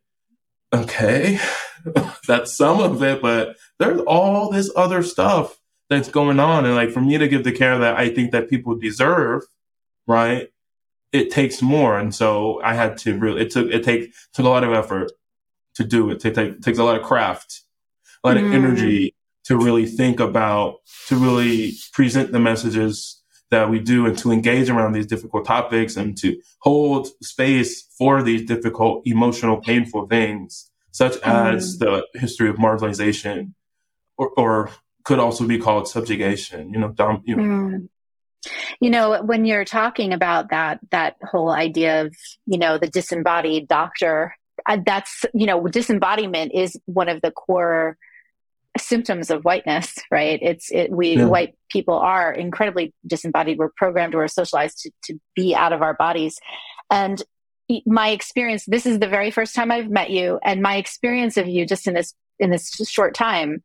okay, 0.74 1.39
that's 2.28 2.55
some 2.55 2.80
of 2.80 3.03
it, 3.03 3.22
but 3.22 3.57
there's 3.80 3.99
all 4.01 4.49
this 4.49 4.72
other 4.76 5.03
stuff 5.03 5.59
that's 5.89 6.07
going 6.07 6.39
on. 6.39 6.65
And 6.65 6.76
like 6.76 6.91
for 6.91 7.01
me 7.01 7.17
to 7.17 7.28
give 7.28 7.43
the 7.43 7.51
care 7.51 7.78
that 7.78 7.97
I 7.97 8.09
think 8.09 8.32
that 8.32 8.49
people 8.49 8.76
deserve, 8.76 9.43
right? 10.07 10.49
It 11.12 11.32
takes 11.32 11.62
more. 11.62 11.99
And 11.99 12.14
so 12.14 12.62
I 12.64 12.74
had 12.74 12.97
to 12.99 13.18
really, 13.18 13.41
it 13.41 13.51
took, 13.51 13.70
it 13.70 13.84
take, 13.84 14.14
took 14.34 14.45
a 14.45 14.49
lot 14.49 14.64
of 14.64 14.74
effort 14.74 15.12
to 15.76 15.84
do 15.84 16.09
it. 16.09 16.24
It, 16.24 16.34
take, 16.34 16.62
takes 16.62 16.78
a 16.80 16.84
lot 16.84 16.95
of 16.95 17.03
craft, 17.03 17.62
a 18.24 18.28
lot 18.28 18.38
mm. 18.38 18.45
of 18.45 18.53
energy, 18.53 19.16
to 19.45 19.57
really 19.57 19.86
think 19.86 20.20
about, 20.20 20.78
to 21.07 21.16
really 21.16 21.74
present 21.93 22.32
the 22.32 22.39
messages 22.39 23.22
that 23.49 23.70
we 23.70 23.80
do 23.80 24.05
and 24.05 24.18
to 24.20 24.32
engage 24.32 24.70
around 24.70 24.93
these 24.93 25.07
difficult 25.07 25.45
topics 25.45 25.97
and 25.97 26.18
to 26.18 26.39
hold 26.59 27.09
space 27.22 27.82
for 27.97 28.24
these 28.24 28.45
difficult, 28.45 29.01
emotional, 29.05 29.57
painful 29.57 30.07
things, 30.07 30.70
such 30.91 31.18
as 31.24 31.78
mm. 31.78 31.80
the 31.80 32.20
history 32.20 32.49
of 32.49 32.55
marginalization 32.55 33.53
or, 34.18 34.30
or, 34.38 34.70
could 35.03 35.18
also 35.18 35.47
be 35.47 35.57
called 35.57 35.88
subjugation, 35.88 36.72
you 36.72 36.80
know, 36.80 36.89
dom, 36.89 37.24
you 37.26 37.36
know. 37.36 37.41
Mm. 37.41 37.89
You 38.79 38.89
know, 38.89 39.21
when 39.21 39.45
you're 39.45 39.65
talking 39.65 40.13
about 40.13 40.49
that, 40.49 40.79
that 40.91 41.17
whole 41.23 41.51
idea 41.51 42.05
of, 42.05 42.15
you 42.45 42.57
know, 42.57 42.77
the 42.77 42.87
disembodied 42.87 43.67
doctor, 43.67 44.35
uh, 44.65 44.77
that's, 44.85 45.25
you 45.33 45.45
know, 45.45 45.67
disembodiment 45.67 46.51
is 46.53 46.79
one 46.85 47.09
of 47.09 47.21
the 47.21 47.31
core 47.31 47.97
symptoms 48.77 49.29
of 49.29 49.43
whiteness 49.43 49.95
right? 50.11 50.39
It's 50.41 50.71
it 50.71 50.91
we 50.91 51.17
yeah. 51.17 51.25
white 51.25 51.55
people 51.69 51.95
are 51.95 52.33
incredibly 52.33 52.93
disembodied. 53.05 53.57
We're 53.57 53.71
programmed 53.75 54.15
we're 54.15 54.27
socialized 54.27 54.79
to, 54.79 54.91
to 55.05 55.19
be 55.35 55.53
out 55.53 55.73
of 55.73 55.81
our 55.81 55.93
bodies. 55.93 56.39
And 56.89 57.21
my 57.85 58.09
experience 58.09 58.65
this 58.65 58.85
is 58.85 58.99
the 58.99 59.07
very 59.07 59.31
first 59.31 59.55
time 59.55 59.71
i've 59.71 59.89
met 59.89 60.09
you 60.09 60.39
and 60.43 60.61
my 60.61 60.75
experience 60.75 61.37
of 61.37 61.47
you 61.47 61.65
just 61.65 61.87
in 61.87 61.93
this 61.93 62.13
in 62.39 62.49
this 62.49 62.69
short 62.89 63.13
time 63.13 63.63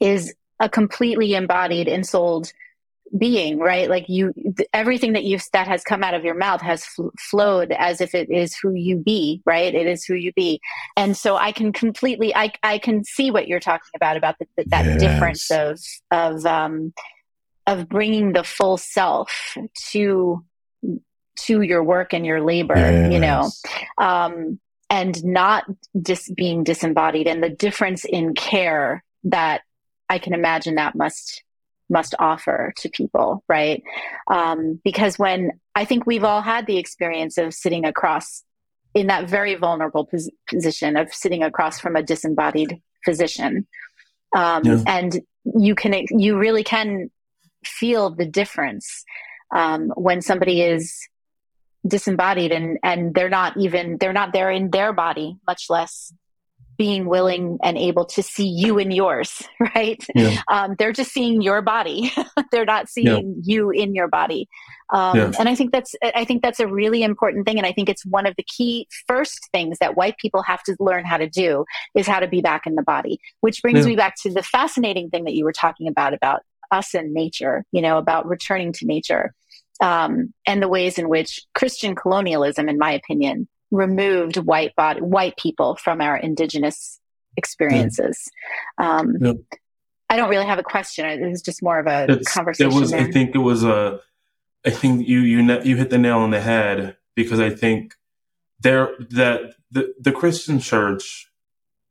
is 0.00 0.34
a 0.58 0.68
completely 0.68 1.34
embodied 1.34 1.88
and 1.88 2.06
souled 2.06 2.52
being 3.16 3.58
right? 3.58 3.88
Like 3.88 4.08
you 4.08 4.32
everything 4.72 5.14
that 5.14 5.24
you've 5.24 5.44
that 5.52 5.66
has 5.66 5.82
come 5.82 6.04
out 6.04 6.14
of 6.14 6.24
your 6.24 6.34
mouth 6.34 6.60
has 6.60 6.84
fl- 6.84 7.08
flowed 7.18 7.72
as 7.72 8.00
if 8.00 8.14
it 8.14 8.30
is 8.30 8.56
who 8.56 8.72
you 8.72 8.96
be 8.96 9.42
right? 9.44 9.74
It 9.74 9.86
is 9.86 10.04
who 10.04 10.14
you 10.14 10.32
be. 10.32 10.60
And 10.96 11.16
so 11.16 11.36
i 11.36 11.52
can 11.52 11.72
completely 11.72 12.34
i 12.34 12.52
i 12.62 12.78
can 12.78 13.04
see 13.04 13.30
what 13.30 13.48
you're 13.48 13.60
talking 13.60 13.90
about 13.96 14.16
about 14.16 14.38
the, 14.38 14.46
the, 14.56 14.64
that 14.68 14.84
yes. 14.84 15.00
difference 15.00 15.50
of 15.50 15.80
of 16.10 16.46
um 16.46 16.92
of 17.66 17.88
bringing 17.88 18.32
the 18.32 18.44
full 18.44 18.76
self 18.76 19.56
to 19.90 20.44
to 21.36 21.62
your 21.62 21.82
work 21.82 22.12
and 22.12 22.26
your 22.26 22.40
labor 22.40 22.76
yes. 22.76 23.12
you 23.12 23.18
know? 23.18 23.50
Um 23.98 24.60
and 24.92 25.24
not 25.24 25.64
just 26.02 26.34
being 26.34 26.64
disembodied. 26.64 27.28
And 27.28 27.40
the 27.40 27.48
difference 27.48 28.04
in 28.04 28.34
care 28.34 29.02
that 29.24 29.62
i 30.08 30.18
can 30.18 30.32
imagine 30.32 30.76
that 30.76 30.94
must 30.94 31.42
must 31.90 32.14
offer 32.18 32.72
to 32.78 32.88
people, 32.88 33.44
right? 33.48 33.82
Um, 34.28 34.80
because 34.84 35.18
when 35.18 35.60
I 35.74 35.84
think 35.84 36.06
we've 36.06 36.24
all 36.24 36.42
had 36.42 36.66
the 36.66 36.78
experience 36.78 37.36
of 37.36 37.52
sitting 37.52 37.84
across 37.84 38.42
in 38.94 39.08
that 39.08 39.28
very 39.28 39.54
vulnerable 39.56 40.06
pos- 40.06 40.30
position 40.48 40.96
of 40.96 41.12
sitting 41.12 41.42
across 41.42 41.80
from 41.80 41.96
a 41.96 42.02
disembodied 42.02 42.80
physician, 43.04 43.66
um, 44.34 44.64
yeah. 44.64 44.82
and 44.86 45.20
you 45.44 45.74
can 45.74 46.04
you 46.10 46.38
really 46.38 46.64
can 46.64 47.10
feel 47.64 48.10
the 48.10 48.26
difference 48.26 49.04
um, 49.54 49.92
when 49.96 50.22
somebody 50.22 50.62
is 50.62 50.96
disembodied 51.86 52.52
and 52.52 52.78
and 52.82 53.14
they're 53.14 53.30
not 53.30 53.56
even 53.56 53.96
they're 53.98 54.12
not 54.12 54.32
there 54.32 54.50
in 54.50 54.70
their 54.70 54.92
body 54.92 55.36
much 55.46 55.66
less 55.70 56.12
being 56.80 57.04
willing 57.04 57.58
and 57.62 57.76
able 57.76 58.06
to 58.06 58.22
see 58.22 58.46
you 58.46 58.78
in 58.78 58.90
yours, 58.90 59.46
right? 59.74 60.02
Yeah. 60.14 60.40
Um, 60.50 60.76
they're 60.78 60.94
just 60.94 61.12
seeing 61.12 61.42
your 61.42 61.60
body. 61.60 62.10
they're 62.50 62.64
not 62.64 62.88
seeing 62.88 63.34
yeah. 63.36 63.54
you 63.54 63.70
in 63.70 63.94
your 63.94 64.08
body. 64.08 64.48
Um, 64.88 65.14
yeah. 65.14 65.32
And 65.38 65.46
I 65.46 65.54
think 65.54 65.72
that's 65.72 65.94
I 66.02 66.24
think 66.24 66.40
that's 66.40 66.58
a 66.58 66.66
really 66.66 67.02
important 67.02 67.44
thing. 67.44 67.58
And 67.58 67.66
I 67.66 67.72
think 67.72 67.90
it's 67.90 68.06
one 68.06 68.24
of 68.24 68.34
the 68.36 68.42
key 68.44 68.88
first 69.06 69.50
things 69.52 69.76
that 69.80 69.94
white 69.94 70.16
people 70.16 70.40
have 70.40 70.62
to 70.62 70.76
learn 70.80 71.04
how 71.04 71.18
to 71.18 71.28
do 71.28 71.66
is 71.94 72.06
how 72.06 72.18
to 72.18 72.26
be 72.26 72.40
back 72.40 72.66
in 72.66 72.76
the 72.76 72.82
body. 72.82 73.20
Which 73.42 73.60
brings 73.60 73.86
me 73.86 73.94
back 73.94 74.14
to 74.22 74.32
the 74.32 74.42
fascinating 74.42 75.10
thing 75.10 75.24
that 75.24 75.34
you 75.34 75.44
were 75.44 75.52
talking 75.52 75.86
about 75.86 76.14
about 76.14 76.40
us 76.70 76.94
and 76.94 77.12
nature. 77.12 77.66
You 77.72 77.82
know, 77.82 77.98
about 77.98 78.26
returning 78.26 78.72
to 78.72 78.86
nature. 78.86 79.34
um, 79.82 80.32
and 80.46 80.62
the 80.62 80.68
ways 80.68 80.98
in 80.98 81.10
which 81.10 81.42
Christian 81.54 81.94
colonialism, 81.94 82.70
in 82.70 82.78
my 82.78 82.92
opinion, 82.92 83.48
removed 83.70 84.36
white 84.36 84.74
body, 84.76 85.00
white 85.00 85.36
people 85.36 85.76
from 85.76 86.00
our 86.00 86.16
indigenous 86.16 87.00
experiences. 87.36 88.30
Um, 88.78 89.16
yep. 89.20 89.36
I 90.08 90.16
don't 90.16 90.28
really 90.28 90.46
have 90.46 90.58
a 90.58 90.64
question. 90.64 91.06
It 91.06 91.28
was 91.28 91.42
just 91.42 91.62
more 91.62 91.78
of 91.78 91.86
a 91.86 92.20
conversation. 92.24 92.72
It 92.72 92.80
was. 92.80 92.90
There. 92.90 93.00
I 93.00 93.10
think 93.10 93.34
it 93.34 93.38
was 93.38 93.62
a. 93.62 94.00
I 94.66 94.70
think 94.70 95.06
you 95.06 95.20
you 95.20 95.60
you 95.62 95.76
hit 95.76 95.90
the 95.90 95.98
nail 95.98 96.18
on 96.18 96.30
the 96.30 96.40
head 96.40 96.96
because 97.14 97.38
I 97.40 97.50
think 97.50 97.94
there 98.60 98.90
that 99.10 99.54
the 99.70 99.94
the 100.00 100.12
Christian 100.12 100.58
church 100.58 101.30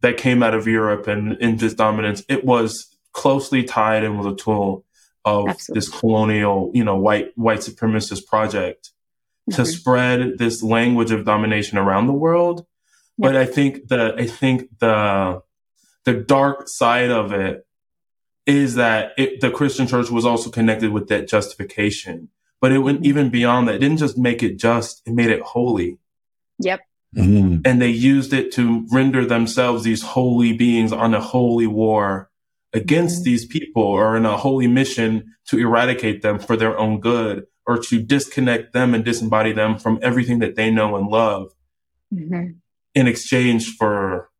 that 0.01 0.17
came 0.17 0.43
out 0.43 0.53
of 0.53 0.67
Europe 0.67 1.07
and 1.07 1.37
in 1.37 1.57
this 1.57 1.73
dominance, 1.73 2.23
it 2.27 2.43
was 2.43 2.93
closely 3.13 3.63
tied 3.63 4.03
and 4.03 4.17
was 4.17 4.27
a 4.27 4.35
tool 4.35 4.85
of 5.25 5.47
Absolutely. 5.47 5.79
this 5.79 5.89
colonial, 5.89 6.71
you 6.73 6.83
know, 6.83 6.97
white 6.97 7.31
white 7.35 7.59
supremacist 7.59 8.25
project 8.27 8.91
mm-hmm. 9.49 9.55
to 9.63 9.65
spread 9.65 10.37
this 10.37 10.63
language 10.63 11.11
of 11.11 11.25
domination 11.25 11.77
around 11.77 12.07
the 12.07 12.13
world. 12.13 12.65
But 13.17 13.35
I 13.35 13.45
think 13.45 13.89
the 13.89 14.15
I 14.17 14.27
think 14.27 14.79
the 14.79 15.41
the 16.05 16.13
dark 16.13 16.69
side 16.69 17.11
of 17.11 17.33
it 17.33 17.65
is 18.45 18.75
that 18.75 19.11
it, 19.17 19.41
the 19.41 19.51
Christian 19.51 19.87
church 19.87 20.09
was 20.09 20.25
also 20.25 20.49
connected 20.49 20.91
with 20.91 21.07
that 21.09 21.27
justification. 21.27 22.29
But 22.61 22.71
it 22.71 22.79
went 22.79 22.99
mm-hmm. 22.99 23.07
even 23.07 23.29
beyond 23.29 23.67
that. 23.67 23.75
It 23.75 23.79
didn't 23.79 23.97
just 23.97 24.17
make 24.17 24.41
it 24.41 24.57
just, 24.57 25.01
it 25.05 25.13
made 25.13 25.29
it 25.29 25.41
holy. 25.41 25.99
Yep. 26.59 26.81
Mm-hmm. 27.15 27.61
And 27.65 27.81
they 27.81 27.89
used 27.89 28.33
it 28.33 28.51
to 28.53 28.87
render 28.91 29.25
themselves 29.25 29.83
these 29.83 30.01
holy 30.01 30.53
beings 30.53 30.91
on 30.91 31.13
a 31.13 31.21
holy 31.21 31.67
war 31.67 32.29
against 32.73 33.17
mm-hmm. 33.17 33.25
these 33.25 33.45
people 33.45 33.83
or 33.83 34.17
in 34.17 34.25
a 34.25 34.37
holy 34.37 34.67
mission 34.67 35.35
to 35.47 35.59
eradicate 35.59 36.21
them 36.21 36.39
for 36.39 36.55
their 36.57 36.77
own 36.77 36.99
good 36.99 37.45
or 37.69 37.77
to 37.77 38.01
disconnect 38.01 38.73
them 38.73 38.95
and 38.95 39.05
disembody 39.05 39.53
them 39.53 39.77
from 39.77 39.99
everything 40.01 40.39
that 40.39 40.55
they 40.55 40.71
know 40.71 40.95
and 40.95 41.07
love 41.07 41.53
mm-hmm. 42.11 42.53
in 42.95 43.07
exchange 43.07 43.75
for 43.77 44.31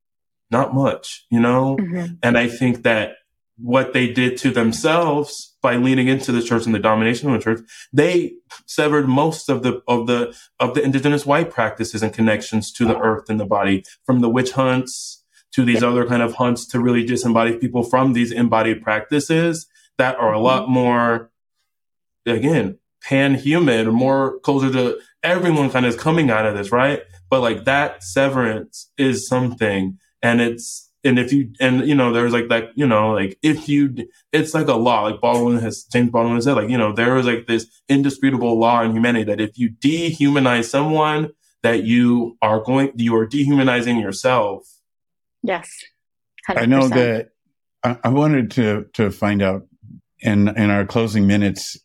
not 0.49 0.73
much, 0.73 1.27
you 1.29 1.39
know? 1.39 1.77
Mm-hmm. 1.77 2.15
And 2.23 2.39
I 2.39 2.47
think 2.47 2.81
that 2.81 3.17
what 3.59 3.93
they 3.93 4.11
did 4.11 4.35
to 4.37 4.49
themselves 4.49 5.55
by 5.61 5.75
leaning 5.75 6.07
into 6.07 6.31
the 6.31 6.41
church 6.41 6.65
and 6.65 6.73
the 6.73 6.79
domination 6.79 7.29
of 7.29 7.37
the 7.37 7.43
church, 7.43 7.59
they 7.93 8.33
severed 8.65 9.07
most 9.07 9.47
of 9.47 9.61
the 9.61 9.83
of 9.87 10.07
the 10.07 10.35
of 10.59 10.73
the 10.73 10.81
indigenous 10.81 11.23
white 11.23 11.51
practices 11.51 12.01
and 12.01 12.11
connections 12.11 12.71
to 12.71 12.85
the 12.85 12.97
earth 12.97 13.29
and 13.29 13.39
the 13.39 13.45
body, 13.45 13.83
from 14.05 14.21
the 14.21 14.29
witch 14.29 14.53
hunts 14.53 15.23
to 15.51 15.63
these 15.63 15.83
other 15.83 16.07
kind 16.07 16.23
of 16.23 16.33
hunts 16.35 16.65
to 16.65 16.79
really 16.79 17.05
disembody 17.05 17.61
people 17.61 17.83
from 17.83 18.13
these 18.13 18.31
embodied 18.31 18.81
practices 18.81 19.67
that 19.99 20.15
are 20.15 20.33
a 20.33 20.39
lot 20.39 20.67
more, 20.67 21.29
again, 22.25 22.79
pan-human 23.03 23.87
more 23.87 24.39
closer 24.39 24.71
to 24.71 24.99
everyone 25.23 25.69
kind 25.69 25.85
of 25.85 25.93
is 25.93 25.99
coming 25.99 26.29
out 26.29 26.45
of 26.45 26.55
this, 26.55 26.71
right? 26.71 27.01
But 27.29 27.41
like 27.41 27.65
that 27.65 28.03
severance 28.03 28.91
is 28.97 29.27
something, 29.27 29.97
and 30.21 30.41
it's 30.41 30.89
and 31.03 31.17
if 31.17 31.31
you 31.31 31.51
and 31.59 31.87
you 31.87 31.95
know 31.95 32.11
there's 32.11 32.33
like 32.33 32.49
that 32.49 32.71
you 32.75 32.85
know 32.85 33.11
like 33.11 33.37
if 33.41 33.69
you 33.69 34.07
it's 34.31 34.53
like 34.53 34.67
a 34.67 34.73
law 34.73 35.03
like 35.03 35.21
Baldwin 35.21 35.59
has 35.59 35.83
James 35.83 36.11
Baldwin 36.11 36.35
has 36.35 36.45
said 36.45 36.55
like 36.55 36.69
you 36.69 36.77
know 36.77 36.91
there 36.91 37.17
is 37.17 37.25
like 37.25 37.47
this 37.47 37.81
indisputable 37.87 38.59
law 38.59 38.81
in 38.81 38.91
humanity 38.91 39.25
that 39.25 39.39
if 39.39 39.57
you 39.57 39.69
dehumanize 39.69 40.65
someone 40.65 41.29
that 41.63 41.83
you 41.83 42.37
are 42.41 42.61
going 42.61 42.91
you 42.95 43.15
are 43.15 43.25
dehumanizing 43.25 43.99
yourself. 43.99 44.67
Yes, 45.41 45.69
100%. 46.49 46.61
I 46.61 46.65
know 46.65 46.87
that 46.89 47.29
I, 47.83 47.97
I 48.03 48.09
wanted 48.09 48.51
to 48.51 48.85
to 48.93 49.11
find 49.11 49.41
out 49.41 49.67
in 50.19 50.49
in 50.49 50.69
our 50.69 50.85
closing 50.85 51.27
minutes 51.27 51.77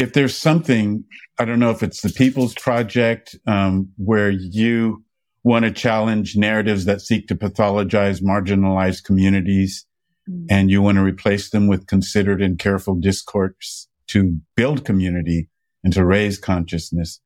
if 0.00 0.14
there's 0.14 0.36
something 0.36 1.04
I 1.38 1.44
don't 1.44 1.58
know 1.58 1.70
if 1.70 1.82
it's 1.82 2.02
the 2.02 2.10
People's 2.10 2.54
Project 2.54 3.36
um, 3.46 3.90
where 3.96 4.30
you 4.30 5.04
want 5.42 5.64
to 5.64 5.70
challenge 5.70 6.36
narratives 6.36 6.84
that 6.84 7.00
seek 7.00 7.28
to 7.28 7.34
pathologize 7.34 8.22
marginalized 8.22 9.04
communities 9.04 9.86
mm. 10.28 10.46
and 10.50 10.70
you 10.70 10.82
want 10.82 10.96
to 10.96 11.02
replace 11.02 11.50
them 11.50 11.66
with 11.66 11.86
considered 11.86 12.42
and 12.42 12.58
careful 12.58 12.94
discourse 12.94 13.88
to 14.08 14.38
build 14.54 14.84
community 14.84 15.48
and 15.82 15.92
to 15.94 16.04
raise 16.04 16.38
consciousness 16.38 17.20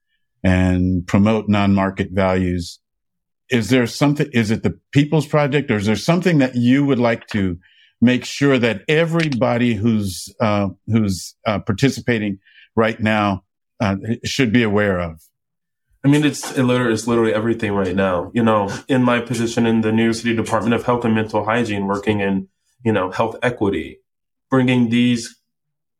and 0.45 1.07
promote 1.07 1.49
non-market 1.49 2.11
values. 2.12 2.79
Is 3.51 3.70
there 3.70 3.87
something, 3.87 4.29
is 4.33 4.51
it 4.51 4.62
the 4.62 4.79
People's 4.93 5.27
Project 5.27 5.70
or 5.70 5.77
is 5.77 5.87
there 5.87 5.97
something 5.97 6.39
that 6.39 6.55
you 6.55 6.85
would 6.85 7.01
like 7.01 7.27
to 7.29 7.59
make 8.01 8.25
sure 8.25 8.59
that 8.59 8.83
everybody 8.87 9.75
who's, 9.75 10.33
uh, 10.41 10.68
who's 10.87 11.35
uh, 11.47 11.59
participating 11.59 12.39
right 12.77 12.99
now 13.01 13.45
uh, 13.81 13.97
should 14.25 14.53
be 14.53 14.62
aware 14.62 15.01
of? 15.01 15.20
I 16.05 16.09
mean, 16.09 16.25
it's 16.25 16.57
it's 16.57 17.07
literally 17.07 17.33
everything 17.33 17.72
right 17.72 17.97
now. 17.97 18.31
You 18.35 18.43
know, 18.43 18.70
in 18.89 19.03
my 19.03 19.20
position 19.20 19.66
in 19.66 19.81
the 19.81 19.91
New 19.91 20.05
York 20.05 20.16
City 20.16 20.37
Department 20.37 20.75
of 20.75 20.85
Health 20.85 21.05
and 21.05 21.14
Mental 21.14 21.45
Hygiene, 21.45 21.87
working 21.87 22.20
in 22.20 22.49
you 22.85 22.93
know 22.93 23.11
health 23.11 23.37
equity, 23.43 24.01
bringing 24.51 24.91
these, 24.91 25.35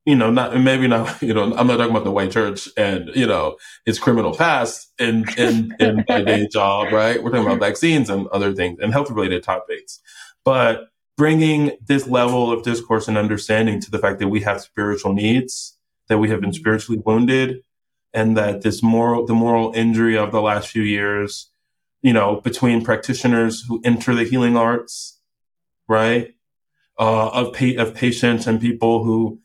you 0.05 0.15
know, 0.15 0.31
not 0.31 0.61
maybe 0.61 0.89
not, 0.89 1.23
you 1.23 1.33
know, 1.33 1.45
I'm 1.57 1.67
not 1.67 1.79
talking 1.79 1.91
about 1.91 2.05
the 2.05 2.11
white 2.11 2.33
church 2.33 2.69
and 2.77 3.11
you 3.15 3.27
know 3.27 3.57
its 3.87 3.99
criminal 3.99 4.35
past 4.35 4.93
in 4.99 5.25
in 5.39 5.75
in 5.81 6.05
my 6.07 6.23
day 6.23 6.49
job, 6.49 6.93
right? 6.93 7.23
We're 7.23 7.31
talking 7.31 7.47
about 7.47 7.61
vaccines 7.61 8.11
and 8.11 8.27
other 8.29 8.53
things 8.53 8.81
and 8.81 8.93
health 8.93 9.11
related 9.11 9.43
topics, 9.43 10.01
but 10.45 10.89
bringing 11.17 11.73
this 11.87 12.07
level 12.07 12.53
of 12.53 12.63
discourse 12.63 13.09
and 13.09 13.17
understanding 13.17 13.81
to 13.81 13.91
the 13.91 13.99
fact 13.99 14.19
that 14.19 14.29
we 14.29 14.41
have 14.41 14.61
spiritual 14.61 15.15
needs, 15.15 15.74
that 16.09 16.19
we 16.19 16.29
have 16.31 16.41
been 16.41 16.53
spiritually 16.53 17.01
wounded, 17.05 17.63
and 18.13 18.37
that 18.37 18.63
this 18.63 18.83
moral, 18.83 19.27
the 19.27 19.35
moral 19.35 19.73
injury 19.75 20.17
of 20.17 20.33
the 20.33 20.41
last 20.41 20.69
few 20.69 20.83
years, 20.83 21.51
you 22.03 22.13
know, 22.13 22.41
between 22.41 22.85
practitioners 22.85 23.65
who 23.67 23.81
enter 23.85 24.15
the 24.15 24.25
healing 24.25 24.57
arts, 24.57 25.21
right, 25.89 26.35
uh, 26.99 27.29
of 27.29 27.53
pa- 27.53 27.81
of 27.81 27.95
patients 27.95 28.47
and 28.47 28.61
people 28.61 29.05
who, 29.05 29.41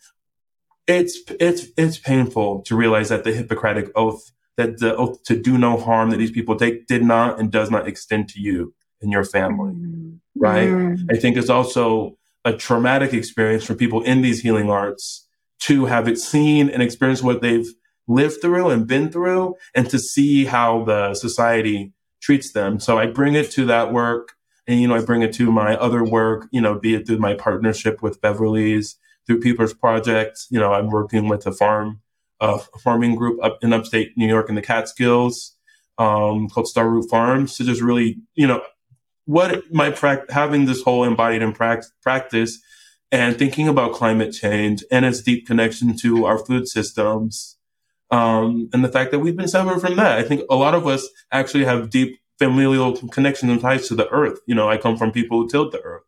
it's 0.88 1.20
it's 1.40 1.68
it's 1.78 1.98
painful 1.98 2.62
to 2.64 2.76
realize 2.76 3.10
that 3.10 3.24
the 3.24 3.32
Hippocratic 3.32 3.90
oath, 3.96 4.32
that 4.58 4.80
the 4.80 4.96
oath 4.96 5.24
to 5.24 5.40
do 5.40 5.58
no 5.58 5.78
harm 5.78 6.10
that 6.10 6.18
these 6.18 6.32
people 6.32 6.56
take, 6.56 6.88
did 6.88 7.04
not 7.04 7.40
and 7.40 7.52
does 7.52 7.72
not 7.72 7.88
extend 7.88 8.30
to 8.30 8.40
you 8.40 8.74
and 9.02 9.12
your 9.12 9.24
family, 9.24 9.74
mm. 9.74 10.20
right? 10.36 10.70
Mm. 10.70 11.12
I 11.12 11.16
think 11.18 11.38
it's 11.38 11.50
also 11.50 12.18
a 12.46 12.54
traumatic 12.54 13.14
experience 13.14 13.64
for 13.64 13.76
people 13.76 14.02
in 14.02 14.22
these 14.22 14.42
healing 14.42 14.70
arts 14.70 15.28
to 15.60 15.86
have 15.86 16.08
it 16.08 16.18
seen 16.18 16.70
and 16.70 16.82
experienced 16.82 17.24
what 17.24 17.42
they've 17.42 17.68
lived 18.08 18.42
through 18.42 18.70
and 18.70 18.88
been 18.88 19.12
through 19.12 19.56
and 19.76 19.90
to 19.90 20.00
see 20.00 20.46
how 20.46 20.84
the 20.84 21.14
society 21.14 21.94
treats 22.22 22.52
them. 22.52 22.80
So 22.80 22.98
I 22.98 23.06
bring 23.06 23.36
it 23.36 23.52
to 23.52 23.66
that 23.66 23.94
work 23.94 24.34
and, 24.68 24.80
you 24.80 24.88
know, 24.88 24.96
I 24.96 25.04
bring 25.04 25.22
it 25.22 25.34
to 25.36 25.52
my 25.52 25.76
other 25.76 26.04
work, 26.04 26.48
you 26.52 26.62
know, 26.62 26.80
be 26.80 26.96
it 26.96 27.08
through 27.08 27.20
my 27.20 27.34
partnership 27.34 28.02
with 28.02 28.22
Beverly's, 28.22 28.98
through 29.26 29.40
People's 29.40 29.74
Project. 29.74 30.40
You 30.50 30.60
know, 30.60 30.74
I'm 30.74 30.90
working 30.90 31.28
with 31.28 31.46
a 31.46 31.52
farm, 31.52 32.02
a 32.40 32.60
farming 32.84 33.16
group 33.16 33.44
up 33.44 33.60
in 33.62 33.74
upstate 33.74 34.18
New 34.18 34.28
York 34.28 34.50
in 34.50 34.56
the 34.56 34.62
Catskills 34.62 35.56
um, 35.98 36.50
called 36.50 36.68
Starroot 36.68 37.10
Farms 37.10 37.58
to 37.58 37.64
just 37.64 37.82
really, 37.82 38.20
you 38.34 38.48
know, 38.48 38.62
what 39.26 39.72
my 39.72 39.92
practice, 39.92 40.34
having 40.34 40.66
this 40.66 40.82
whole 40.82 41.04
embodied 41.04 41.44
in 41.44 41.54
pra- 41.54 41.84
practice 42.02 42.60
and 43.12 43.38
thinking 43.38 43.68
about 43.68 43.94
climate 43.94 44.34
change 44.34 44.84
and 44.92 45.06
its 45.06 45.22
deep 45.22 45.48
connection 45.48 45.98
to 45.98 46.26
our 46.26 46.38
food 46.38 46.68
systems 46.68 47.58
um, 48.12 48.70
and 48.74 48.84
the 48.84 48.90
fact 48.90 49.12
that 49.12 49.20
we've 49.20 49.38
been 49.38 49.48
severed 49.48 49.80
from 49.80 49.96
that. 49.98 50.18
I 50.18 50.24
think 50.24 50.42
a 50.50 50.56
lot 50.56 50.74
of 50.74 50.88
us 50.88 51.08
actually 51.32 51.66
have 51.66 51.90
deep 51.90 52.20
familial 52.38 52.96
connections 53.10 53.52
and 53.52 53.62
ties 53.62 53.88
to 53.88 53.96
the 53.96 54.10
earth. 54.10 54.40
You 54.48 54.56
know, 54.56 54.70
I 54.70 54.78
come 54.78 54.98
from 54.98 55.12
people 55.12 55.42
who 55.42 55.50
tilled 55.50 55.72
the 55.72 55.82
earth, 55.82 56.04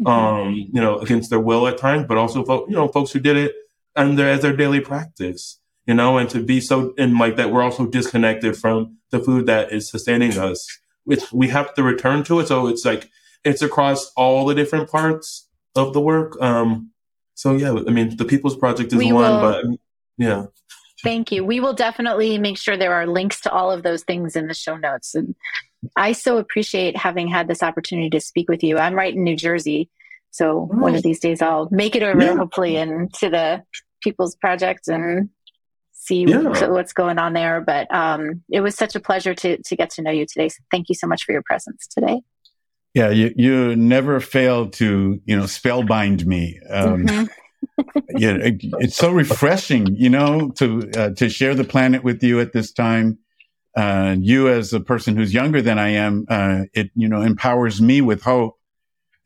mm-hmm. 0.00 0.06
um, 0.06 0.54
you 0.54 0.80
know, 0.80 0.98
against 0.98 1.30
their 1.30 1.40
will 1.40 1.66
at 1.66 1.78
times, 1.78 2.06
but 2.08 2.16
also, 2.16 2.66
you 2.66 2.74
know, 2.74 2.88
folks 2.88 3.12
who 3.12 3.20
did 3.20 3.36
it 3.36 3.54
and 3.94 4.18
as 4.18 4.42
their 4.42 4.56
daily 4.56 4.80
practice, 4.80 5.58
you 5.86 5.94
know, 5.94 6.18
and 6.18 6.30
to 6.30 6.42
be 6.42 6.60
so, 6.60 6.94
and 6.96 7.18
like 7.18 7.36
that, 7.36 7.50
we're 7.50 7.62
also 7.62 7.86
disconnected 7.86 8.56
from 8.56 8.96
the 9.10 9.18
food 9.18 9.46
that 9.46 9.72
is 9.72 9.90
sustaining 9.90 10.38
us. 10.38 10.66
Which 11.04 11.32
we 11.32 11.48
have 11.48 11.72
to 11.74 11.84
return 11.84 12.24
to 12.24 12.40
it. 12.40 12.48
So 12.48 12.66
it's 12.66 12.84
like, 12.84 13.08
it's 13.44 13.62
across 13.62 14.10
all 14.16 14.44
the 14.44 14.56
different 14.56 14.90
parts 14.90 15.45
of 15.76 15.92
the 15.92 16.00
work. 16.00 16.40
Um, 16.40 16.90
so 17.34 17.56
yeah, 17.56 17.72
I 17.72 17.90
mean, 17.90 18.16
the 18.16 18.24
People's 18.24 18.56
Project 18.56 18.92
is 18.92 18.98
we 18.98 19.12
one, 19.12 19.30
will, 19.30 19.40
but 19.40 19.64
yeah. 20.16 20.46
Thank 21.02 21.30
you. 21.30 21.44
We 21.44 21.60
will 21.60 21.74
definitely 21.74 22.38
make 22.38 22.56
sure 22.56 22.76
there 22.76 22.94
are 22.94 23.06
links 23.06 23.40
to 23.42 23.52
all 23.52 23.70
of 23.70 23.82
those 23.82 24.02
things 24.02 24.34
in 24.34 24.48
the 24.48 24.54
show 24.54 24.76
notes. 24.76 25.14
And 25.14 25.34
I 25.94 26.12
so 26.12 26.38
appreciate 26.38 26.96
having 26.96 27.28
had 27.28 27.48
this 27.48 27.62
opportunity 27.62 28.10
to 28.10 28.20
speak 28.20 28.48
with 28.48 28.64
you. 28.64 28.78
I'm 28.78 28.94
right 28.94 29.14
in 29.14 29.22
New 29.22 29.36
Jersey. 29.36 29.90
So 30.30 30.68
one 30.72 30.94
of 30.94 31.02
these 31.02 31.20
days 31.20 31.40
I'll 31.40 31.68
make 31.70 31.94
it 31.94 32.02
over, 32.02 32.22
yeah. 32.22 32.36
hopefully, 32.36 32.76
into 32.76 33.30
the 33.30 33.62
People's 34.02 34.36
Project 34.36 34.88
and 34.88 35.30
see 35.92 36.24
yeah. 36.24 36.68
what's 36.68 36.92
going 36.92 37.18
on 37.18 37.32
there. 37.32 37.60
But 37.60 37.92
um, 37.94 38.42
it 38.50 38.60
was 38.60 38.74
such 38.74 38.94
a 38.94 39.00
pleasure 39.00 39.34
to, 39.34 39.62
to 39.62 39.76
get 39.76 39.90
to 39.90 40.02
know 40.02 40.10
you 40.10 40.26
today. 40.26 40.48
So 40.48 40.62
thank 40.70 40.88
you 40.88 40.94
so 40.94 41.06
much 41.06 41.24
for 41.24 41.32
your 41.32 41.42
presence 41.42 41.86
today. 41.86 42.22
Yeah, 42.96 43.10
you, 43.10 43.30
you 43.36 43.76
never 43.76 44.20
fail 44.20 44.70
to, 44.70 45.20
you 45.26 45.36
know, 45.36 45.42
spellbind 45.42 46.24
me. 46.24 46.58
Um, 46.70 47.04
mm-hmm. 47.04 47.98
yeah, 48.16 48.36
it, 48.40 48.54
it's 48.78 48.96
so 48.96 49.12
refreshing, 49.12 49.94
you 49.94 50.08
know, 50.08 50.48
to 50.52 50.90
uh, 50.96 51.10
to 51.10 51.28
share 51.28 51.54
the 51.54 51.62
planet 51.62 52.02
with 52.04 52.22
you 52.22 52.40
at 52.40 52.54
this 52.54 52.72
time. 52.72 53.18
Uh, 53.76 54.16
you, 54.18 54.48
as 54.48 54.72
a 54.72 54.80
person 54.80 55.14
who's 55.14 55.34
younger 55.34 55.60
than 55.60 55.78
I 55.78 55.90
am, 55.90 56.24
uh, 56.30 56.62
it 56.72 56.90
you 56.94 57.06
know 57.06 57.20
empowers 57.20 57.82
me 57.82 58.00
with 58.00 58.22
hope. 58.22 58.54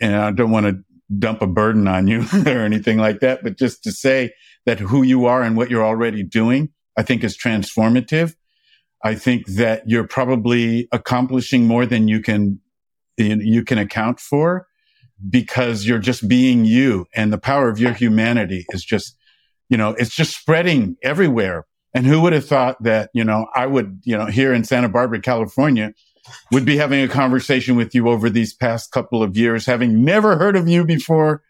And 0.01 0.17
I 0.17 0.33
don't 0.33 0.51
want 0.51 0.67
to 0.67 0.83
dump 1.17 1.41
a 1.41 1.47
burden 1.47 1.87
on 1.87 2.09
you 2.09 2.25
or 2.47 2.65
anything 2.65 2.99
like 2.99 3.21
that, 3.21 3.45
but 3.45 3.57
just 3.57 3.85
to 3.85 3.93
say 3.93 4.33
that 4.67 4.81
who 4.81 5.05
you 5.05 5.27
are 5.27 5.45
and 5.45 5.57
what 5.57 5.71
you're 5.71 5.85
already 5.85 6.25
doing, 6.25 6.71
I 6.97 7.05
think 7.05 7.23
is 7.23 7.39
transformative. 7.39 8.35
I 9.05 9.15
think 9.15 9.47
that 9.47 9.89
you're 9.89 10.09
probably 10.09 10.89
accomplishing 10.91 11.69
more 11.69 11.87
than 11.87 12.09
you 12.09 12.21
can 12.21 12.59
you 13.25 13.65
can 13.65 13.79
account 13.79 14.21
for 14.21 14.67
because 15.29 15.87
you're 15.87 15.99
just 15.99 16.29
being 16.29 16.65
you 16.65 17.07
and 17.15 17.33
the 17.33 17.39
power 17.39 17.69
of 17.69 17.79
your 17.79 17.93
humanity 17.93 18.65
is 18.71 18.85
just, 18.85 19.17
you 19.69 19.77
know, 19.77 19.91
it's 19.91 20.15
just 20.15 20.39
spreading 20.39 20.97
everywhere. 21.03 21.67
And 21.93 22.07
who 22.07 22.21
would 22.21 22.33
have 22.33 22.47
thought 22.47 22.83
that, 22.83 23.11
you 23.13 23.25
know, 23.25 23.47
I 23.55 23.67
would, 23.67 24.01
you 24.05 24.17
know, 24.17 24.27
here 24.27 24.55
in 24.55 24.65
Santa 24.65 24.89
Barbara, 24.89 25.21
California, 25.21 25.93
would 26.53 26.65
be 26.65 26.77
having 26.77 27.03
a 27.03 27.09
conversation 27.09 27.77
with 27.77 27.95
you 27.95 28.09
over 28.09 28.31
these 28.31 28.55
past 28.55 28.93
couple 28.93 29.23
of 29.23 29.37
years, 29.37 29.67
having 29.67 30.05
never 30.05 30.37
heard 30.37 30.57
of 30.57 30.69
you 30.69 30.85
before. 30.85 31.43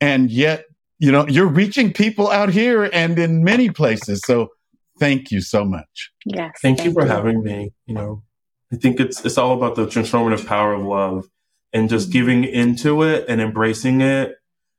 And 0.00 0.30
yet, 0.30 0.64
you 0.98 1.12
know, 1.12 1.26
you're 1.28 1.46
reaching 1.46 1.92
people 1.92 2.30
out 2.30 2.48
here 2.48 2.88
and 2.92 3.18
in 3.18 3.44
many 3.44 3.70
places. 3.70 4.22
So 4.24 4.48
thank 4.98 5.30
you 5.30 5.40
so 5.40 5.64
much. 5.64 6.10
Yes. 6.24 6.52
Thank, 6.62 6.78
thank 6.78 6.84
you 6.84 6.92
for 6.92 7.02
you. 7.02 7.08
having 7.08 7.42
me. 7.42 7.72
You 7.86 7.94
know, 7.94 8.22
I 8.72 8.76
think 8.76 9.00
it's, 9.00 9.24
it's 9.24 9.38
all 9.38 9.54
about 9.56 9.76
the 9.76 9.86
transformative 9.86 10.46
power 10.46 10.72
of 10.72 10.82
love 10.82 11.28
and 11.72 11.88
just 11.88 12.08
mm-hmm. 12.08 12.12
giving 12.12 12.44
into 12.44 13.02
it 13.02 13.26
and 13.28 13.40
embracing 13.40 14.00
it. 14.00 14.36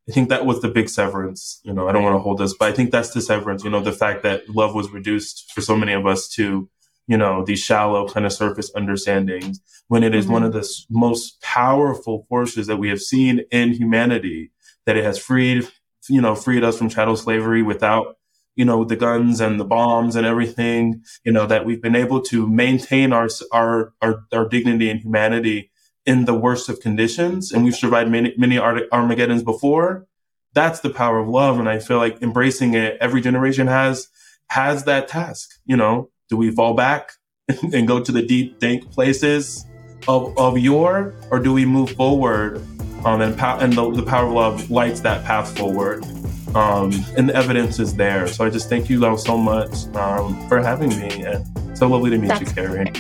I 0.09 0.11
think 0.11 0.29
that 0.29 0.45
was 0.45 0.61
the 0.61 0.67
big 0.67 0.89
severance. 0.89 1.61
You 1.63 1.73
know, 1.73 1.87
I 1.87 1.91
don't 1.91 2.03
want 2.03 2.15
to 2.15 2.19
hold 2.19 2.39
this, 2.39 2.53
but 2.57 2.67
I 2.67 2.73
think 2.73 2.91
that's 2.91 3.11
the 3.11 3.21
severance. 3.21 3.63
You 3.63 3.69
know, 3.69 3.81
the 3.81 3.93
fact 3.93 4.23
that 4.23 4.49
love 4.49 4.75
was 4.75 4.89
reduced 4.91 5.51
for 5.53 5.61
so 5.61 5.77
many 5.77 5.93
of 5.93 6.05
us 6.05 6.27
to, 6.29 6.69
you 7.07 7.17
know, 7.17 7.45
these 7.45 7.59
shallow 7.59 8.07
kind 8.07 8.25
of 8.25 8.33
surface 8.33 8.71
understandings 8.75 9.61
when 9.87 10.03
it 10.03 10.15
is 10.15 10.25
mm-hmm. 10.25 10.33
one 10.33 10.43
of 10.43 10.53
the 10.53 10.67
most 10.89 11.41
powerful 11.41 12.25
forces 12.27 12.67
that 12.67 12.77
we 12.77 12.89
have 12.89 12.99
seen 12.99 13.41
in 13.51 13.73
humanity, 13.73 14.51
that 14.85 14.97
it 14.97 15.03
has 15.03 15.17
freed, 15.17 15.69
you 16.09 16.19
know, 16.19 16.35
freed 16.35 16.63
us 16.63 16.77
from 16.77 16.89
chattel 16.89 17.15
slavery 17.15 17.61
without, 17.61 18.17
you 18.55 18.65
know, 18.65 18.83
the 18.83 18.95
guns 18.95 19.41
and 19.41 19.59
the 19.59 19.65
bombs 19.65 20.15
and 20.15 20.25
everything, 20.25 21.03
you 21.23 21.31
know, 21.31 21.45
that 21.47 21.65
we've 21.65 21.81
been 21.81 21.95
able 21.95 22.21
to 22.21 22.47
maintain 22.47 23.11
our, 23.11 23.27
our, 23.51 23.93
our, 24.01 24.23
our 24.31 24.47
dignity 24.47 24.89
and 24.89 24.99
humanity 24.99 25.71
in 26.05 26.25
the 26.25 26.33
worst 26.33 26.69
of 26.69 26.79
conditions 26.79 27.51
and 27.51 27.63
we've 27.63 27.75
survived 27.75 28.11
many, 28.11 28.33
many 28.37 28.59
Armageddons 28.59 29.43
before. 29.43 30.05
That's 30.53 30.81
the 30.81 30.89
power 30.89 31.19
of 31.19 31.27
love. 31.27 31.59
And 31.59 31.67
I 31.67 31.79
feel 31.79 31.97
like 31.97 32.21
embracing 32.21 32.73
it, 32.75 32.97
every 32.99 33.21
generation 33.21 33.67
has, 33.67 34.09
has 34.49 34.83
that 34.83 35.07
task. 35.07 35.49
You 35.65 35.77
know, 35.77 36.09
do 36.29 36.37
we 36.37 36.51
fall 36.51 36.73
back 36.73 37.13
and 37.73 37.87
go 37.87 38.03
to 38.03 38.11
the 38.11 38.21
deep, 38.21 38.59
dank 38.59 38.91
places 38.91 39.65
of, 40.07 40.37
of 40.37 40.57
yore 40.57 41.15
or 41.31 41.39
do 41.39 41.53
we 41.53 41.65
move 41.65 41.91
forward? 41.91 42.57
Um, 43.05 43.19
and, 43.19 43.37
pow- 43.37 43.59
and 43.59 43.73
the, 43.73 43.91
the 43.91 44.03
power 44.03 44.27
of 44.27 44.33
love 44.33 44.71
lights 44.71 45.01
that 45.01 45.25
path 45.25 45.57
forward. 45.57 46.05
Um, 46.55 46.91
and 47.17 47.27
the 47.27 47.35
evidence 47.35 47.79
is 47.79 47.95
there. 47.95 48.27
So 48.27 48.45
I 48.45 48.49
just 48.49 48.69
thank 48.69 48.89
you 48.89 49.05
all 49.05 49.17
so 49.17 49.37
much 49.37 49.87
um, 49.95 50.47
for 50.47 50.61
having 50.61 50.89
me, 50.89 51.23
and 51.23 51.45
so 51.77 51.87
lovely 51.87 52.11
to 52.11 52.17
meet 52.17 52.27
That's 52.27 52.41
you, 52.41 52.47
Carrie. 52.47 52.91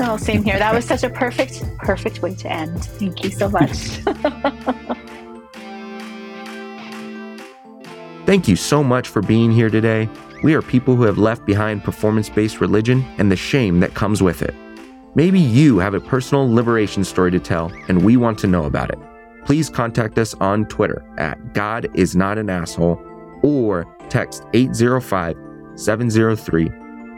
Oh, 0.00 0.16
same 0.16 0.42
here. 0.42 0.58
That 0.58 0.74
was 0.74 0.84
such 0.84 1.04
a 1.04 1.10
perfect, 1.10 1.62
perfect 1.78 2.22
way 2.22 2.34
to 2.34 2.50
end. 2.50 2.84
Thank 2.84 3.22
you 3.22 3.30
so 3.30 3.48
much. 3.48 3.70
Thank 8.24 8.48
you 8.48 8.56
so 8.56 8.82
much 8.82 9.08
for 9.08 9.20
being 9.20 9.52
here 9.52 9.68
today. 9.68 10.08
We 10.42 10.54
are 10.54 10.62
people 10.62 10.96
who 10.96 11.02
have 11.02 11.18
left 11.18 11.44
behind 11.44 11.84
performance 11.84 12.28
based 12.28 12.60
religion 12.60 13.04
and 13.18 13.30
the 13.30 13.36
shame 13.36 13.80
that 13.80 13.94
comes 13.94 14.22
with 14.22 14.42
it. 14.42 14.54
Maybe 15.14 15.38
you 15.38 15.78
have 15.78 15.94
a 15.94 16.00
personal 16.00 16.52
liberation 16.52 17.04
story 17.04 17.30
to 17.32 17.38
tell, 17.38 17.70
and 17.88 18.02
we 18.04 18.16
want 18.16 18.38
to 18.38 18.46
know 18.46 18.64
about 18.64 18.90
it. 18.90 18.98
Please 19.44 19.68
contact 19.68 20.18
us 20.18 20.34
on 20.34 20.66
Twitter 20.66 21.04
at 21.18 21.54
God 21.54 21.88
is 21.94 22.14
not 22.14 22.38
an 22.38 22.48
asshole 22.48 23.00
or 23.42 23.86
text 24.08 24.44
805 24.54 25.36
703 25.76 26.66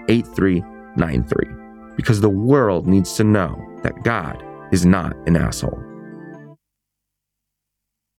8393 0.09 1.97
because 1.97 2.20
the 2.20 2.29
world 2.29 2.87
needs 2.87 3.14
to 3.14 3.25
know 3.25 3.61
that 3.83 4.03
God 4.03 4.43
is 4.72 4.85
not 4.85 5.16
an 5.29 5.37
asshole. 5.37 5.83